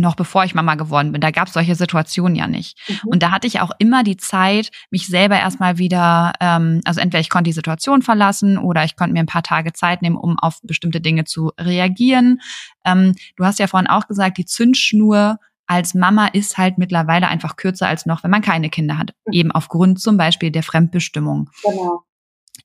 noch 0.00 0.14
bevor 0.14 0.44
ich 0.44 0.54
Mama 0.54 0.74
geworden 0.74 1.12
bin. 1.12 1.20
Da 1.20 1.30
gab 1.30 1.48
es 1.48 1.54
solche 1.54 1.74
Situationen 1.74 2.36
ja 2.36 2.46
nicht. 2.46 2.78
Mhm. 2.88 3.08
Und 3.08 3.22
da 3.22 3.30
hatte 3.30 3.46
ich 3.46 3.60
auch 3.60 3.70
immer 3.78 4.02
die 4.02 4.16
Zeit, 4.16 4.70
mich 4.90 5.06
selber 5.06 5.38
erstmal 5.38 5.78
wieder, 5.78 6.32
ähm, 6.40 6.80
also 6.84 7.00
entweder 7.00 7.20
ich 7.20 7.30
konnte 7.30 7.48
die 7.48 7.54
Situation 7.54 8.02
verlassen 8.02 8.58
oder 8.58 8.84
ich 8.84 8.96
konnte 8.96 9.12
mir 9.12 9.20
ein 9.20 9.26
paar 9.26 9.42
Tage 9.42 9.72
Zeit 9.72 10.02
nehmen, 10.02 10.16
um 10.16 10.38
auf 10.38 10.60
bestimmte 10.62 11.00
Dinge 11.00 11.24
zu 11.24 11.52
reagieren. 11.58 12.40
Ähm, 12.84 13.14
du 13.36 13.44
hast 13.44 13.58
ja 13.58 13.66
vorhin 13.66 13.88
auch 13.88 14.06
gesagt, 14.08 14.38
die 14.38 14.44
Zündschnur 14.44 15.38
als 15.66 15.94
Mama 15.94 16.28
ist 16.28 16.56
halt 16.56 16.78
mittlerweile 16.78 17.28
einfach 17.28 17.56
kürzer 17.56 17.88
als 17.88 18.06
noch, 18.06 18.24
wenn 18.24 18.30
man 18.30 18.42
keine 18.42 18.70
Kinder 18.70 18.98
hat. 18.98 19.12
Mhm. 19.26 19.32
Eben 19.32 19.52
aufgrund 19.52 20.00
zum 20.00 20.16
Beispiel 20.16 20.50
der 20.50 20.62
Fremdbestimmung. 20.62 21.50
Genau. 21.62 22.04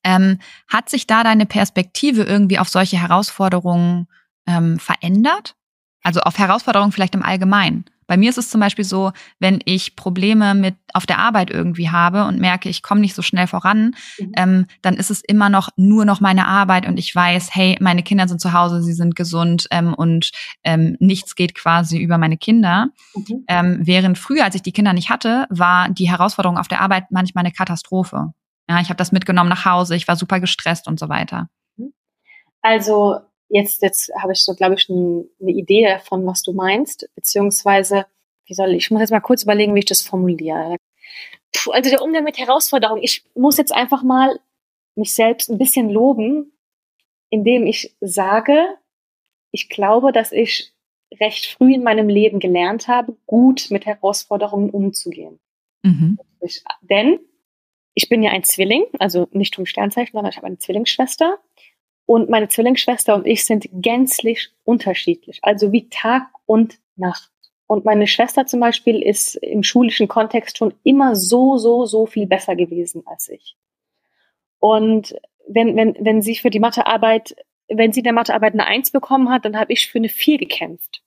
Ähm, 0.03 0.39
hat 0.67 0.89
sich 0.89 1.05
da 1.05 1.23
deine 1.23 1.45
Perspektive 1.45 2.23
irgendwie 2.23 2.59
auf 2.59 2.69
solche 2.69 2.99
Herausforderungen 2.99 4.07
ähm, 4.47 4.79
verändert? 4.79 5.55
Also 6.03 6.21
auf 6.21 6.37
Herausforderungen 6.37 6.91
vielleicht 6.91 7.15
im 7.15 7.23
Allgemeinen. 7.23 7.85
Bei 8.07 8.17
mir 8.17 8.29
ist 8.29 8.37
es 8.37 8.49
zum 8.49 8.59
Beispiel 8.61 8.85
so, 8.85 9.11
wenn 9.39 9.59
ich 9.65 9.95
Probleme 9.95 10.53
mit 10.55 10.75
auf 10.93 11.05
der 11.05 11.19
Arbeit 11.19 11.49
irgendwie 11.49 11.89
habe 11.89 12.25
und 12.25 12.39
merke, 12.39 12.69
ich 12.69 12.83
komme 12.83 13.01
nicht 13.01 13.15
so 13.15 13.21
schnell 13.21 13.47
voran, 13.47 13.95
mhm. 14.19 14.31
ähm, 14.35 14.65
dann 14.81 14.95
ist 14.95 15.09
es 15.09 15.21
immer 15.21 15.49
noch 15.49 15.69
nur 15.77 16.05
noch 16.05 16.19
meine 16.19 16.47
Arbeit 16.47 16.85
und 16.85 16.97
ich 16.97 17.15
weiß, 17.15 17.55
hey, 17.55 17.77
meine 17.79 18.03
Kinder 18.03 18.27
sind 18.27 18.41
zu 18.41 18.53
Hause, 18.53 18.83
sie 18.83 18.93
sind 18.93 19.15
gesund 19.15 19.67
ähm, 19.71 19.93
und 19.93 20.31
ähm, 20.63 20.97
nichts 20.99 21.35
geht 21.35 21.55
quasi 21.55 21.97
über 21.97 22.17
meine 22.17 22.37
Kinder. 22.37 22.89
Mhm. 23.15 23.45
Ähm, 23.47 23.79
während 23.81 24.17
früher, 24.17 24.43
als 24.43 24.55
ich 24.55 24.61
die 24.61 24.73
Kinder 24.73 24.93
nicht 24.93 25.09
hatte, 25.09 25.47
war 25.49 25.89
die 25.89 26.09
Herausforderung 26.09 26.57
auf 26.57 26.67
der 26.67 26.81
Arbeit 26.81 27.05
manchmal 27.09 27.45
eine 27.45 27.53
Katastrophe. 27.53 28.33
Ja, 28.69 28.79
ich 28.79 28.89
habe 28.89 28.97
das 28.97 29.11
mitgenommen 29.11 29.49
nach 29.49 29.65
Hause, 29.65 29.95
ich 29.95 30.07
war 30.07 30.15
super 30.15 30.39
gestresst 30.39 30.87
und 30.87 30.99
so 30.99 31.09
weiter. 31.09 31.47
Mhm. 31.77 31.93
Also 32.61 33.19
jetzt, 33.53 33.81
jetzt 33.83 34.11
habe 34.19 34.33
ich 34.33 34.43
so, 34.43 34.55
glaube 34.55 34.75
ich, 34.75 34.89
ein, 34.89 35.29
eine 35.39 35.51
Idee 35.51 35.85
davon, 35.85 36.25
was 36.25 36.41
du 36.41 36.53
meinst, 36.53 37.07
beziehungsweise, 37.15 38.05
wie 38.45 38.53
soll 38.53 38.71
ich, 38.71 38.85
ich 38.85 38.91
muss 38.91 39.01
jetzt 39.01 39.11
mal 39.11 39.21
kurz 39.21 39.43
überlegen, 39.43 39.75
wie 39.75 39.79
ich 39.79 39.85
das 39.85 40.01
formuliere. 40.01 40.77
Puh, 41.53 41.71
also 41.71 41.89
der 41.89 42.01
Umgang 42.01 42.23
mit 42.23 42.37
Herausforderungen. 42.37 43.03
Ich 43.03 43.23
muss 43.35 43.57
jetzt 43.57 43.71
einfach 43.71 44.03
mal 44.03 44.39
mich 44.95 45.13
selbst 45.13 45.49
ein 45.49 45.59
bisschen 45.59 45.89
loben, 45.89 46.51
indem 47.29 47.67
ich 47.67 47.95
sage, 48.01 48.77
ich 49.51 49.69
glaube, 49.69 50.11
dass 50.11 50.31
ich 50.31 50.73
recht 51.19 51.45
früh 51.45 51.75
in 51.75 51.83
meinem 51.83 52.09
Leben 52.09 52.39
gelernt 52.39 52.87
habe, 52.87 53.15
gut 53.27 53.67
mit 53.69 53.85
Herausforderungen 53.85 54.71
umzugehen. 54.71 55.39
Mhm. 55.83 56.17
Ich, 56.41 56.63
denn 56.81 57.19
ich 57.93 58.09
bin 58.09 58.23
ja 58.23 58.31
ein 58.31 58.43
Zwilling, 58.43 58.85
also 58.97 59.27
nicht 59.31 59.55
vom 59.55 59.67
Sternzeichen, 59.67 60.13
sondern 60.13 60.31
ich 60.31 60.37
habe 60.37 60.47
eine 60.47 60.57
Zwillingsschwester. 60.57 61.37
Und 62.05 62.29
meine 62.29 62.49
Zwillingsschwester 62.49 63.15
und 63.15 63.25
ich 63.25 63.45
sind 63.45 63.67
gänzlich 63.71 64.51
unterschiedlich, 64.63 65.39
also 65.41 65.71
wie 65.71 65.89
Tag 65.89 66.27
und 66.45 66.79
Nacht. 66.95 67.31
Und 67.65 67.85
meine 67.85 68.07
Schwester 68.07 68.45
zum 68.45 68.59
Beispiel 68.59 69.01
ist 69.01 69.35
im 69.35 69.63
schulischen 69.63 70.07
Kontext 70.07 70.57
schon 70.57 70.73
immer 70.83 71.15
so, 71.15 71.57
so, 71.57 71.85
so 71.85 72.05
viel 72.05 72.27
besser 72.27 72.55
gewesen 72.55 73.03
als 73.05 73.29
ich. 73.29 73.55
Und 74.59 75.15
wenn, 75.47 75.75
wenn, 75.75 75.95
wenn 75.99 76.21
sie 76.21 76.35
für 76.35 76.49
die 76.49 76.59
Mathearbeit, 76.59 77.35
wenn 77.69 77.93
sie 77.93 78.03
der 78.03 78.13
Mathearbeit 78.13 78.53
eine 78.53 78.65
Eins 78.65 78.91
bekommen 78.91 79.29
hat, 79.29 79.45
dann 79.45 79.57
habe 79.57 79.73
ich 79.73 79.89
für 79.89 79.97
eine 79.97 80.09
Vier 80.09 80.37
gekämpft. 80.37 81.01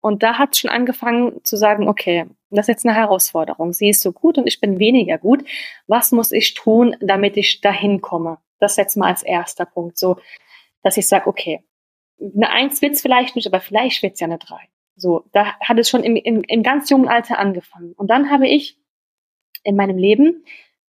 Und 0.00 0.22
da 0.22 0.38
hat 0.38 0.52
es 0.52 0.58
schon 0.58 0.70
angefangen 0.70 1.44
zu 1.44 1.56
sagen, 1.56 1.88
okay, 1.88 2.26
das 2.50 2.64
ist 2.64 2.68
jetzt 2.68 2.86
eine 2.86 2.94
Herausforderung. 2.96 3.72
Sie 3.72 3.88
ist 3.88 4.02
so 4.02 4.12
gut 4.12 4.36
und 4.36 4.46
ich 4.46 4.60
bin 4.60 4.78
weniger 4.78 5.16
gut. 5.16 5.44
Was 5.86 6.12
muss 6.12 6.32
ich 6.32 6.54
tun, 6.54 6.96
damit 7.00 7.36
ich 7.36 7.60
dahin 7.60 8.00
komme? 8.00 8.38
Das 8.62 8.76
jetzt 8.76 8.96
mal 8.96 9.08
als 9.08 9.24
erster 9.24 9.66
Punkt. 9.66 9.98
So, 9.98 10.18
dass 10.82 10.96
ich 10.96 11.08
sage, 11.08 11.26
okay, 11.26 11.64
eine 12.20 12.50
Eins 12.50 12.80
wird's 12.80 13.02
vielleicht 13.02 13.34
nicht, 13.34 13.46
aber 13.46 13.60
vielleicht 13.60 14.02
wird's 14.02 14.20
ja 14.20 14.26
eine 14.26 14.38
Drei. 14.38 14.68
So, 14.94 15.24
da 15.32 15.58
hat 15.58 15.78
es 15.78 15.88
schon 15.88 16.04
im, 16.04 16.16
im, 16.16 16.42
im 16.42 16.62
ganz 16.62 16.88
jungen 16.88 17.08
Alter 17.08 17.38
angefangen. 17.38 17.92
Und 17.94 18.08
dann 18.08 18.30
habe 18.30 18.46
ich 18.46 18.78
in 19.64 19.74
meinem 19.74 19.98
Leben, 19.98 20.44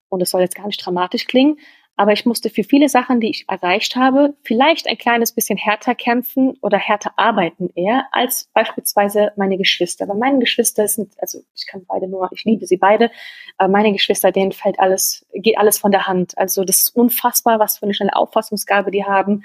und 0.09 0.21
es 0.21 0.29
soll 0.29 0.41
jetzt 0.41 0.55
gar 0.55 0.67
nicht 0.67 0.85
dramatisch 0.85 1.25
klingen, 1.25 1.57
aber 1.95 2.11
ich 2.11 2.25
musste 2.25 2.49
für 2.49 2.63
viele 2.63 2.89
Sachen, 2.89 3.19
die 3.19 3.29
ich 3.29 3.45
erreicht 3.47 3.95
habe, 3.95 4.35
vielleicht 4.43 4.87
ein 4.87 4.97
kleines 4.97 5.31
bisschen 5.31 5.57
härter 5.57 5.93
kämpfen 5.93 6.57
oder 6.61 6.77
härter 6.77 7.11
arbeiten 7.17 7.69
eher 7.75 8.07
als 8.11 8.49
beispielsweise 8.53 9.31
meine 9.35 9.57
Geschwister. 9.57 10.07
Weil 10.07 10.17
meine 10.17 10.39
Geschwister 10.39 10.87
sind, 10.87 11.13
also 11.19 11.41
ich 11.55 11.67
kann 11.67 11.85
beide 11.87 12.07
nur, 12.07 12.29
ich 12.33 12.45
liebe 12.45 12.65
sie 12.65 12.77
beide, 12.77 13.11
aber 13.57 13.71
meine 13.71 13.91
Geschwister, 13.91 14.31
denen 14.31 14.53
fällt 14.53 14.79
alles, 14.79 15.25
geht 15.33 15.57
alles 15.57 15.77
von 15.77 15.91
der 15.91 16.07
Hand. 16.07 16.35
Also 16.37 16.63
das 16.63 16.77
ist 16.79 16.95
unfassbar, 16.95 17.59
was 17.59 17.77
für 17.77 17.83
eine 17.83 17.93
schnelle 17.93 18.15
Auffassungsgabe 18.15 18.89
die 18.89 19.05
haben 19.05 19.43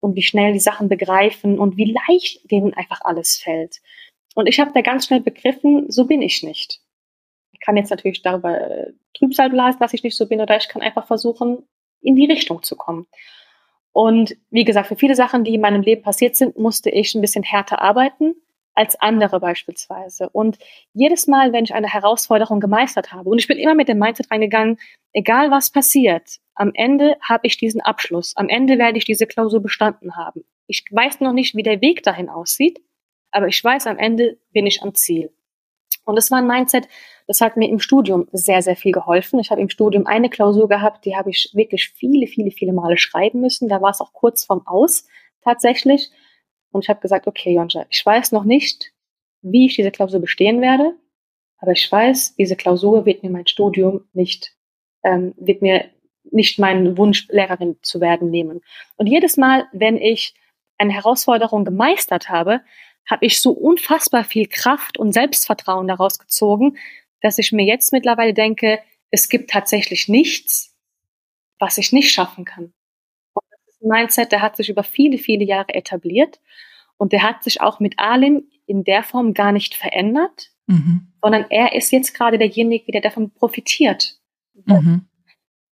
und 0.00 0.16
wie 0.16 0.22
schnell 0.22 0.54
die 0.54 0.58
Sachen 0.58 0.88
begreifen 0.88 1.58
und 1.58 1.76
wie 1.76 1.94
leicht 2.08 2.50
denen 2.50 2.72
einfach 2.72 3.02
alles 3.02 3.36
fällt. 3.36 3.80
Und 4.34 4.46
ich 4.46 4.58
habe 4.58 4.72
da 4.72 4.80
ganz 4.80 5.06
schnell 5.06 5.20
begriffen, 5.20 5.90
so 5.90 6.06
bin 6.06 6.22
ich 6.22 6.42
nicht. 6.42 6.80
Ich 7.52 7.60
kann 7.60 7.76
jetzt 7.76 7.90
natürlich 7.90 8.22
darüber 8.22 8.58
äh, 8.58 8.92
Trübsal 9.12 9.50
blasen, 9.50 9.80
dass 9.80 9.92
ich 9.92 10.02
nicht 10.02 10.16
so 10.16 10.26
bin, 10.26 10.40
oder 10.40 10.56
ich 10.56 10.68
kann 10.68 10.80
einfach 10.80 11.06
versuchen, 11.06 11.66
in 12.02 12.16
die 12.16 12.26
Richtung 12.26 12.62
zu 12.62 12.76
kommen. 12.76 13.06
Und 13.92 14.36
wie 14.50 14.64
gesagt, 14.64 14.88
für 14.88 14.96
viele 14.96 15.14
Sachen, 15.14 15.44
die 15.44 15.54
in 15.54 15.60
meinem 15.60 15.82
Leben 15.82 16.02
passiert 16.02 16.36
sind, 16.36 16.56
musste 16.58 16.90
ich 16.90 17.14
ein 17.14 17.20
bisschen 17.20 17.42
härter 17.42 17.82
arbeiten 17.82 18.34
als 18.74 18.98
andere 19.00 19.40
beispielsweise. 19.40 20.30
Und 20.30 20.58
jedes 20.94 21.26
Mal, 21.26 21.52
wenn 21.52 21.64
ich 21.64 21.74
eine 21.74 21.92
Herausforderung 21.92 22.60
gemeistert 22.60 23.12
habe, 23.12 23.28
und 23.28 23.38
ich 23.38 23.48
bin 23.48 23.58
immer 23.58 23.74
mit 23.74 23.88
dem 23.88 23.98
Mindset 23.98 24.30
reingegangen, 24.30 24.78
egal 25.12 25.50
was 25.50 25.70
passiert, 25.70 26.38
am 26.54 26.70
Ende 26.74 27.16
habe 27.20 27.46
ich 27.46 27.56
diesen 27.56 27.80
Abschluss, 27.80 28.36
am 28.36 28.48
Ende 28.48 28.78
werde 28.78 28.98
ich 28.98 29.04
diese 29.04 29.26
Klausur 29.26 29.60
bestanden 29.60 30.16
haben. 30.16 30.44
Ich 30.66 30.84
weiß 30.90 31.20
noch 31.20 31.32
nicht, 31.32 31.56
wie 31.56 31.62
der 31.62 31.80
Weg 31.80 32.02
dahin 32.04 32.28
aussieht, 32.28 32.80
aber 33.32 33.48
ich 33.48 33.62
weiß, 33.62 33.86
am 33.86 33.98
Ende 33.98 34.38
bin 34.52 34.66
ich 34.66 34.82
am 34.82 34.94
Ziel. 34.94 35.32
Und 36.04 36.16
das 36.16 36.30
war 36.30 36.38
ein 36.38 36.46
Mindset, 36.46 36.88
das 37.26 37.40
hat 37.40 37.56
mir 37.56 37.68
im 37.68 37.78
Studium 37.78 38.26
sehr, 38.32 38.62
sehr 38.62 38.76
viel 38.76 38.92
geholfen. 38.92 39.38
Ich 39.38 39.50
habe 39.50 39.60
im 39.60 39.68
Studium 39.68 40.06
eine 40.06 40.30
Klausur 40.30 40.68
gehabt, 40.68 41.04
die 41.04 41.16
habe 41.16 41.30
ich 41.30 41.50
wirklich 41.54 41.90
viele, 41.90 42.26
viele, 42.26 42.50
viele 42.50 42.72
Male 42.72 42.96
schreiben 42.96 43.40
müssen. 43.40 43.68
Da 43.68 43.80
war 43.80 43.90
es 43.90 44.00
auch 44.00 44.12
kurz 44.12 44.44
vorm 44.44 44.66
Aus 44.66 45.06
tatsächlich. 45.42 46.10
Und 46.72 46.84
ich 46.84 46.88
habe 46.88 47.00
gesagt, 47.00 47.26
okay, 47.26 47.54
Jonja, 47.54 47.86
ich 47.88 48.04
weiß 48.04 48.32
noch 48.32 48.44
nicht, 48.44 48.92
wie 49.42 49.66
ich 49.66 49.76
diese 49.76 49.90
Klausur 49.90 50.20
bestehen 50.20 50.60
werde, 50.60 50.94
aber 51.58 51.72
ich 51.72 51.90
weiß, 51.90 52.36
diese 52.36 52.56
Klausur 52.56 53.06
wird 53.06 53.22
mir 53.22 53.30
mein 53.30 53.46
Studium 53.46 54.04
nicht, 54.12 54.56
ähm, 55.02 55.34
wird 55.36 55.62
mir 55.62 55.84
nicht 56.24 56.58
meinen 56.58 56.96
Wunsch, 56.96 57.28
Lehrerin 57.28 57.76
zu 57.82 58.00
werden, 58.00 58.30
nehmen. 58.30 58.60
Und 58.96 59.06
jedes 59.06 59.36
Mal, 59.36 59.66
wenn 59.72 59.96
ich 59.96 60.34
eine 60.78 60.92
Herausforderung 60.92 61.64
gemeistert 61.64 62.28
habe, 62.28 62.62
habe 63.08 63.26
ich 63.26 63.40
so 63.40 63.52
unfassbar 63.52 64.24
viel 64.24 64.46
Kraft 64.46 64.98
und 64.98 65.12
Selbstvertrauen 65.12 65.88
daraus 65.88 66.18
gezogen, 66.18 66.76
dass 67.20 67.38
ich 67.38 67.52
mir 67.52 67.64
jetzt 67.64 67.92
mittlerweile 67.92 68.34
denke, 68.34 68.80
es 69.10 69.28
gibt 69.28 69.50
tatsächlich 69.50 70.08
nichts, 70.08 70.76
was 71.58 71.78
ich 71.78 71.92
nicht 71.92 72.12
schaffen 72.12 72.44
kann. 72.44 72.72
Und 73.34 73.44
das 73.50 73.60
ist 73.68 73.82
ein 73.82 73.88
Mindset, 73.88 74.32
der 74.32 74.42
hat 74.42 74.56
sich 74.56 74.68
über 74.68 74.82
viele, 74.82 75.18
viele 75.18 75.44
Jahre 75.44 75.74
etabliert 75.74 76.40
und 76.96 77.12
der 77.12 77.22
hat 77.22 77.42
sich 77.42 77.60
auch 77.60 77.80
mit 77.80 77.98
Alim 77.98 78.44
in 78.66 78.84
der 78.84 79.02
Form 79.02 79.34
gar 79.34 79.52
nicht 79.52 79.74
verändert, 79.74 80.52
mhm. 80.66 81.12
sondern 81.22 81.46
er 81.50 81.74
ist 81.74 81.90
jetzt 81.90 82.14
gerade 82.14 82.38
derjenige, 82.38 82.92
der 82.92 83.00
davon 83.00 83.30
profitiert. 83.30 84.18
Mhm. 84.66 85.06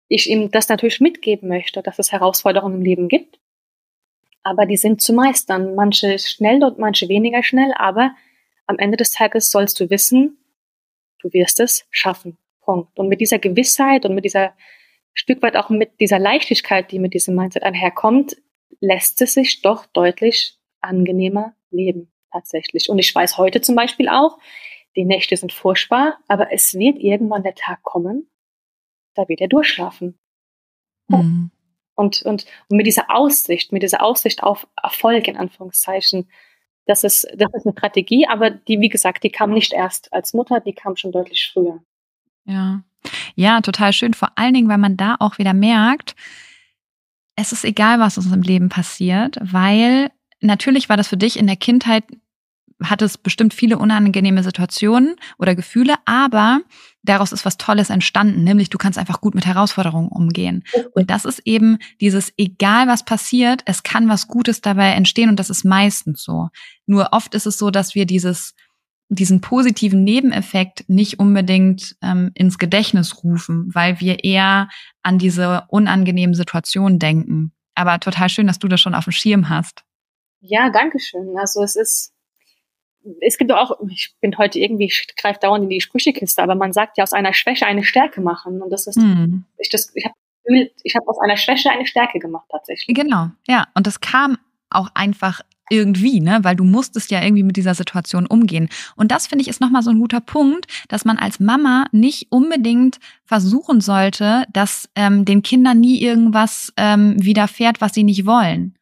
Ich 0.09 0.29
ihm 0.29 0.51
das 0.51 0.69
natürlich 0.69 1.01
mitgeben 1.01 1.49
möchte, 1.49 1.83
dass 1.83 1.99
es 1.99 2.11
Herausforderungen 2.11 2.75
im 2.75 2.81
Leben 2.81 3.07
gibt, 3.07 3.39
aber 4.47 4.65
die 4.65 4.77
sind 4.77 5.01
zu 5.01 5.11
meistern. 5.11 5.75
Manche 5.75 6.17
schnell 6.19 6.63
und 6.63 6.79
manche 6.79 7.09
weniger 7.09 7.43
schnell, 7.43 7.73
aber 7.75 8.15
am 8.65 8.79
Ende 8.79 8.95
des 8.95 9.11
Tages 9.11 9.51
sollst 9.51 9.77
du 9.79 9.89
wissen, 9.89 10.37
du 11.19 11.31
wirst 11.33 11.59
es 11.59 11.85
schaffen. 11.91 12.37
Punkt. 12.61 12.97
Und 12.97 13.09
mit 13.09 13.19
dieser 13.19 13.39
Gewissheit 13.39 14.05
und 14.05 14.15
mit 14.15 14.23
dieser 14.23 14.53
Stück 15.13 15.41
weit 15.41 15.57
auch 15.57 15.69
mit 15.69 15.99
dieser 15.99 16.19
Leichtigkeit, 16.19 16.91
die 16.91 16.99
mit 16.99 17.13
diesem 17.13 17.35
Mindset 17.35 17.63
einherkommt, 17.63 18.37
lässt 18.79 19.21
es 19.21 19.33
sich 19.33 19.61
doch 19.61 19.85
deutlich 19.87 20.57
angenehmer 20.79 21.53
leben, 21.69 22.11
tatsächlich. 22.31 22.89
Und 22.89 22.99
ich 22.99 23.13
weiß 23.13 23.37
heute 23.37 23.59
zum 23.59 23.75
Beispiel 23.75 24.07
auch, 24.07 24.37
die 24.95 25.05
Nächte 25.05 25.35
sind 25.35 25.51
furchtbar, 25.51 26.19
aber 26.27 26.53
es 26.53 26.73
wird 26.73 26.99
irgendwann 26.99 27.43
der 27.43 27.55
Tag 27.55 27.83
kommen, 27.83 28.29
da 29.13 29.27
wird 29.27 29.41
er 29.41 29.47
durchschlafen. 29.47 30.17
Mhm. 31.09 31.51
Und, 31.97 32.21
und, 32.21 32.45
und 32.69 32.77
mit 32.77 32.87
dieser 32.87 33.09
Aussicht, 33.09 33.73
mit 33.73 33.83
dieser 33.83 34.01
Aussicht 34.01 34.43
auf 34.43 34.67
Erfolg 34.81 35.27
in 35.27 35.35
Anführungszeichen, 35.35 36.29
Das 36.85 37.03
ist, 37.03 37.27
das 37.35 37.49
ist 37.53 37.65
eine 37.65 37.73
Strategie, 37.77 38.25
aber 38.29 38.49
die, 38.49 38.79
wie 38.79 38.87
gesagt, 38.87 39.23
die 39.23 39.29
kam 39.29 39.51
nicht 39.51 39.73
erst 39.73 40.13
als 40.13 40.33
Mutter, 40.33 40.61
die 40.61 40.73
kam 40.73 40.95
schon 40.95 41.11
deutlich 41.11 41.49
früher. 41.51 41.81
Ja. 42.45 42.83
Ja, 43.35 43.59
total 43.61 43.91
schön. 43.91 44.13
Vor 44.13 44.29
allen 44.35 44.53
Dingen, 44.53 44.69
weil 44.69 44.77
man 44.77 44.95
da 44.95 45.17
auch 45.19 45.37
wieder 45.37 45.53
merkt, 45.53 46.15
es 47.35 47.51
ist 47.51 47.65
egal, 47.65 47.99
was 47.99 48.17
uns 48.17 48.31
im 48.31 48.41
Leben 48.41 48.69
passiert, 48.69 49.37
weil 49.41 50.11
natürlich 50.39 50.89
war 50.89 50.97
das 50.97 51.09
für 51.09 51.17
dich 51.17 51.37
in 51.37 51.47
der 51.47 51.57
Kindheit 51.57 52.03
hat 52.83 53.01
es 53.01 53.17
bestimmt 53.17 53.53
viele 53.53 53.77
unangenehme 53.77 54.43
Situationen 54.43 55.15
oder 55.37 55.55
Gefühle, 55.55 55.95
aber 56.05 56.61
daraus 57.03 57.31
ist 57.31 57.45
was 57.45 57.57
Tolles 57.57 57.89
entstanden, 57.89 58.43
nämlich 58.43 58.69
du 58.69 58.77
kannst 58.77 58.99
einfach 58.99 59.21
gut 59.21 59.33
mit 59.33 59.45
Herausforderungen 59.45 60.09
umgehen. 60.09 60.63
Und 60.93 61.09
das 61.09 61.25
ist 61.25 61.39
eben 61.45 61.79
dieses, 62.01 62.33
egal 62.37 62.87
was 62.87 63.03
passiert, 63.03 63.61
es 63.65 63.83
kann 63.83 64.09
was 64.09 64.27
Gutes 64.27 64.61
dabei 64.61 64.91
entstehen 64.91 65.29
und 65.29 65.39
das 65.39 65.49
ist 65.49 65.65
meistens 65.65 66.23
so. 66.23 66.49
Nur 66.85 67.09
oft 67.13 67.33
ist 67.33 67.47
es 67.47 67.57
so, 67.57 67.71
dass 67.71 67.95
wir 67.95 68.05
dieses, 68.05 68.53
diesen 69.09 69.41
positiven 69.41 70.03
Nebeneffekt 70.03 70.87
nicht 70.87 71.19
unbedingt 71.19 71.95
ähm, 72.01 72.31
ins 72.35 72.57
Gedächtnis 72.57 73.23
rufen, 73.23 73.73
weil 73.73 73.99
wir 73.99 74.23
eher 74.23 74.69
an 75.01 75.17
diese 75.17 75.63
unangenehmen 75.69 76.35
Situationen 76.35 76.99
denken. 76.99 77.53
Aber 77.73 77.99
total 77.99 78.29
schön, 78.29 78.47
dass 78.47 78.59
du 78.59 78.67
das 78.67 78.81
schon 78.81 78.95
auf 78.95 79.05
dem 79.05 79.13
Schirm 79.13 79.49
hast. 79.49 79.83
Ja, 80.41 80.69
danke 80.69 80.99
schön. 80.99 81.35
Also 81.37 81.63
es 81.63 81.75
ist, 81.75 82.13
es 83.21 83.37
gibt 83.37 83.51
auch, 83.51 83.79
ich 83.89 84.13
bin 84.21 84.37
heute 84.37 84.59
irgendwie, 84.59 84.85
ich 84.85 85.07
greife 85.15 85.39
dauernd 85.39 85.63
in 85.63 85.69
die 85.69 85.81
Sprüchekiste, 85.81 86.41
aber 86.41 86.55
man 86.55 86.73
sagt 86.73 86.97
ja 86.97 87.03
aus 87.03 87.13
einer 87.13 87.33
Schwäche 87.33 87.65
eine 87.65 87.83
Stärke 87.83 88.21
machen. 88.21 88.61
Und 88.61 88.69
das 88.69 88.87
ist, 88.87 88.97
hm. 88.97 89.45
ich, 89.57 89.69
das, 89.69 89.91
ich 89.95 90.05
habe 90.05 90.15
ich 90.83 90.95
habe 90.95 91.07
aus 91.07 91.17
einer 91.19 91.37
Schwäche 91.37 91.69
eine 91.69 91.85
Stärke 91.85 92.19
gemacht 92.19 92.45
tatsächlich. 92.49 92.95
Genau, 92.95 93.29
ja. 93.47 93.67
Und 93.73 93.85
das 93.85 93.99
kam 93.99 94.37
auch 94.69 94.89
einfach 94.93 95.41
irgendwie, 95.69 96.21
ne, 96.21 96.39
weil 96.43 96.55
du 96.55 96.63
musstest 96.63 97.11
ja 97.11 97.21
irgendwie 97.21 97.43
mit 97.43 97.57
dieser 97.57 97.73
Situation 97.73 98.25
umgehen. 98.25 98.69
Und 98.95 99.11
das 99.11 99.27
finde 99.27 99.41
ich 99.41 99.49
ist 99.49 99.59
nochmal 99.59 99.83
so 99.83 99.89
ein 99.89 99.99
guter 99.99 100.21
Punkt, 100.21 100.67
dass 100.87 101.03
man 101.03 101.17
als 101.17 101.39
Mama 101.39 101.85
nicht 101.91 102.27
unbedingt 102.29 102.99
versuchen 103.25 103.81
sollte, 103.81 104.45
dass 104.53 104.89
ähm, 104.95 105.25
den 105.25 105.41
Kindern 105.41 105.79
nie 105.79 106.01
irgendwas 106.01 106.71
ähm, 106.77 107.15
widerfährt, 107.21 107.81
was 107.81 107.93
sie 107.93 108.03
nicht 108.03 108.25
wollen. 108.25 108.76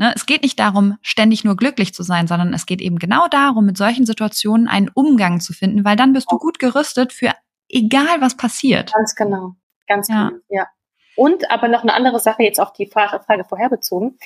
Ne, 0.00 0.12
es 0.14 0.26
geht 0.26 0.42
nicht 0.42 0.60
darum, 0.60 0.96
ständig 1.02 1.42
nur 1.42 1.56
glücklich 1.56 1.92
zu 1.92 2.04
sein, 2.04 2.28
sondern 2.28 2.54
es 2.54 2.66
geht 2.66 2.80
eben 2.80 3.00
genau 3.00 3.26
darum, 3.26 3.66
mit 3.66 3.76
solchen 3.76 4.06
Situationen 4.06 4.68
einen 4.68 4.90
Umgang 4.94 5.40
zu 5.40 5.52
finden, 5.52 5.84
weil 5.84 5.96
dann 5.96 6.12
bist 6.12 6.30
du 6.30 6.38
gut 6.38 6.60
gerüstet 6.60 7.12
für 7.12 7.32
egal, 7.68 8.20
was 8.20 8.36
passiert. 8.36 8.92
Ganz 8.92 9.16
genau, 9.16 9.56
ganz 9.88 10.06
genau, 10.06 10.30
ja. 10.48 10.68
Und 11.16 11.50
aber 11.50 11.66
noch 11.66 11.82
eine 11.82 11.94
andere 11.94 12.20
Sache, 12.20 12.44
jetzt 12.44 12.60
auf 12.60 12.72
die 12.72 12.86
Frage, 12.86 13.18
Frage 13.24 13.44
vorher 13.44 13.68
bezogen, 13.68 14.18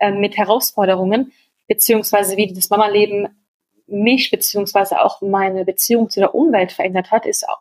äh, 0.00 0.10
mit 0.10 0.36
Herausforderungen, 0.36 1.32
beziehungsweise 1.68 2.36
wie 2.36 2.52
das 2.52 2.68
Mama-Leben 2.68 3.28
mich, 3.86 4.32
beziehungsweise 4.32 5.00
auch 5.00 5.20
meine 5.20 5.64
Beziehung 5.64 6.10
zu 6.10 6.18
der 6.18 6.34
Umwelt 6.34 6.72
verändert 6.72 7.12
hat, 7.12 7.24
ist 7.24 7.48
auch 7.48 7.60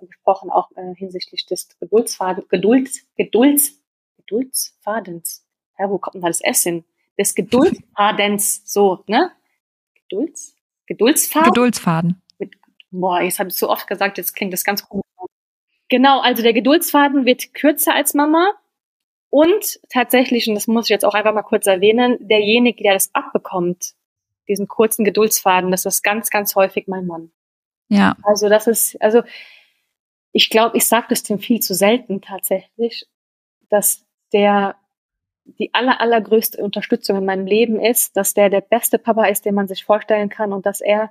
gesprochen 0.00 0.50
auch 0.50 0.70
äh, 0.76 0.94
hinsichtlich 0.94 1.46
des 1.46 1.68
Geduldsfaden, 1.80 2.44
Gedulds, 2.48 3.00
Gedulds, 3.16 3.80
Geduldsfadens. 4.18 5.46
Ja, 5.78 5.88
wo 5.88 5.98
kommt 5.98 6.14
denn 6.14 6.22
da 6.22 6.28
das 6.28 6.42
S 6.42 6.62
hin? 6.62 6.84
Des 7.18 7.34
Geduldsfadens, 7.34 8.62
so, 8.64 9.04
ne? 9.06 9.32
Gedulds? 9.94 10.56
Geduldsfaden? 10.86 11.52
Geduldsfaden. 11.52 12.22
Mit, 12.38 12.54
boah, 12.90 13.20
jetzt 13.20 13.38
habe 13.38 13.50
ich 13.50 13.56
so 13.56 13.68
oft 13.68 13.86
gesagt, 13.86 14.18
jetzt 14.18 14.34
klingt 14.34 14.52
das 14.52 14.64
ganz 14.64 14.88
komisch. 14.88 15.04
Genau, 15.88 16.20
also 16.20 16.42
der 16.42 16.52
Geduldsfaden 16.52 17.24
wird 17.24 17.54
kürzer 17.54 17.94
als 17.94 18.14
Mama. 18.14 18.52
Und 19.30 19.80
tatsächlich, 19.90 20.48
und 20.48 20.54
das 20.54 20.66
muss 20.66 20.86
ich 20.86 20.90
jetzt 20.90 21.04
auch 21.04 21.14
einfach 21.14 21.34
mal 21.34 21.42
kurz 21.42 21.66
erwähnen, 21.66 22.16
derjenige, 22.20 22.82
der 22.82 22.94
das 22.94 23.14
abbekommt, 23.14 23.94
diesen 24.48 24.68
kurzen 24.68 25.04
Geduldsfaden, 25.04 25.70
das 25.70 25.84
ist 25.84 26.02
ganz, 26.02 26.30
ganz 26.30 26.54
häufig 26.54 26.88
mein 26.88 27.06
Mann. 27.06 27.30
Ja. 27.88 28.16
Also 28.22 28.48
das 28.48 28.66
ist, 28.66 29.00
also 29.02 29.22
ich 30.32 30.50
glaube, 30.50 30.76
ich 30.76 30.86
sage 30.86 31.06
das 31.10 31.22
dem 31.22 31.38
viel 31.38 31.60
zu 31.60 31.74
selten 31.74 32.20
tatsächlich, 32.22 33.06
dass 33.68 34.04
der 34.32 34.76
die 35.58 35.72
aller, 35.74 36.00
allergrößte 36.00 36.62
Unterstützung 36.62 37.16
in 37.16 37.24
meinem 37.24 37.46
Leben 37.46 37.80
ist, 37.80 38.16
dass 38.16 38.34
der 38.34 38.50
der 38.50 38.60
beste 38.60 38.98
Papa 38.98 39.26
ist, 39.26 39.44
den 39.44 39.54
man 39.54 39.68
sich 39.68 39.84
vorstellen 39.84 40.28
kann 40.28 40.52
und 40.52 40.66
dass 40.66 40.80
er, 40.80 41.10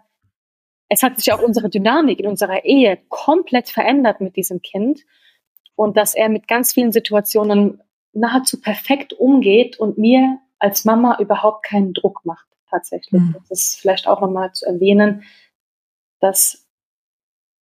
es 0.90 1.04
hat 1.04 1.18
sich 1.18 1.34
auch 1.34 1.42
unsere 1.42 1.70
Dynamik 1.70 2.20
in 2.20 2.28
unserer 2.28 2.64
Ehe 2.64 3.00
komplett 3.10 3.70
verändert 3.70 4.22
mit 4.22 4.36
diesem 4.36 4.62
Kind 4.62 5.02
und 5.76 5.98
dass 5.98 6.16
er 6.16 6.30
mit 6.30 6.48
ganz 6.48 6.74
vielen 6.74 6.92
Situationen 6.92 7.82
nahezu 8.14 8.62
perfekt 8.62 9.14
umgeht 9.14 9.80
und 9.80 9.98
mir 9.98 10.40
als 10.60 10.86
Mama 10.86 11.18
überhaupt 11.20 11.64
keinen 11.66 11.94
Druck 11.94 12.22
macht, 12.26 12.48
tatsächlich. 12.70 13.22
Mhm. 13.22 13.36
Das 13.50 13.60
ist 13.60 13.80
vielleicht 13.80 14.08
auch 14.08 14.22
nochmal 14.22 14.54
zu 14.54 14.66
erwähnen, 14.66 15.24
dass, 16.20 16.68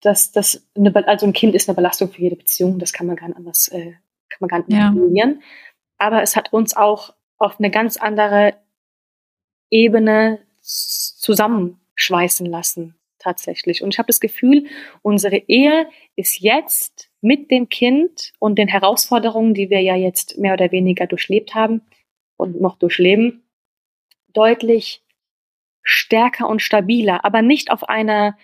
dass, 0.02 0.32
dass 0.32 0.66
eine, 0.76 0.96
also 1.08 1.26
ein 1.26 1.34
Kind 1.34 1.56
ist 1.56 1.68
eine 1.68 1.76
Belastung 1.76 2.10
für 2.10 2.22
jede 2.22 2.38
Beziehung, 2.38 2.80
das 2.80 2.94
kann 2.94 3.08
man 3.08 3.16
gar 3.16 3.28
nicht 3.28 3.38
anders, 3.38 3.68
äh, 3.70 3.92
kann 4.30 4.40
man 4.40 4.48
gar 4.48 4.60
nicht 4.60 4.72
ja. 4.72 4.92
Aber 5.98 6.22
es 6.22 6.36
hat 6.36 6.54
uns 6.54 6.76
auch 6.76 7.14
auf 7.38 7.60
eine 7.60 7.72
ganz 7.72 7.98
andere 7.98 8.56
Ebene 9.70 10.40
zusammenschweißen 10.62 12.46
lassen, 12.46 12.96
tatsächlich. 13.20 13.84
Und 13.84 13.94
ich 13.94 14.00
habe 14.00 14.08
das 14.08 14.20
Gefühl, 14.20 14.68
unsere 15.02 15.38
Ehe 15.38 15.90
ist 16.16 16.40
jetzt 16.40 17.10
mit 17.22 17.52
dem 17.52 17.70
Kind 17.70 18.34
und 18.40 18.58
den 18.58 18.68
Herausforderungen, 18.68 19.54
die 19.54 19.70
wir 19.70 19.82
ja 19.82 19.96
jetzt 19.96 20.38
mehr 20.38 20.54
oder 20.54 20.72
weniger 20.72 21.08
durchlebt 21.08 21.56
haben 21.56 21.82
und 22.38 22.62
noch 22.62 22.78
durchleben, 22.78 23.44
deutlich 24.34 25.04
stärker 25.82 26.48
und 26.48 26.62
stabiler, 26.62 27.24
aber 27.26 27.42
nicht 27.42 27.72
auf 27.72 27.88
einer 27.88 28.38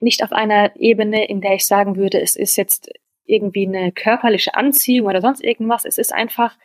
nicht 0.00 0.22
auf 0.22 0.32
einer 0.32 0.76
Ebene, 0.76 1.24
in 1.26 1.40
der 1.40 1.54
ich 1.54 1.64
sagen 1.64 1.96
würde, 1.96 2.20
es 2.20 2.36
ist 2.36 2.56
jetzt 2.56 2.90
irgendwie 3.26 3.66
eine 3.66 3.92
körperliche 3.92 4.54
Anziehung 4.54 5.06
oder 5.06 5.20
sonst 5.20 5.42
irgendwas. 5.42 5.84
Es 5.84 5.98
ist 5.98 6.12
einfach, 6.12 6.56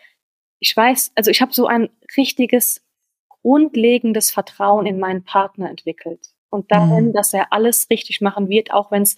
ich 0.59 0.75
weiß, 0.75 1.11
also 1.15 1.31
ich 1.31 1.41
habe 1.41 1.53
so 1.53 1.67
ein 1.67 1.89
richtiges, 2.17 2.83
grundlegendes 3.27 4.31
Vertrauen 4.31 4.85
in 4.85 4.99
meinen 4.99 5.23
Partner 5.23 5.69
entwickelt. 5.69 6.33
Und 6.49 6.71
darin, 6.71 7.07
mhm. 7.07 7.13
dass 7.13 7.33
er 7.33 7.53
alles 7.53 7.89
richtig 7.89 8.21
machen 8.21 8.49
wird, 8.49 8.71
auch 8.71 8.91
wenn 8.91 9.03
es, 9.03 9.15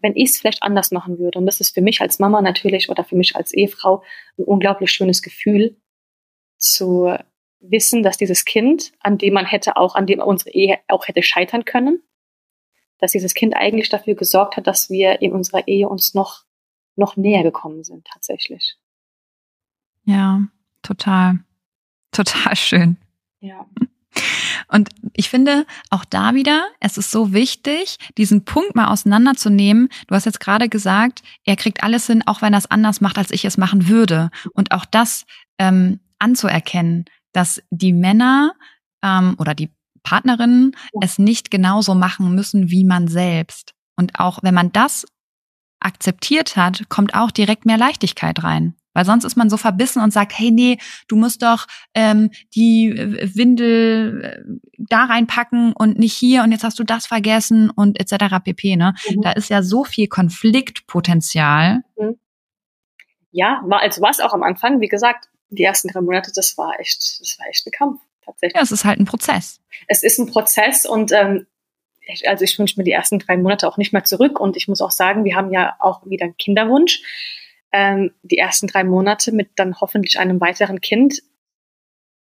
wenn 0.00 0.14
ich 0.14 0.30
es 0.30 0.38
vielleicht 0.38 0.62
anders 0.62 0.90
machen 0.90 1.18
würde. 1.18 1.38
Und 1.38 1.46
das 1.46 1.60
ist 1.60 1.74
für 1.74 1.80
mich 1.80 2.00
als 2.00 2.18
Mama 2.18 2.42
natürlich 2.42 2.90
oder 2.90 3.02
für 3.02 3.16
mich 3.16 3.34
als 3.34 3.52
Ehefrau 3.52 4.02
ein 4.38 4.44
unglaublich 4.44 4.90
schönes 4.92 5.22
Gefühl, 5.22 5.76
zu 6.60 7.16
wissen, 7.60 8.02
dass 8.02 8.16
dieses 8.16 8.44
Kind, 8.44 8.92
an 9.00 9.18
dem 9.18 9.34
man 9.34 9.46
hätte 9.46 9.76
auch, 9.76 9.94
an 9.94 10.06
dem 10.06 10.20
unsere 10.20 10.50
Ehe 10.50 10.78
auch 10.88 11.08
hätte 11.08 11.22
scheitern 11.22 11.64
können, 11.64 12.02
dass 12.98 13.12
dieses 13.12 13.34
Kind 13.34 13.56
eigentlich 13.56 13.88
dafür 13.88 14.14
gesorgt 14.14 14.56
hat, 14.56 14.66
dass 14.66 14.90
wir 14.90 15.22
in 15.22 15.32
unserer 15.32 15.66
Ehe 15.66 15.88
uns 15.88 16.14
noch 16.14 16.44
noch 17.00 17.16
näher 17.16 17.42
gekommen 17.42 17.82
sind 17.82 18.06
tatsächlich. 18.06 18.76
Ja, 20.04 20.42
total. 20.82 21.40
Total 22.12 22.54
schön. 22.54 22.96
Ja. 23.40 23.66
Und 24.68 24.90
ich 25.14 25.28
finde 25.28 25.66
auch 25.90 26.04
da 26.04 26.34
wieder, 26.34 26.68
es 26.78 26.96
ist 26.96 27.10
so 27.10 27.32
wichtig, 27.32 27.96
diesen 28.18 28.44
Punkt 28.44 28.76
mal 28.76 28.88
auseinanderzunehmen. 28.88 29.88
Du 30.06 30.14
hast 30.14 30.26
jetzt 30.26 30.40
gerade 30.40 30.68
gesagt, 30.68 31.22
er 31.44 31.56
kriegt 31.56 31.82
alles 31.82 32.06
hin, 32.06 32.22
auch 32.26 32.42
wenn 32.42 32.54
er 32.54 32.58
es 32.58 32.70
anders 32.70 33.00
macht, 33.00 33.18
als 33.18 33.30
ich 33.30 33.44
es 33.44 33.56
machen 33.56 33.88
würde. 33.88 34.30
Und 34.52 34.72
auch 34.72 34.84
das 34.84 35.26
ähm, 35.58 36.00
anzuerkennen, 36.18 37.06
dass 37.32 37.62
die 37.70 37.92
Männer 37.92 38.52
ähm, 39.02 39.34
oder 39.38 39.54
die 39.54 39.70
Partnerinnen 40.02 40.72
ja. 40.92 41.00
es 41.02 41.18
nicht 41.18 41.50
genauso 41.50 41.94
machen 41.94 42.34
müssen 42.34 42.70
wie 42.70 42.84
man 42.84 43.08
selbst. 43.08 43.74
Und 43.96 44.18
auch 44.18 44.42
wenn 44.42 44.54
man 44.54 44.72
das 44.72 45.06
akzeptiert 45.80 46.56
hat, 46.56 46.88
kommt 46.88 47.14
auch 47.14 47.30
direkt 47.30 47.66
mehr 47.66 47.78
Leichtigkeit 47.78 48.42
rein. 48.42 48.74
Weil 48.92 49.04
sonst 49.04 49.24
ist 49.24 49.36
man 49.36 49.48
so 49.48 49.56
verbissen 49.56 50.02
und 50.02 50.12
sagt, 50.12 50.36
hey, 50.36 50.50
nee, 50.50 50.78
du 51.06 51.16
musst 51.16 51.42
doch 51.42 51.66
ähm, 51.94 52.30
die 52.54 52.88
äh, 52.88 53.34
Windel 53.34 54.22
äh, 54.22 54.58
da 54.78 55.04
reinpacken 55.04 55.72
und 55.72 55.98
nicht 55.98 56.14
hier 56.14 56.42
und 56.42 56.50
jetzt 56.50 56.64
hast 56.64 56.78
du 56.78 56.84
das 56.84 57.06
vergessen 57.06 57.70
und 57.70 58.00
etc. 58.00 58.42
pp. 58.42 58.76
Ne? 58.76 58.94
Mhm. 59.08 59.22
Da 59.22 59.32
ist 59.32 59.48
ja 59.48 59.62
so 59.62 59.84
viel 59.84 60.08
Konfliktpotenzial. 60.08 61.82
Mhm. 61.96 62.18
Ja, 63.30 63.62
war 63.64 63.80
also 63.80 64.02
war 64.02 64.10
es 64.10 64.18
auch 64.18 64.34
am 64.34 64.42
Anfang, 64.42 64.80
wie 64.80 64.88
gesagt, 64.88 65.28
die 65.50 65.62
ersten 65.62 65.88
drei 65.88 66.00
Monate, 66.00 66.32
das 66.34 66.58
war 66.58 66.78
echt, 66.80 67.20
das 67.20 67.36
war 67.38 67.46
echt 67.48 67.66
ein 67.66 67.72
Kampf 67.72 68.00
tatsächlich. 68.24 68.56
Ja, 68.56 68.62
es 68.62 68.72
ist 68.72 68.84
halt 68.84 68.98
ein 68.98 69.04
Prozess. 69.04 69.60
Es 69.86 70.02
ist 70.02 70.18
ein 70.18 70.26
Prozess 70.26 70.84
und 70.84 71.12
ähm, 71.12 71.46
also 72.26 72.44
ich 72.44 72.58
wünsche 72.58 72.78
mir 72.78 72.84
die 72.84 72.92
ersten 72.92 73.18
drei 73.18 73.36
Monate 73.36 73.68
auch 73.68 73.76
nicht 73.76 73.92
mehr 73.92 74.04
zurück. 74.04 74.40
Und 74.40 74.56
ich 74.56 74.68
muss 74.68 74.80
auch 74.80 74.90
sagen, 74.90 75.24
wir 75.24 75.36
haben 75.36 75.52
ja 75.52 75.76
auch 75.78 76.04
wieder 76.06 76.24
einen 76.24 76.36
Kinderwunsch. 76.36 77.02
Ähm, 77.72 78.12
die 78.22 78.38
ersten 78.38 78.66
drei 78.66 78.84
Monate 78.84 79.32
mit 79.32 79.50
dann 79.56 79.80
hoffentlich 79.80 80.18
einem 80.18 80.40
weiteren 80.40 80.80
Kind, 80.80 81.22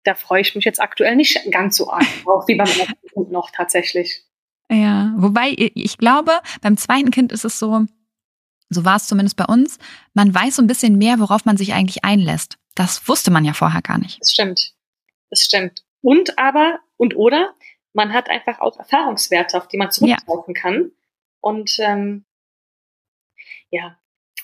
da 0.03 0.15
freue 0.15 0.41
ich 0.41 0.55
mich 0.55 0.65
jetzt 0.65 0.81
aktuell 0.81 1.15
nicht 1.15 1.39
ganz 1.51 1.77
so 1.77 1.91
arg 1.91 2.05
drauf, 2.23 2.47
wie 2.47 2.55
beim 2.55 2.67
ersten 2.67 3.07
Kind 3.13 3.31
noch 3.31 3.49
tatsächlich. 3.51 4.23
Ja, 4.69 5.13
wobei 5.17 5.53
ich 5.57 5.97
glaube, 5.97 6.31
beim 6.61 6.77
zweiten 6.77 7.11
Kind 7.11 7.31
ist 7.31 7.43
es 7.43 7.59
so, 7.59 7.85
so 8.69 8.85
war 8.85 8.95
es 8.95 9.07
zumindest 9.07 9.35
bei 9.35 9.45
uns, 9.45 9.79
man 10.13 10.33
weiß 10.33 10.55
so 10.55 10.61
ein 10.61 10.67
bisschen 10.67 10.97
mehr, 10.97 11.19
worauf 11.19 11.45
man 11.45 11.57
sich 11.57 11.73
eigentlich 11.73 12.05
einlässt. 12.05 12.57
Das 12.75 13.07
wusste 13.07 13.31
man 13.31 13.43
ja 13.43 13.53
vorher 13.53 13.81
gar 13.81 13.97
nicht. 13.97 14.21
Das 14.21 14.31
stimmt. 14.31 14.73
Das 15.29 15.41
stimmt. 15.41 15.83
Und 16.01 16.37
aber 16.37 16.79
Und 16.97 17.15
oder 17.15 17.53
man 17.93 18.13
hat 18.13 18.29
einfach 18.29 18.59
auch 18.59 18.77
Erfahrungswerte, 18.77 19.57
auf 19.57 19.67
die 19.67 19.77
man 19.77 19.91
zurückgreifen 19.91 20.55
ja. 20.55 20.61
kann. 20.61 20.91
Und 21.39 21.77
ähm, 21.79 22.25
ja. 23.69 23.97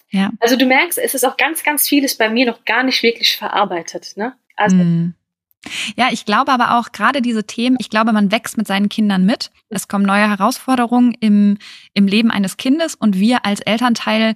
ja. 0.09 0.31
Also 0.39 0.55
du 0.55 0.65
merkst, 0.65 0.97
es 0.97 1.13
ist 1.13 1.25
auch 1.25 1.37
ganz, 1.37 1.63
ganz 1.63 1.87
vieles 1.87 2.17
bei 2.17 2.29
mir 2.29 2.45
noch 2.45 2.65
gar 2.65 2.83
nicht 2.83 3.03
wirklich 3.03 3.37
verarbeitet. 3.37 4.13
Ne? 4.15 4.35
Also 4.55 4.75
mm. 4.75 5.13
Ja, 5.95 6.09
ich 6.11 6.25
glaube 6.25 6.51
aber 6.51 6.77
auch 6.77 6.91
gerade 6.91 7.21
diese 7.21 7.45
Themen, 7.45 7.77
ich 7.79 7.89
glaube, 7.89 8.13
man 8.13 8.31
wächst 8.31 8.57
mit 8.57 8.67
seinen 8.67 8.89
Kindern 8.89 9.25
mit. 9.25 9.51
Es 9.69 9.87
kommen 9.87 10.05
neue 10.05 10.29
Herausforderungen 10.29 11.13
im, 11.19 11.57
im 11.93 12.07
Leben 12.07 12.31
eines 12.31 12.57
Kindes 12.57 12.95
und 12.95 13.19
wir 13.19 13.45
als 13.45 13.59
Elternteil 13.61 14.35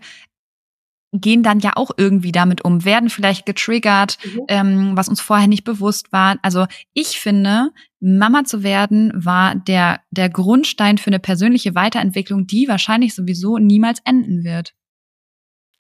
gehen 1.12 1.44
dann 1.44 1.60
ja 1.60 1.74
auch 1.76 1.92
irgendwie 1.98 2.32
damit 2.32 2.64
um, 2.64 2.86
werden 2.86 3.10
vielleicht 3.10 3.46
getriggert, 3.46 4.18
mhm. 4.24 4.46
ähm, 4.48 4.92
was 4.98 5.10
uns 5.10 5.20
vorher 5.20 5.48
nicht 5.48 5.64
bewusst 5.64 6.12
war. 6.12 6.38
Also 6.42 6.68
ich 6.94 7.20
finde, 7.20 7.72
Mama 8.00 8.46
zu 8.46 8.64
werden 8.64 9.12
war 9.14 9.56
der, 9.56 10.02
der 10.12 10.30
Grundstein 10.30 10.98
für 10.98 11.08
eine 11.08 11.20
persönliche 11.20 11.76
Weiterentwicklung, 11.76 12.48
die 12.48 12.68
wahrscheinlich 12.68 13.14
sowieso 13.14 13.58
niemals 13.58 14.00
enden 14.06 14.44
wird. 14.44 14.74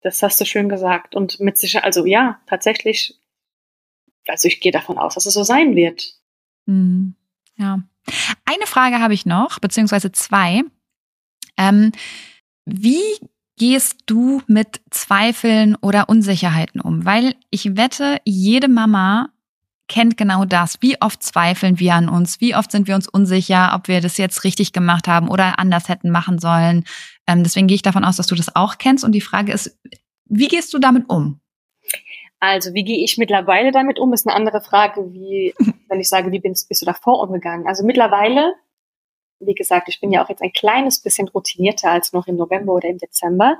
Das 0.01 0.21
hast 0.21 0.41
du 0.41 0.45
schön 0.45 0.67
gesagt. 0.67 1.15
Und 1.15 1.39
mit 1.39 1.57
sicher, 1.57 1.83
also 1.83 2.05
ja, 2.05 2.41
tatsächlich, 2.47 3.19
also 4.27 4.47
ich 4.47 4.59
gehe 4.59 4.71
davon 4.71 4.97
aus, 4.97 5.15
dass 5.15 5.25
es 5.25 5.33
so 5.33 5.43
sein 5.43 5.75
wird. 5.75 6.13
Mhm. 6.65 7.15
Ja. 7.55 7.81
Eine 8.45 8.65
Frage 8.65 8.99
habe 8.99 9.13
ich 9.13 9.25
noch, 9.25 9.59
beziehungsweise 9.59 10.11
zwei. 10.11 10.63
Ähm, 11.57 11.91
wie 12.65 13.01
gehst 13.61 14.05
du 14.07 14.41
mit 14.47 14.81
Zweifeln 14.89 15.75
oder 15.83 16.09
Unsicherheiten 16.09 16.81
um? 16.81 17.05
Weil 17.05 17.35
ich 17.51 17.77
wette, 17.77 18.17
jede 18.25 18.67
Mama 18.67 19.29
kennt 19.87 20.17
genau 20.17 20.45
das. 20.45 20.81
Wie 20.81 20.99
oft 20.99 21.21
zweifeln 21.21 21.77
wir 21.77 21.93
an 21.93 22.09
uns? 22.09 22.41
Wie 22.41 22.55
oft 22.55 22.71
sind 22.71 22.87
wir 22.87 22.95
uns 22.95 23.07
unsicher, 23.07 23.73
ob 23.75 23.87
wir 23.87 24.01
das 24.01 24.17
jetzt 24.17 24.43
richtig 24.45 24.73
gemacht 24.73 25.07
haben 25.07 25.29
oder 25.29 25.59
anders 25.59 25.89
hätten 25.89 26.09
machen 26.09 26.39
sollen? 26.39 26.85
Ähm, 27.27 27.43
deswegen 27.43 27.67
gehe 27.67 27.75
ich 27.75 27.83
davon 27.83 28.03
aus, 28.03 28.15
dass 28.15 28.25
du 28.25 28.33
das 28.33 28.55
auch 28.55 28.79
kennst. 28.79 29.03
Und 29.03 29.11
die 29.11 29.21
Frage 29.21 29.51
ist, 29.51 29.79
wie 30.25 30.47
gehst 30.47 30.73
du 30.73 30.79
damit 30.79 31.07
um? 31.07 31.39
Also, 32.39 32.73
wie 32.73 32.83
gehe 32.83 33.03
ich 33.03 33.19
mittlerweile 33.19 33.71
damit 33.71 33.99
um, 33.99 34.11
ist 34.11 34.25
eine 34.25 34.35
andere 34.35 34.61
Frage, 34.61 35.13
wie, 35.13 35.53
wenn 35.87 35.99
ich 35.99 36.09
sage, 36.09 36.31
wie 36.31 36.39
bist, 36.39 36.67
bist 36.67 36.81
du 36.81 36.87
davor 36.87 37.19
umgegangen? 37.19 37.67
Also 37.67 37.85
mittlerweile 37.85 38.55
wie 39.41 39.55
gesagt, 39.55 39.89
ich 39.89 39.99
bin 39.99 40.11
ja 40.11 40.23
auch 40.23 40.29
jetzt 40.29 40.41
ein 40.41 40.53
kleines 40.53 41.01
bisschen 41.01 41.27
routinierter 41.27 41.89
als 41.89 42.13
noch 42.13 42.27
im 42.27 42.35
November 42.35 42.73
oder 42.73 42.89
im 42.89 42.97
Dezember. 42.97 43.57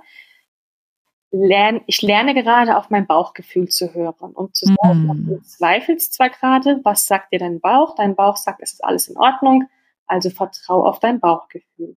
Lern, 1.32 1.82
ich 1.88 2.02
lerne 2.02 2.34
gerade 2.34 2.78
auf 2.78 2.90
mein 2.90 3.08
Bauchgefühl 3.08 3.70
zu 3.70 3.94
hören 3.94 4.34
und 4.34 4.56
zu 4.56 4.66
sagen, 4.66 5.06
mm. 5.06 5.26
du 5.28 5.42
zweifelst 5.42 6.14
zwar 6.14 6.30
gerade, 6.30 6.82
was 6.84 7.06
sagt 7.06 7.32
dir 7.32 7.40
dein 7.40 7.62
Bauch? 7.62 7.96
Dein 7.96 8.16
Bauch 8.16 8.36
sagt, 8.36 8.62
es 8.62 8.74
ist 8.74 8.84
alles 8.84 9.08
in 9.08 9.18
Ordnung, 9.18 9.64
also 10.08 10.30
vertrau 10.30 10.86
auf 10.86 11.00
dein 11.00 11.22
Bauchgefühl. 11.22 11.96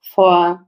Vor 0.00 0.66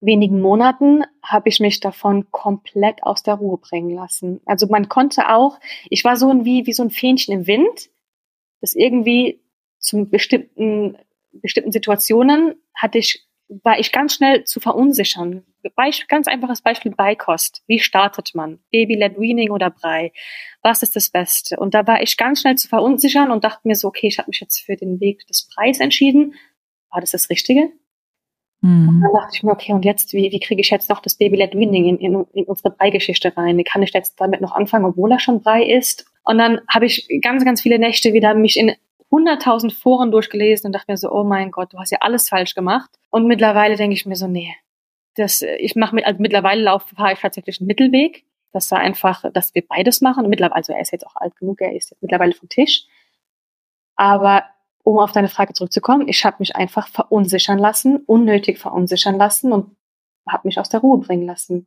wenigen 0.00 0.40
Monaten 0.40 1.04
habe 1.22 1.48
ich 1.50 1.60
mich 1.60 1.80
davon 1.80 2.30
komplett 2.30 3.02
aus 3.02 3.22
der 3.22 3.34
Ruhe 3.34 3.58
bringen 3.58 3.90
lassen. 3.90 4.40
Also 4.46 4.66
man 4.66 4.88
konnte 4.88 5.28
auch, 5.28 5.60
ich 5.90 6.04
war 6.04 6.16
so 6.16 6.30
ein, 6.30 6.44
wie, 6.44 6.66
wie 6.66 6.72
so 6.72 6.82
ein 6.82 6.90
Fähnchen 6.90 7.34
im 7.34 7.46
Wind, 7.46 7.90
das 8.62 8.74
irgendwie 8.74 9.42
zum 9.78 10.10
bestimmten 10.10 10.96
bestimmten 11.32 11.72
Situationen 11.72 12.54
hatte 12.74 12.98
ich, 12.98 13.26
war 13.62 13.78
ich 13.78 13.92
ganz 13.92 14.14
schnell 14.14 14.44
zu 14.44 14.60
verunsichern. 14.60 15.44
Beisp 15.76 16.08
ganz 16.08 16.26
einfaches 16.26 16.62
Beispiel 16.62 16.92
Beikost. 16.92 17.62
Wie 17.66 17.78
startet 17.78 18.32
man? 18.34 18.58
Baby-led 18.72 19.18
Weaning 19.18 19.50
oder 19.50 19.70
Brei? 19.70 20.12
Was 20.62 20.82
ist 20.82 20.96
das 20.96 21.10
Beste? 21.10 21.56
Und 21.56 21.74
da 21.74 21.86
war 21.86 22.02
ich 22.02 22.16
ganz 22.16 22.40
schnell 22.40 22.56
zu 22.56 22.68
verunsichern 22.68 23.30
und 23.30 23.44
dachte 23.44 23.68
mir 23.68 23.76
so, 23.76 23.88
okay, 23.88 24.08
ich 24.08 24.18
habe 24.18 24.28
mich 24.28 24.40
jetzt 24.40 24.60
für 24.60 24.76
den 24.76 25.00
Weg 25.00 25.26
des 25.28 25.48
Preis 25.48 25.80
entschieden. 25.80 26.34
War 26.90 27.00
das 27.00 27.12
das 27.12 27.30
Richtige? 27.30 27.70
Mhm. 28.62 28.88
Und 28.88 29.00
dann 29.00 29.12
dachte 29.12 29.34
ich 29.34 29.42
mir, 29.42 29.52
okay, 29.52 29.72
und 29.72 29.84
jetzt, 29.84 30.12
wie, 30.12 30.30
wie 30.30 30.40
kriege 30.40 30.60
ich 30.60 30.70
jetzt 30.70 30.88
noch 30.88 31.00
das 31.00 31.16
Baby-led 31.16 31.54
Weaning 31.54 31.86
in, 31.86 31.98
in, 31.98 32.26
in 32.32 32.44
unsere 32.44 32.70
Brei-Geschichte 32.70 33.36
rein? 33.36 33.62
Kann 33.64 33.82
ich 33.82 33.92
jetzt 33.92 34.20
damit 34.20 34.40
noch 34.40 34.52
anfangen, 34.52 34.84
obwohl 34.84 35.12
er 35.12 35.20
schon 35.20 35.42
Brei 35.42 35.64
ist? 35.64 36.06
Und 36.24 36.38
dann 36.38 36.60
habe 36.68 36.86
ich 36.86 37.08
ganz, 37.22 37.44
ganz 37.44 37.60
viele 37.60 37.78
Nächte 37.78 38.12
wieder 38.12 38.34
mich 38.34 38.56
in 38.56 38.72
100.000 39.12 39.72
Foren 39.72 40.10
durchgelesen 40.10 40.66
und 40.66 40.72
dachte 40.72 40.90
mir 40.90 40.96
so, 40.96 41.12
oh 41.12 41.22
mein 41.22 41.50
Gott, 41.50 41.72
du 41.72 41.78
hast 41.78 41.90
ja 41.90 41.98
alles 42.00 42.28
falsch 42.28 42.54
gemacht. 42.54 42.90
Und 43.10 43.26
mittlerweile 43.26 43.76
denke 43.76 43.94
ich 43.94 44.06
mir 44.06 44.16
so, 44.16 44.26
nee, 44.26 44.56
das, 45.14 45.42
ich 45.42 45.76
mache 45.76 45.94
mit, 45.94 46.06
also 46.06 46.20
mittlerweile 46.20 46.62
laufe, 46.62 46.94
fahre 46.94 47.12
ich 47.12 47.20
tatsächlich 47.20 47.60
einen 47.60 47.66
Mittelweg. 47.66 48.24
Das 48.52 48.70
war 48.70 48.78
einfach, 48.78 49.24
dass 49.32 49.54
wir 49.54 49.66
beides 49.66 50.00
machen. 50.00 50.28
mittlerweile, 50.28 50.56
also 50.56 50.72
er 50.72 50.80
ist 50.80 50.92
jetzt 50.92 51.06
auch 51.06 51.16
alt 51.16 51.36
genug, 51.36 51.60
er 51.60 51.74
ist 51.74 51.90
jetzt 51.90 52.02
mittlerweile 52.02 52.32
vom 52.32 52.48
Tisch. 52.48 52.86
Aber 53.96 54.44
um 54.82 54.98
auf 54.98 55.12
deine 55.12 55.28
Frage 55.28 55.52
zurückzukommen, 55.52 56.08
ich 56.08 56.24
habe 56.24 56.36
mich 56.40 56.56
einfach 56.56 56.88
verunsichern 56.88 57.58
lassen, 57.58 57.98
unnötig 58.06 58.58
verunsichern 58.58 59.16
lassen 59.16 59.52
und 59.52 59.76
habe 60.28 60.48
mich 60.48 60.58
aus 60.58 60.70
der 60.70 60.80
Ruhe 60.80 60.98
bringen 60.98 61.26
lassen. 61.26 61.66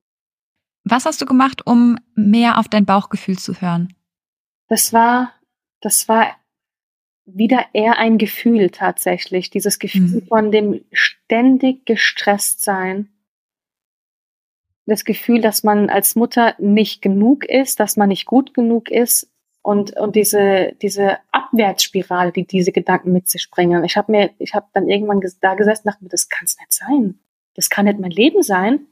Was 0.84 1.06
hast 1.06 1.22
du 1.22 1.26
gemacht, 1.26 1.66
um 1.66 1.98
mehr 2.16 2.60
auf 2.60 2.68
dein 2.68 2.86
Bauchgefühl 2.86 3.38
zu 3.38 3.60
hören? 3.62 3.94
Das 4.68 4.94
war, 4.94 5.32
das 5.82 6.10
war 6.10 6.28
wieder 7.26 7.66
eher 7.74 7.98
ein 7.98 8.18
Gefühl 8.18 8.70
tatsächlich. 8.70 9.50
Dieses 9.50 9.80
Gefühl 9.80 10.22
mhm. 10.22 10.28
von 10.28 10.52
dem 10.52 10.86
ständig 10.92 11.86
gestresst 11.86 12.62
sein. 12.62 13.10
Das 14.86 15.04
Gefühl, 15.04 15.42
dass 15.42 15.64
man 15.64 15.90
als 15.90 16.16
Mutter 16.16 16.56
nicht 16.60 17.02
genug 17.02 17.44
ist, 17.46 17.80
dass 17.80 17.98
man 17.98 18.10
nicht 18.10 18.26
gut 18.26 18.54
genug 18.54 18.92
ist 18.92 19.32
und, 19.64 19.98
und 19.98 20.16
diese, 20.16 20.74
diese 20.84 21.18
Abwärtsspirale, 21.32 22.32
die 22.32 22.46
diese 22.46 22.72
Gedanken 22.72 23.12
mit 23.12 23.28
sich 23.28 23.50
bringen. 23.50 23.84
Ich 23.84 23.98
habe 23.98 24.12
mir, 24.12 24.30
ich 24.38 24.54
habe 24.54 24.68
dann 24.74 24.88
irgendwann 24.88 25.22
da 25.42 25.56
gesessen 25.56 25.88
und 25.88 25.94
dachte 25.94 26.04
mir, 26.04 26.10
das 26.12 26.30
kann 26.30 26.46
es 26.46 26.58
nicht 26.60 26.72
sein. 26.72 27.20
Das 27.56 27.72
kann 27.72 27.86
nicht 27.86 28.00
mein 28.00 28.12
Leben 28.12 28.44
sein, 28.44 28.86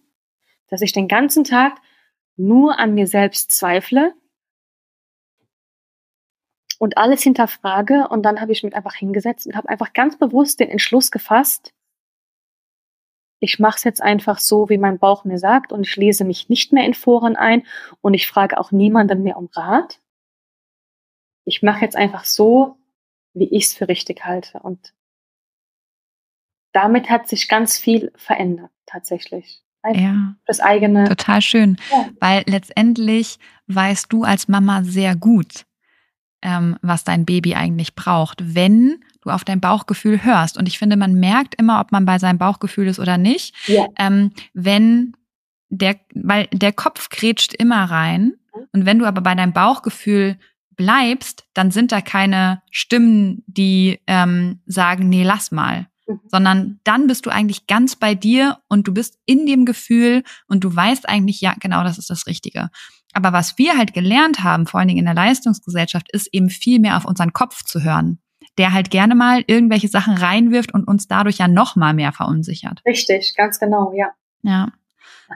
dass 0.69 0.81
ich 0.81 0.91
den 0.91 1.07
ganzen 1.07 1.43
Tag 1.43 1.79
nur 2.37 2.79
an 2.79 2.95
mir 2.95 3.05
selbst 3.05 3.51
zweifle 3.51 4.15
und 6.83 6.97
alles 6.97 7.23
hinterfrage. 7.23 8.09
Und 8.09 8.23
dann 8.23 8.41
habe 8.41 8.51
ich 8.51 8.61
mich 8.61 8.75
einfach 8.75 8.93
hingesetzt 8.93 9.47
und 9.47 9.55
habe 9.55 9.69
einfach 9.69 9.93
ganz 9.93 10.17
bewusst 10.17 10.59
den 10.59 10.69
Entschluss 10.69 11.11
gefasst, 11.11 11.73
ich 13.39 13.59
mache 13.59 13.75
es 13.75 13.83
jetzt 13.83 14.01
einfach 14.01 14.39
so, 14.39 14.69
wie 14.69 14.77
mein 14.77 14.99
Bauch 14.99 15.25
mir 15.25 15.37
sagt 15.37 15.73
und 15.73 15.85
ich 15.85 15.97
lese 15.97 16.23
mich 16.23 16.47
nicht 16.47 16.71
mehr 16.71 16.85
in 16.85 16.93
Foren 16.93 17.35
ein 17.35 17.63
und 17.99 18.13
ich 18.13 18.27
frage 18.27 18.57
auch 18.57 18.71
niemanden 18.71 19.21
mehr 19.21 19.35
um 19.35 19.49
Rat. 19.53 19.99
Ich 21.43 21.61
mache 21.61 21.81
jetzt 21.81 21.97
einfach 21.97 22.23
so, 22.23 22.77
wie 23.33 23.49
ich 23.49 23.65
es 23.65 23.73
für 23.73 23.89
richtig 23.89 24.23
halte. 24.23 24.59
Und 24.59 24.93
damit 26.71 27.09
hat 27.09 27.27
sich 27.27 27.49
ganz 27.49 27.77
viel 27.77 28.13
verändert, 28.15 28.71
tatsächlich. 28.85 29.61
Einfach 29.81 30.01
ja. 30.01 30.35
Das 30.45 30.61
eigene. 30.61 31.09
Total 31.09 31.41
schön. 31.41 31.77
Ja. 31.91 32.09
Weil 32.21 32.43
letztendlich 32.47 33.39
weißt 33.67 34.05
du 34.07 34.23
als 34.23 34.47
Mama 34.47 34.83
sehr 34.85 35.17
gut, 35.17 35.65
ähm, 36.43 36.77
was 36.81 37.03
dein 37.03 37.25
Baby 37.25 37.55
eigentlich 37.55 37.95
braucht, 37.95 38.55
wenn 38.55 39.03
du 39.21 39.29
auf 39.29 39.43
dein 39.43 39.61
Bauchgefühl 39.61 40.23
hörst. 40.23 40.57
Und 40.57 40.67
ich 40.67 40.77
finde, 40.77 40.97
man 40.97 41.15
merkt 41.15 41.55
immer, 41.55 41.79
ob 41.79 41.91
man 41.91 42.05
bei 42.05 42.19
seinem 42.19 42.37
Bauchgefühl 42.37 42.87
ist 42.87 42.99
oder 42.99 43.17
nicht, 43.17 43.55
ja. 43.67 43.87
ähm, 43.97 44.31
wenn 44.53 45.13
der, 45.69 45.95
weil 46.13 46.47
der 46.51 46.73
Kopf 46.73 47.09
grätscht 47.09 47.53
immer 47.53 47.85
rein. 47.85 48.33
Und 48.71 48.85
wenn 48.85 48.99
du 48.99 49.05
aber 49.05 49.21
bei 49.21 49.33
deinem 49.33 49.53
Bauchgefühl 49.53 50.37
bleibst, 50.75 51.45
dann 51.53 51.71
sind 51.71 51.91
da 51.91 52.01
keine 52.01 52.61
Stimmen, 52.69 53.43
die 53.47 53.99
ähm, 54.07 54.61
sagen, 54.65 55.09
nee, 55.09 55.23
lass 55.23 55.51
mal. 55.51 55.87
Mhm. 56.07 56.19
Sondern 56.27 56.79
dann 56.83 57.07
bist 57.07 57.25
du 57.25 57.29
eigentlich 57.29 57.67
ganz 57.67 57.95
bei 57.95 58.13
dir 58.13 58.59
und 58.67 58.87
du 58.87 58.93
bist 58.93 59.17
in 59.25 59.45
dem 59.45 59.65
Gefühl 59.65 60.23
und 60.47 60.63
du 60.63 60.75
weißt 60.75 61.07
eigentlich, 61.07 61.41
ja, 61.41 61.55
genau, 61.59 61.83
das 61.83 61.97
ist 61.97 62.09
das 62.09 62.27
Richtige. 62.27 62.69
Aber 63.13 63.33
was 63.33 63.57
wir 63.57 63.77
halt 63.77 63.93
gelernt 63.93 64.43
haben, 64.43 64.67
vor 64.67 64.79
allen 64.79 64.87
Dingen 64.87 64.99
in 64.99 65.05
der 65.05 65.13
Leistungsgesellschaft, 65.13 66.11
ist 66.11 66.27
eben 66.33 66.49
viel 66.49 66.79
mehr 66.79 66.97
auf 66.97 67.05
unseren 67.05 67.33
Kopf 67.33 67.63
zu 67.63 67.83
hören, 67.83 68.19
der 68.57 68.73
halt 68.73 68.89
gerne 68.89 69.15
mal 69.15 69.43
irgendwelche 69.47 69.87
Sachen 69.87 70.15
reinwirft 70.15 70.73
und 70.73 70.87
uns 70.87 71.07
dadurch 71.07 71.37
ja 71.37 71.47
noch 71.47 71.75
mal 71.75 71.93
mehr 71.93 72.11
verunsichert. 72.11 72.81
Richtig, 72.85 73.35
ganz 73.35 73.59
genau, 73.59 73.93
ja. 73.95 74.07
Ja, 74.41 74.69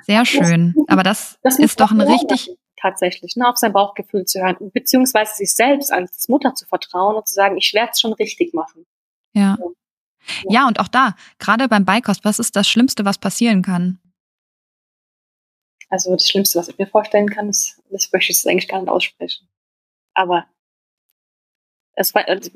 sehr 0.04 0.26
schön. 0.26 0.76
Aber 0.88 1.04
das, 1.04 1.38
das 1.44 1.60
ist 1.60 1.80
doch 1.80 1.92
ein 1.92 2.02
richtig 2.02 2.52
tatsächlich, 2.80 3.36
ne, 3.36 3.48
auf 3.48 3.58
sein 3.58 3.74
Bauchgefühl 3.74 4.26
zu 4.26 4.40
hören, 4.40 4.56
beziehungsweise 4.72 5.36
sich 5.36 5.54
selbst 5.54 5.92
als 5.92 6.30
Mutter 6.30 6.54
zu 6.54 6.66
vertrauen 6.66 7.16
und 7.16 7.28
zu 7.28 7.34
sagen, 7.34 7.58
ich 7.58 7.74
werde 7.74 7.92
es 7.94 8.00
schon 8.00 8.14
richtig 8.14 8.54
machen. 8.54 8.86
Ja. 9.34 9.58
ja. 9.60 9.66
Ja, 10.50 10.68
und 10.68 10.80
auch 10.80 10.90
da, 10.90 11.16
gerade 11.40 11.68
beim 11.68 11.86
Beikost, 11.86 12.26
was 12.26 12.40
ist 12.40 12.56
das 12.56 12.68
Schlimmste, 12.68 13.06
was 13.06 13.18
passieren 13.18 13.62
kann? 13.62 14.00
Also 15.90 16.14
das 16.14 16.30
Schlimmste, 16.30 16.60
was 16.60 16.68
ich 16.68 16.78
mir 16.78 16.88
vorstellen 16.88 17.30
kann, 17.30 17.50
ist, 17.50 17.82
das 17.90 18.12
möchte 18.12 18.32
ich 18.32 18.38
jetzt 18.38 18.48
eigentlich 18.48 18.68
gar 18.68 18.80
nicht 18.82 18.90
aussprechen. 18.90 19.48
Aber 20.14 20.46
es 21.94 22.14
war, 22.14 22.28
also, 22.28 22.52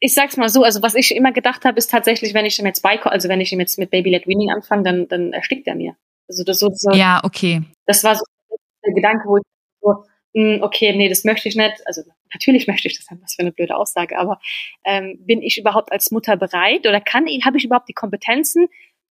ich 0.00 0.14
sag's 0.14 0.36
mal 0.36 0.48
so, 0.48 0.62
also 0.62 0.82
was 0.82 0.94
ich 0.94 1.14
immer 1.14 1.32
gedacht 1.32 1.64
habe, 1.64 1.78
ist 1.78 1.90
tatsächlich, 1.90 2.34
wenn 2.34 2.46
ich 2.46 2.58
ihm 2.58 2.66
jetzt 2.66 2.82
bei, 2.82 3.00
also 3.02 3.28
wenn 3.28 3.40
ich 3.40 3.52
ihm 3.52 3.60
jetzt 3.60 3.78
mit 3.78 3.90
Baby 3.90 4.10
Led 4.10 4.26
Weaning 4.26 4.50
anfange, 4.50 4.82
dann, 4.84 5.08
dann 5.08 5.32
erstickt 5.32 5.66
er 5.66 5.74
mir. 5.74 5.96
Also 6.28 6.44
das 6.44 6.58
so, 6.58 6.68
so 6.72 6.92
Ja, 6.92 7.20
okay. 7.24 7.62
Das 7.86 8.04
war 8.04 8.14
so 8.14 8.24
der 8.84 8.94
Gedanke, 8.94 9.28
wo 9.28 9.38
ich 9.38 9.42
so, 9.80 10.04
hm, 10.34 10.62
okay, 10.62 10.94
nee, 10.94 11.08
das 11.08 11.24
möchte 11.24 11.48
ich 11.48 11.56
nicht. 11.56 11.86
Also 11.86 12.02
natürlich 12.32 12.66
möchte 12.66 12.88
ich 12.88 12.96
das 12.96 13.10
haben, 13.10 13.20
was 13.22 13.34
für 13.34 13.42
eine 13.42 13.52
blöde 13.52 13.76
Aussage, 13.76 14.18
aber 14.18 14.40
ähm, 14.84 15.18
bin 15.20 15.42
ich 15.42 15.58
überhaupt 15.58 15.90
als 15.90 16.10
Mutter 16.10 16.36
bereit 16.36 16.86
oder 16.86 17.00
kann 17.00 17.26
habe 17.44 17.56
ich 17.56 17.64
überhaupt 17.64 17.88
die 17.88 17.94
Kompetenzen, 17.94 18.68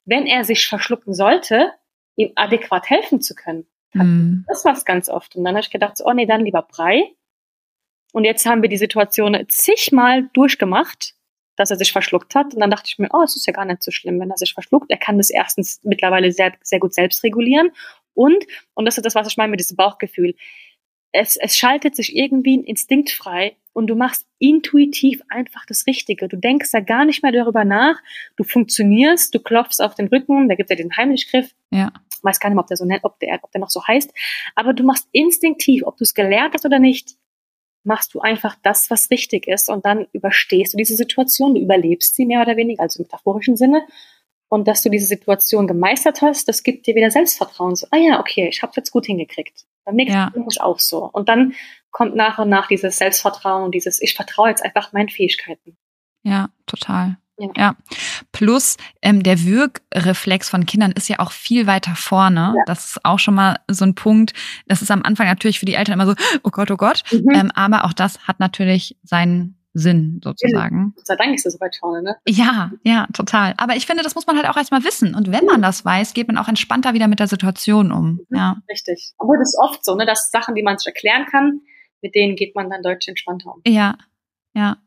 wenn 0.06 0.26
er 0.26 0.44
sich 0.44 0.68
verschlucken 0.68 1.14
sollte, 1.14 1.72
ihm 2.16 2.32
adäquat 2.36 2.90
helfen 2.90 3.22
zu 3.22 3.36
können? 3.36 3.66
Mhm. 3.94 4.46
Das 4.48 4.66
war 4.66 4.74
es 4.74 4.86
ganz 4.86 5.10
oft. 5.10 5.36
Und 5.36 5.44
dann 5.44 5.56
habe 5.56 5.64
ich 5.64 5.70
gedacht, 5.70 5.98
so, 5.98 6.06
oh 6.06 6.14
nee, 6.14 6.26
dann 6.26 6.46
lieber 6.46 6.62
Brei. 6.64 7.04
Und 8.12 8.26
jetzt 8.26 8.46
haben 8.46 8.62
wir 8.62 8.70
die 8.70 8.78
Situation 8.78 9.38
zigmal 9.50 10.30
durchgemacht, 10.34 11.16
dass 11.56 11.72
er 11.72 11.78
sich 11.78 11.92
verschluckt 11.92 12.36
hat. 12.36 12.54
Und 12.54 12.60
dann 12.60 12.70
dachte 12.70 12.88
ich 12.88 13.00
mir, 13.00 13.10
oh, 13.12 13.24
es 13.24 13.36
ist 13.36 13.48
ja 13.48 13.54
gar 13.54 13.66
nicht 13.66 13.84
so 13.84 13.92
schlimm, 13.92 14.20
wenn 14.20 14.30
er 14.30 14.38
sich 14.38 14.54
verschluckt. 14.54 14.90
Er 14.90 14.98
kann 14.98 15.18
das 15.18 15.30
erstens 15.30 15.80
mittlerweile 15.84 16.32
sehr, 16.32 16.54
sehr 16.62 16.80
gut 16.80 16.94
selbst 16.94 17.24
regulieren. 17.24 17.72
Und, 18.14 18.46
und 18.74 18.86
das 18.86 18.98
ist 18.98 19.06
das, 19.06 19.16
was 19.16 19.28
ich 19.28 19.38
meine 19.38 19.52
mit 19.52 19.60
diesem 19.60 19.78
Bauchgefühl 19.78 20.36
es, 21.14 21.38
es 21.38 21.56
schaltet 21.56 21.96
sich 21.96 22.16
irgendwie 22.16 22.58
ein 22.58 22.64
Instinkt 22.64 23.12
frei 23.12 23.56
und 23.72 23.88
du 23.88 23.96
machst 23.96 24.26
intuitiv 24.40 25.22
einfach 25.30 25.66
das 25.66 25.88
Richtige. 25.88 26.28
Du 26.28 26.38
denkst 26.38 26.72
da 26.72 26.80
gar 26.80 27.06
nicht 27.06 27.24
mehr 27.24 27.32
darüber 27.32 27.64
nach. 27.64 27.96
Du 28.36 28.44
funktionierst, 28.44 29.34
du 29.34 29.40
klopfst 29.40 29.80
auf 29.80 29.96
den 29.96 30.08
Rücken, 30.08 30.50
da 30.50 30.56
gibt 30.56 30.70
es 30.70 30.78
ja 30.78 30.84
den 30.84 30.96
Heimlichgriff. 30.98 31.52
Ja. 31.72 31.92
Ich 32.12 32.24
weiß 32.24 32.40
gar 32.40 32.50
nicht, 32.50 32.60
ob 32.60 32.68
der 32.68 32.78
so 32.78 32.86
nennt, 32.86 33.04
ob 33.04 33.20
der, 33.20 33.40
ob 33.42 33.52
der 33.52 33.62
noch 33.62 33.70
so 33.70 33.86
heißt. 33.86 34.12
Aber 34.56 34.74
du 34.74 34.84
machst 34.84 35.08
instinktiv, 35.12 35.84
ob 35.86 35.98
du 35.98 36.04
es 36.04 36.14
gelernt 36.14 36.56
hast 36.56 36.66
oder 36.66 36.80
nicht, 36.80 37.16
machst 37.84 38.14
du 38.14 38.22
einfach 38.22 38.56
das, 38.64 38.90
was 38.90 39.10
richtig 39.12 39.48
ist 39.48 39.70
und 39.70 39.86
dann 39.86 40.08
überstehst 40.14 40.74
du 40.74 40.78
diese 40.78 40.96
Situation, 40.96 41.54
du 41.54 41.62
überlebst 41.62 42.16
sie 42.16 42.26
mehr 42.26 42.42
oder 42.42 42.56
weniger, 42.56 42.82
also 42.82 43.00
im 43.00 43.06
metaphorischen 43.06 43.58
Sinne. 43.58 43.86
Und 44.48 44.68
dass 44.68 44.84
du 44.84 44.90
diese 44.90 45.08
Situation 45.08 45.68
gemeistert 45.68 46.22
hast, 46.22 46.48
das 46.48 46.64
gibt 46.64 46.88
dir 46.88 46.96
wieder 46.96 47.12
Selbstvertrauen. 47.12 47.76
So, 47.76 47.88
ah 47.92 47.98
ja, 47.98 48.20
okay, 48.20 48.48
ich 48.48 48.62
habe 48.62 48.74
jetzt 48.76 48.92
gut 48.92 49.06
hingekriegt. 49.06 49.66
Beim 49.86 49.96
nächsten 49.96 50.16
ja. 50.16 50.32
Ist 50.48 50.62
auch 50.62 50.80
so. 50.80 51.10
Und 51.12 51.30
dann 51.30 51.54
kommt 51.92 52.16
nach 52.16 52.40
und 52.40 52.50
nach 52.50 52.68
dieses 52.68 52.98
Selbstvertrauen, 52.98 53.72
dieses, 53.72 54.02
ich 54.02 54.16
vertraue 54.16 54.50
jetzt 54.50 54.64
einfach 54.64 54.94
meinen 54.94 55.10
Fähigkeiten. 55.10 55.78
Ja, 56.24 56.50
total. 56.66 57.18
Ja. 57.38 57.50
ja. 57.58 57.76
Plus 58.32 58.78
ähm, 59.02 59.24
der 59.24 59.44
Wirkreflex 59.44 60.50
von 60.50 60.66
Kindern 60.66 60.92
ist 60.92 61.10
ja 61.10 61.20
auch 61.20 61.32
viel 61.32 61.68
weiter 61.68 61.96
vorne. 61.96 62.54
Ja. 62.56 62.64
Das 62.66 62.86
ist 62.86 63.06
auch 63.06 63.20
schon 63.20 63.36
mal 63.36 63.60
so 63.70 63.86
ein 63.86 63.96
Punkt. 63.96 64.34
Das 64.68 64.82
ist 64.82 64.92
am 64.92 65.04
Anfang 65.04 65.28
natürlich 65.28 65.60
für 65.60 65.66
die 65.66 65.74
Eltern 65.74 65.94
immer 65.94 66.06
so, 66.06 66.16
oh 66.44 66.50
Gott, 66.50 66.72
oh 66.72 66.78
Gott. 66.78 67.04
Mhm. 67.12 67.32
Ähm, 67.34 67.52
aber 67.54 67.86
auch 67.86 67.94
das 67.94 68.20
hat 68.28 68.40
natürlich 68.40 68.98
seinen 69.04 69.58
Sinn 69.74 70.22
sozusagen. 70.24 70.94
Gott 70.96 71.08
sei 71.08 71.16
Dank 71.16 71.34
ist 71.34 71.46
das 71.46 71.54
so 71.54 71.60
weit 71.60 71.76
vorne, 71.76 72.04
ne? 72.04 72.16
Ja, 72.28 72.72
ja, 72.84 73.08
total. 73.14 73.56
Aber 73.58 73.76
ich 73.76 73.86
finde, 73.86 74.04
das 74.04 74.16
muss 74.16 74.28
man 74.28 74.38
halt 74.38 74.48
auch 74.48 74.58
erstmal 74.58 74.84
wissen. 74.84 75.16
Und 75.16 75.32
wenn 75.32 75.46
man 75.46 75.62
das 75.62 75.84
weiß, 75.84 76.14
geht 76.14 76.28
man 76.28 76.38
auch 76.38 76.48
entspannter 76.48 76.94
wieder 76.94 77.08
mit 77.08 77.20
der 77.20 77.28
Situation 77.28 77.92
um. 77.92 78.22
Ja. 78.30 78.58
Richtig. 78.70 79.14
Aber 79.18 79.38
das 79.38 79.50
ist 79.50 79.60
oft 79.60 79.84
so, 79.84 79.96
ne, 79.96 80.06
dass 80.06 80.30
Sachen, 80.32 80.56
die 80.56 80.64
man 80.64 80.78
sich 80.78 80.88
erklären 80.88 81.26
kann, 81.26 81.62
mit 82.02 82.14
denen 82.14 82.36
geht 82.36 82.56
man 82.56 82.70
dann 82.70 82.84
deutlich 82.84 83.08
entspannter 83.08 83.56
um. 83.56 83.62
Ja, 83.66 83.98
ja. 84.54 84.78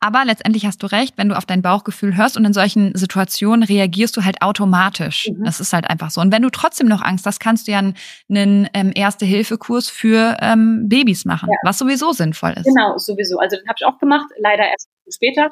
Aber 0.00 0.24
letztendlich 0.24 0.66
hast 0.66 0.82
du 0.82 0.86
recht, 0.86 1.16
wenn 1.16 1.28
du 1.28 1.36
auf 1.36 1.46
dein 1.46 1.62
Bauchgefühl 1.62 2.16
hörst 2.16 2.36
und 2.36 2.44
in 2.44 2.52
solchen 2.52 2.94
Situationen 2.94 3.62
reagierst 3.62 4.16
du 4.16 4.24
halt 4.24 4.42
automatisch. 4.42 5.28
Mhm. 5.28 5.44
Das 5.44 5.60
ist 5.60 5.72
halt 5.72 5.88
einfach 5.88 6.10
so. 6.10 6.20
Und 6.20 6.32
wenn 6.32 6.42
du 6.42 6.50
trotzdem 6.50 6.88
noch 6.88 7.02
Angst 7.02 7.26
hast, 7.26 7.40
kannst 7.40 7.66
du 7.66 7.72
ja 7.72 7.78
einen, 7.78 7.94
einen 8.28 8.68
ähm, 8.74 8.92
Erste-Hilfe-Kurs 8.94 9.88
für 9.88 10.36
ähm, 10.40 10.88
Babys 10.88 11.24
machen, 11.24 11.48
ja. 11.50 11.56
was 11.64 11.78
sowieso 11.78 12.12
sinnvoll 12.12 12.52
ist. 12.52 12.64
Genau, 12.64 12.96
sowieso. 12.98 13.38
Also 13.38 13.56
den 13.56 13.68
habe 13.68 13.76
ich 13.78 13.86
auch 13.86 13.98
gemacht, 13.98 14.26
leider 14.38 14.64
erst 14.64 14.88
später. 15.12 15.50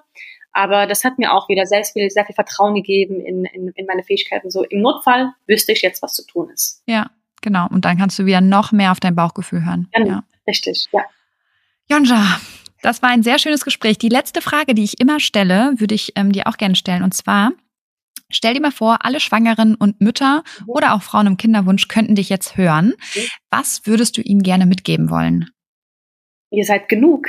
Aber 0.53 0.87
das 0.87 1.05
hat 1.05 1.19
mir 1.19 1.33
auch 1.33 1.49
wieder 1.49 1.67
sehr 1.67 1.85
viel, 1.85 2.11
sehr 2.11 2.25
viel 2.25 2.35
Vertrauen 2.35 2.75
gegeben 2.75 3.21
in, 3.21 3.45
in, 3.45 3.69
in 3.69 3.87
meine 3.87 4.03
Fähigkeiten. 4.03 4.51
So 4.51 4.65
im 4.65 4.81
Notfall 4.81 5.33
wüsste 5.47 5.73
ich 5.73 5.83
jetzt, 5.83 6.03
was 6.03 6.15
zu 6.15 6.27
tun 6.27 6.51
ist. 6.51 6.83
Ja, 6.87 7.11
genau. 7.41 7.69
Und 7.69 7.85
dann 7.85 7.99
kannst 7.99 8.19
du 8.19 8.27
wieder 8.27 8.41
noch 8.41 8.73
mehr 8.73 8.91
auf 8.91 9.01
dein 9.01 9.15
Bauchgefühl 9.15 9.65
hören. 9.65 9.89
Genau, 9.93 10.09
ja. 10.09 10.25
richtig, 10.47 10.89
ja. 10.93 11.03
Jonja, 11.89 12.41
das 12.83 13.03
war 13.03 13.11
ein 13.11 13.23
sehr 13.23 13.39
schönes 13.39 13.65
Gespräch. 13.65 13.99
Die 13.99 14.09
letzte 14.09 14.41
Frage, 14.41 14.75
die 14.75 14.85
ich 14.85 15.01
immer 15.01 15.21
stelle, 15.21 15.75
würde 15.77 15.95
ich 15.95 16.13
ähm, 16.17 16.33
dir 16.33 16.47
auch 16.47 16.57
gerne 16.57 16.75
stellen. 16.75 17.03
Und 17.03 17.15
zwar, 17.15 17.53
stell 18.31 18.55
dir 18.55 18.61
mal 18.61 18.73
vor, 18.73 19.05
alle 19.05 19.21
Schwangeren 19.21 19.75
und 19.75 20.01
Mütter 20.01 20.43
mhm. 20.61 20.69
oder 20.69 20.95
auch 20.95 21.03
Frauen 21.03 21.27
im 21.27 21.37
Kinderwunsch 21.37 21.89
könnten 21.89 22.15
dich 22.15 22.29
jetzt 22.29 22.57
hören. 22.57 22.95
Mhm. 23.15 23.21
Was 23.51 23.87
würdest 23.87 24.17
du 24.17 24.23
ihnen 24.23 24.43
gerne 24.43 24.67
mitgeben 24.67 25.11
wollen? 25.11 25.51
Ihr 26.51 26.65
seid 26.65 26.89
genug. 26.89 27.29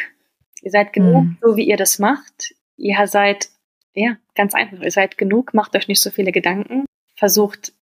Ihr 0.62 0.72
seid 0.72 0.94
genug, 0.94 1.24
mhm. 1.24 1.38
so 1.42 1.56
wie 1.56 1.68
ihr 1.68 1.78
das 1.78 2.00
macht. 2.00 2.54
Ihr 2.78 3.08
seid, 3.08 3.50
ja, 3.94 4.18
ganz 4.36 4.54
einfach, 4.54 4.80
ihr 4.82 4.92
seid 4.92 5.18
genug, 5.18 5.54
macht 5.54 5.76
euch 5.76 5.88
nicht 5.88 6.02
so 6.02 6.12
viele 6.12 6.32
Gedanken. 6.32 6.86
Versucht 7.16 7.74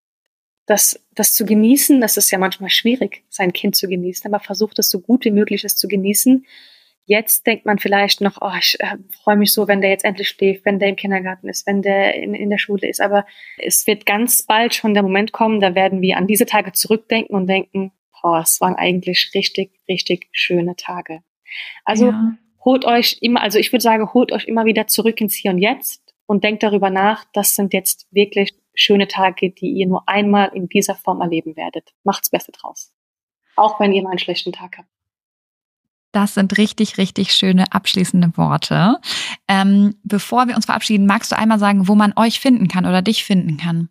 das, 0.66 1.00
das 1.14 1.34
zu 1.34 1.46
genießen. 1.46 2.02
Das 2.02 2.18
ist 2.18 2.32
ja 2.32 2.38
manchmal 2.38 2.70
schwierig, 2.70 3.24
sein 3.30 3.54
Kind 3.54 3.76
zu 3.76 3.88
genießen, 3.88 4.32
aber 4.32 4.44
versucht 4.44 4.80
es 4.80 4.90
so 4.90 5.02
gut 5.02 5.26
wie 5.26 5.32
möglich 5.32 5.64
es 5.64 5.76
zu 5.76 5.88
genießen 5.88 6.46
Jetzt 7.10 7.48
denkt 7.48 7.66
man 7.66 7.80
vielleicht 7.80 8.22
noch, 8.22 8.38
oh, 8.40 8.52
ich 8.60 8.78
äh, 8.82 8.98
freue 9.24 9.36
mich 9.36 9.52
so, 9.52 9.68
wenn 9.68 9.82
der 9.82 9.90
jetzt 9.90 10.06
endlich 10.06 10.30
schläft, 10.30 10.64
wenn 10.64 10.78
der 10.78 10.90
im 10.90 10.96
Kindergarten 10.96 11.50
ist, 11.50 11.66
wenn 11.66 11.82
der 11.82 12.14
in, 12.14 12.36
in 12.36 12.52
der 12.52 12.60
Schule 12.60 12.88
ist. 12.88 13.02
Aber 13.02 13.26
es 13.58 13.88
wird 13.88 14.06
ganz 14.06 14.44
bald 14.44 14.76
schon 14.76 14.94
der 14.94 15.02
Moment 15.02 15.32
kommen, 15.32 15.60
da 15.60 15.74
werden 15.74 16.04
wir 16.04 16.18
an 16.18 16.28
diese 16.28 16.46
Tage 16.46 16.72
zurückdenken 16.72 17.36
und 17.36 17.48
denken, 17.48 17.92
oh, 18.22 18.36
es 18.36 18.62
waren 18.62 18.76
eigentlich 18.76 19.32
richtig, 19.34 19.72
richtig 19.90 20.28
schöne 20.34 20.76
Tage. 20.76 21.24
Also 21.84 22.12
ja. 22.12 22.38
holt 22.64 22.86
euch 22.86 23.18
immer, 23.22 23.42
also 23.42 23.58
ich 23.58 23.72
würde 23.72 23.82
sagen, 23.82 24.14
holt 24.14 24.32
euch 24.32 24.46
immer 24.46 24.66
wieder 24.66 24.86
zurück 24.86 25.20
ins 25.20 25.34
Hier 25.34 25.50
und 25.50 25.58
Jetzt 25.58 26.14
und 26.28 26.44
denkt 26.44 26.62
darüber 26.62 26.92
nach, 26.92 27.26
das 27.34 27.56
sind 27.56 27.74
jetzt 27.74 28.06
wirklich 28.12 28.54
schöne 28.76 29.08
Tage, 29.08 29.50
die 29.50 29.72
ihr 29.72 29.88
nur 29.88 30.08
einmal 30.08 30.52
in 30.54 30.70
dieser 30.70 30.94
Form 30.94 31.22
erleben 31.22 31.56
werdet. 31.56 31.92
Macht's 32.04 32.30
Beste 32.30 32.52
draus. 32.52 32.94
Auch 33.56 33.80
wenn 33.80 33.94
ihr 33.94 34.04
mal 34.04 34.12
einen 34.12 34.20
schlechten 34.20 34.52
Tag 34.52 34.78
habt. 34.78 34.90
Das 36.12 36.34
sind 36.34 36.58
richtig, 36.58 36.98
richtig 36.98 37.34
schöne 37.34 37.72
abschließende 37.72 38.36
Worte. 38.36 38.98
Ähm, 39.48 39.96
bevor 40.04 40.48
wir 40.48 40.56
uns 40.56 40.66
verabschieden, 40.66 41.06
magst 41.06 41.32
du 41.32 41.38
einmal 41.38 41.60
sagen, 41.60 41.88
wo 41.88 41.94
man 41.96 42.14
euch 42.16 42.40
finden 42.40 42.68
kann 42.68 42.88
oder 42.88 43.04
dich 43.04 43.24
finden 43.24 43.58
kann, 43.58 43.90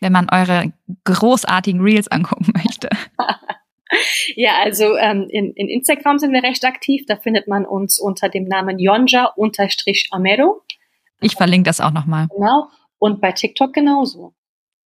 wenn 0.00 0.12
man 0.12 0.28
eure 0.30 0.72
großartigen 1.04 1.80
Reels 1.80 2.08
angucken 2.08 2.52
möchte? 2.54 2.88
ja, 4.34 4.54
also 4.62 4.96
ähm, 4.96 5.28
in, 5.30 5.52
in 5.52 5.68
Instagram 5.68 6.18
sind 6.18 6.32
wir 6.32 6.42
recht 6.42 6.64
aktiv. 6.64 7.04
Da 7.06 7.16
findet 7.16 7.46
man 7.46 7.64
uns 7.64 8.00
unter 8.00 8.28
dem 8.28 8.44
Namen 8.44 8.78
Yonja-Amero. 8.78 10.62
Ich 11.20 11.34
verlinke 11.36 11.68
das 11.68 11.80
auch 11.80 11.92
nochmal. 11.92 12.26
Genau. 12.28 12.68
Und 12.98 13.20
bei 13.20 13.30
TikTok 13.30 13.72
genauso. 13.72 14.34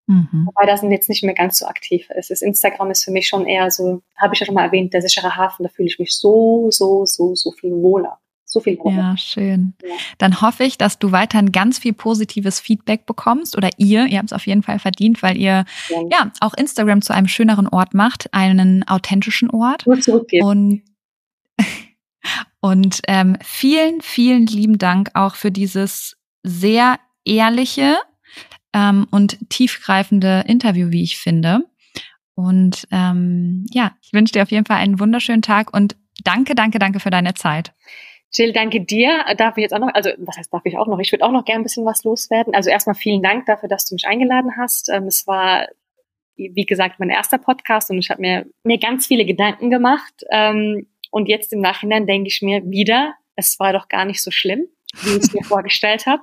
Mhm. 0.06 0.46
Wobei 0.46 0.66
das 0.66 0.80
sind 0.80 0.92
jetzt 0.92 1.08
nicht 1.08 1.24
mehr 1.24 1.34
ganz 1.34 1.58
so 1.58 1.66
aktiv. 1.66 2.08
Es 2.10 2.30
ist 2.30 2.42
Instagram 2.42 2.90
ist 2.90 3.04
für 3.04 3.10
mich 3.10 3.26
schon 3.28 3.46
eher 3.46 3.70
so, 3.70 4.02
habe 4.16 4.34
ich 4.34 4.40
ja 4.40 4.46
schon 4.46 4.54
mal 4.54 4.64
erwähnt, 4.64 4.94
der 4.94 5.02
sichere 5.02 5.36
Hafen. 5.36 5.64
Da 5.64 5.68
fühle 5.68 5.88
ich 5.88 5.98
mich 5.98 6.14
so, 6.16 6.68
so, 6.70 7.04
so, 7.04 7.34
so 7.34 7.50
viel 7.52 7.72
wohler. 7.72 8.18
So 8.44 8.60
viel 8.60 8.78
wohler. 8.78 8.96
Ja, 8.96 9.16
schön. 9.16 9.74
Ja. 9.82 9.94
Dann 10.18 10.40
hoffe 10.40 10.62
ich, 10.62 10.78
dass 10.78 11.00
du 11.00 11.10
weiterhin 11.10 11.50
ganz 11.50 11.80
viel 11.80 11.92
positives 11.92 12.60
Feedback 12.60 13.04
bekommst 13.04 13.56
oder 13.56 13.70
ihr, 13.76 14.06
ihr 14.06 14.18
habt 14.18 14.30
es 14.30 14.32
auf 14.32 14.46
jeden 14.46 14.62
Fall 14.62 14.78
verdient, 14.78 15.22
weil 15.22 15.36
ihr 15.36 15.64
ja. 15.88 16.00
ja 16.10 16.32
auch 16.40 16.54
Instagram 16.54 17.02
zu 17.02 17.12
einem 17.12 17.26
schöneren 17.26 17.66
Ort 17.66 17.92
macht, 17.92 18.32
einen 18.32 18.86
authentischen 18.86 19.50
Ort. 19.50 19.84
Nur 19.86 20.00
zurückgeben. 20.00 20.46
Und 20.46 20.82
und 22.60 23.00
ähm, 23.08 23.36
vielen, 23.42 24.00
vielen 24.00 24.46
lieben 24.46 24.78
Dank 24.78 25.10
auch 25.14 25.34
für 25.34 25.50
dieses 25.50 26.16
sehr 26.44 26.98
ehrliche, 27.24 27.96
ähm, 28.76 29.06
und 29.10 29.38
tiefgreifende 29.48 30.44
Interview, 30.46 30.90
wie 30.90 31.02
ich 31.02 31.16
finde. 31.16 31.60
Und 32.34 32.86
ähm, 32.92 33.64
ja, 33.70 33.96
ich 34.02 34.12
wünsche 34.12 34.34
dir 34.34 34.42
auf 34.42 34.50
jeden 34.50 34.66
Fall 34.66 34.76
einen 34.76 35.00
wunderschönen 35.00 35.40
Tag 35.40 35.74
und 35.74 35.96
danke, 36.22 36.54
danke, 36.54 36.78
danke 36.78 37.00
für 37.00 37.08
deine 37.08 37.32
Zeit. 37.32 37.72
Jill, 38.32 38.52
danke 38.52 38.82
dir. 38.82 39.24
Darf 39.38 39.56
ich 39.56 39.62
jetzt 39.62 39.72
auch 39.72 39.78
noch, 39.78 39.94
also 39.94 40.10
was 40.18 40.36
heißt 40.36 40.52
darf 40.52 40.66
ich 40.66 40.76
auch 40.76 40.86
noch? 40.86 40.98
Ich 40.98 41.10
würde 41.10 41.24
auch 41.24 41.32
noch 41.32 41.46
gerne 41.46 41.60
ein 41.60 41.62
bisschen 41.62 41.86
was 41.86 42.04
loswerden. 42.04 42.54
Also 42.54 42.68
erstmal 42.68 42.94
vielen 42.94 43.22
Dank 43.22 43.46
dafür, 43.46 43.70
dass 43.70 43.86
du 43.86 43.94
mich 43.94 44.06
eingeladen 44.06 44.52
hast. 44.58 44.90
Ähm, 44.90 45.04
es 45.04 45.26
war, 45.26 45.68
wie 46.36 46.66
gesagt, 46.66 47.00
mein 47.00 47.08
erster 47.08 47.38
Podcast 47.38 47.90
und 47.90 47.98
ich 47.98 48.10
habe 48.10 48.20
mir, 48.20 48.44
mir 48.62 48.78
ganz 48.78 49.06
viele 49.06 49.24
Gedanken 49.24 49.70
gemacht. 49.70 50.24
Ähm, 50.30 50.86
und 51.10 51.28
jetzt 51.28 51.54
im 51.54 51.60
Nachhinein 51.60 52.06
denke 52.06 52.28
ich 52.28 52.42
mir 52.42 52.62
wieder, 52.68 53.14
es 53.36 53.58
war 53.58 53.72
doch 53.72 53.88
gar 53.88 54.04
nicht 54.04 54.22
so 54.22 54.30
schlimm, 54.30 54.66
wie 55.02 55.16
ich 55.16 55.22
es 55.22 55.32
mir 55.32 55.44
vorgestellt 55.44 56.04
habe. 56.04 56.22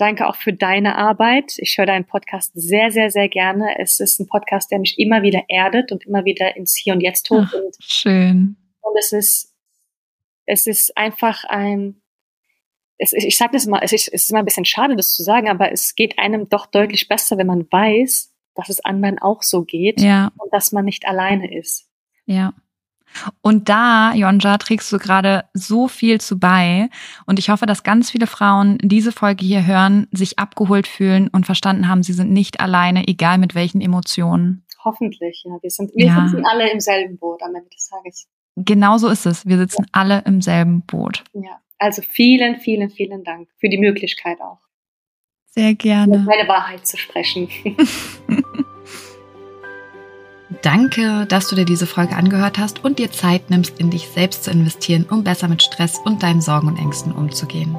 Danke 0.00 0.26
auch 0.26 0.36
für 0.36 0.54
deine 0.54 0.96
Arbeit. 0.96 1.58
Ich 1.58 1.76
höre 1.76 1.84
deinen 1.84 2.06
Podcast 2.06 2.52
sehr, 2.54 2.90
sehr, 2.90 3.10
sehr 3.10 3.28
gerne. 3.28 3.78
Es 3.78 4.00
ist 4.00 4.18
ein 4.18 4.26
Podcast, 4.26 4.70
der 4.70 4.78
mich 4.78 4.98
immer 4.98 5.20
wieder 5.20 5.42
erdet 5.48 5.92
und 5.92 6.06
immer 6.06 6.24
wieder 6.24 6.56
ins 6.56 6.74
Hier 6.74 6.94
und 6.94 7.02
Jetzt 7.02 7.28
holt. 7.28 7.48
Ach, 7.52 7.60
schön. 7.80 8.56
Und 8.80 8.96
es 8.98 9.12
ist, 9.12 9.54
es 10.46 10.66
ist 10.66 10.96
einfach 10.96 11.44
ein, 11.44 12.00
es, 12.96 13.12
ich 13.12 13.36
sage 13.36 13.52
das 13.52 13.66
mal, 13.66 13.80
es 13.82 13.92
ist, 13.92 14.08
es 14.08 14.22
ist 14.22 14.30
immer 14.30 14.38
ein 14.38 14.46
bisschen 14.46 14.64
schade, 14.64 14.96
das 14.96 15.14
zu 15.14 15.22
sagen, 15.22 15.50
aber 15.50 15.70
es 15.70 15.94
geht 15.94 16.18
einem 16.18 16.48
doch 16.48 16.64
deutlich 16.64 17.06
besser, 17.06 17.36
wenn 17.36 17.46
man 17.46 17.70
weiß, 17.70 18.32
dass 18.54 18.70
es 18.70 18.82
anderen 18.82 19.18
auch 19.18 19.42
so 19.42 19.64
geht 19.64 20.00
ja. 20.00 20.32
und 20.38 20.50
dass 20.50 20.72
man 20.72 20.86
nicht 20.86 21.06
alleine 21.06 21.54
ist. 21.54 21.90
Ja. 22.24 22.54
Und 23.42 23.68
da, 23.68 24.12
Jonja, 24.14 24.58
trägst 24.58 24.92
du 24.92 24.98
gerade 24.98 25.44
so 25.52 25.88
viel 25.88 26.20
zu 26.20 26.38
bei. 26.38 26.88
Und 27.26 27.38
ich 27.38 27.50
hoffe, 27.50 27.66
dass 27.66 27.82
ganz 27.82 28.10
viele 28.10 28.26
Frauen 28.26 28.78
diese 28.82 29.12
Folge 29.12 29.44
hier 29.44 29.66
hören, 29.66 30.06
sich 30.12 30.38
abgeholt 30.38 30.86
fühlen 30.86 31.28
und 31.28 31.46
verstanden 31.46 31.88
haben, 31.88 32.02
sie 32.02 32.12
sind 32.12 32.30
nicht 32.30 32.60
alleine, 32.60 33.06
egal 33.08 33.38
mit 33.38 33.54
welchen 33.54 33.80
Emotionen. 33.80 34.64
Hoffentlich, 34.84 35.42
ja. 35.44 35.58
Wir 35.60 35.70
sind, 35.70 35.90
wir 35.94 36.06
ja. 36.06 36.26
sitzen 36.26 36.46
alle 36.46 36.70
im 36.70 36.80
selben 36.80 37.18
Boot 37.18 37.42
am 37.42 37.54
Ende 37.54 37.68
des 37.68 37.88
Tages. 37.88 38.28
genau 38.56 38.96
so 38.98 39.08
ist 39.08 39.26
es. 39.26 39.46
Wir 39.46 39.58
sitzen 39.58 39.86
alle 39.92 40.22
im 40.24 40.40
selben 40.40 40.82
Boot. 40.82 41.24
Ja, 41.34 41.60
also 41.78 42.02
vielen, 42.02 42.60
vielen, 42.60 42.90
vielen 42.90 43.24
Dank 43.24 43.48
für 43.58 43.68
die 43.68 43.78
Möglichkeit 43.78 44.40
auch. 44.40 44.60
Sehr 45.46 45.74
gerne. 45.74 46.18
Meine 46.18 46.48
Wahrheit 46.48 46.86
zu 46.86 46.96
sprechen. 46.96 47.48
Danke, 50.62 51.24
dass 51.26 51.48
du 51.48 51.56
dir 51.56 51.64
diese 51.64 51.86
Folge 51.86 52.16
angehört 52.16 52.58
hast 52.58 52.84
und 52.84 52.98
dir 52.98 53.10
Zeit 53.10 53.48
nimmst, 53.48 53.78
in 53.78 53.90
dich 53.90 54.08
selbst 54.08 54.44
zu 54.44 54.50
investieren, 54.50 55.06
um 55.08 55.24
besser 55.24 55.48
mit 55.48 55.62
Stress 55.62 55.98
und 56.04 56.22
deinen 56.22 56.42
Sorgen 56.42 56.68
und 56.68 56.78
Ängsten 56.78 57.12
umzugehen. 57.12 57.76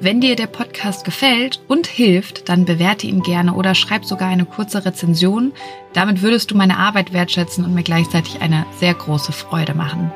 Wenn 0.00 0.20
dir 0.20 0.36
der 0.36 0.46
Podcast 0.46 1.04
gefällt 1.04 1.60
und 1.68 1.86
hilft, 1.86 2.48
dann 2.48 2.64
bewerte 2.64 3.06
ihn 3.06 3.22
gerne 3.22 3.54
oder 3.54 3.74
schreib 3.74 4.04
sogar 4.04 4.28
eine 4.28 4.44
kurze 4.44 4.84
Rezension. 4.84 5.52
Damit 5.94 6.22
würdest 6.22 6.50
du 6.50 6.56
meine 6.56 6.78
Arbeit 6.78 7.12
wertschätzen 7.12 7.64
und 7.64 7.74
mir 7.74 7.82
gleichzeitig 7.82 8.40
eine 8.42 8.66
sehr 8.78 8.92
große 8.92 9.32
Freude 9.32 9.74
machen. 9.74 10.12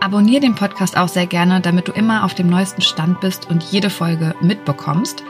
Abonnier 0.00 0.40
den 0.40 0.54
Podcast 0.54 0.96
auch 0.96 1.08
sehr 1.08 1.26
gerne, 1.26 1.60
damit 1.60 1.88
du 1.88 1.92
immer 1.92 2.24
auf 2.24 2.34
dem 2.34 2.48
neuesten 2.48 2.82
Stand 2.82 3.20
bist 3.20 3.48
und 3.48 3.62
jede 3.62 3.88
Folge 3.88 4.34
mitbekommst. 4.40 5.22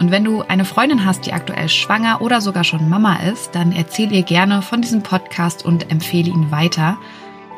Und 0.00 0.10
wenn 0.12 0.24
du 0.24 0.42
eine 0.42 0.64
Freundin 0.64 1.04
hast, 1.04 1.26
die 1.26 1.32
aktuell 1.32 1.68
schwanger 1.68 2.20
oder 2.20 2.40
sogar 2.40 2.64
schon 2.64 2.88
Mama 2.88 3.16
ist, 3.16 3.54
dann 3.54 3.72
erzähl 3.72 4.12
ihr 4.12 4.22
gerne 4.22 4.62
von 4.62 4.80
diesem 4.80 5.02
Podcast 5.02 5.64
und 5.64 5.90
empfehle 5.90 6.30
ihn 6.30 6.50
weiter. 6.50 6.98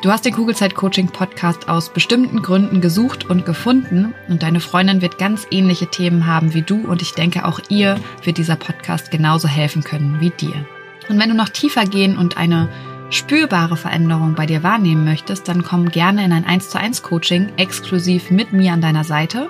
Du 0.01 0.09
hast 0.09 0.25
den 0.25 0.33
Kugelzeit 0.33 0.73
Coaching 0.73 1.09
Podcast 1.09 1.69
aus 1.69 1.93
bestimmten 1.93 2.41
Gründen 2.41 2.81
gesucht 2.81 3.29
und 3.29 3.45
gefunden 3.45 4.15
und 4.27 4.41
deine 4.41 4.59
Freundin 4.59 5.03
wird 5.03 5.19
ganz 5.19 5.45
ähnliche 5.51 5.91
Themen 5.91 6.25
haben 6.25 6.55
wie 6.55 6.63
du 6.63 6.87
und 6.87 7.03
ich 7.03 7.13
denke 7.13 7.45
auch 7.45 7.59
ihr 7.69 7.99
wird 8.23 8.37
dieser 8.37 8.55
Podcast 8.55 9.11
genauso 9.11 9.47
helfen 9.47 9.83
können 9.83 10.19
wie 10.19 10.31
dir. 10.31 10.65
Und 11.07 11.19
wenn 11.19 11.29
du 11.29 11.35
noch 11.35 11.49
tiefer 11.49 11.85
gehen 11.85 12.17
und 12.17 12.37
eine 12.37 12.69
spürbare 13.11 13.77
Veränderung 13.77 14.33
bei 14.33 14.47
dir 14.47 14.63
wahrnehmen 14.63 15.05
möchtest, 15.05 15.47
dann 15.47 15.63
komm 15.63 15.91
gerne 15.91 16.25
in 16.25 16.31
ein 16.31 16.45
1 16.45 16.69
zu 16.69 16.79
1 16.79 17.03
Coaching 17.03 17.51
exklusiv 17.57 18.31
mit 18.31 18.53
mir 18.53 18.73
an 18.73 18.81
deiner 18.81 19.03
Seite. 19.03 19.49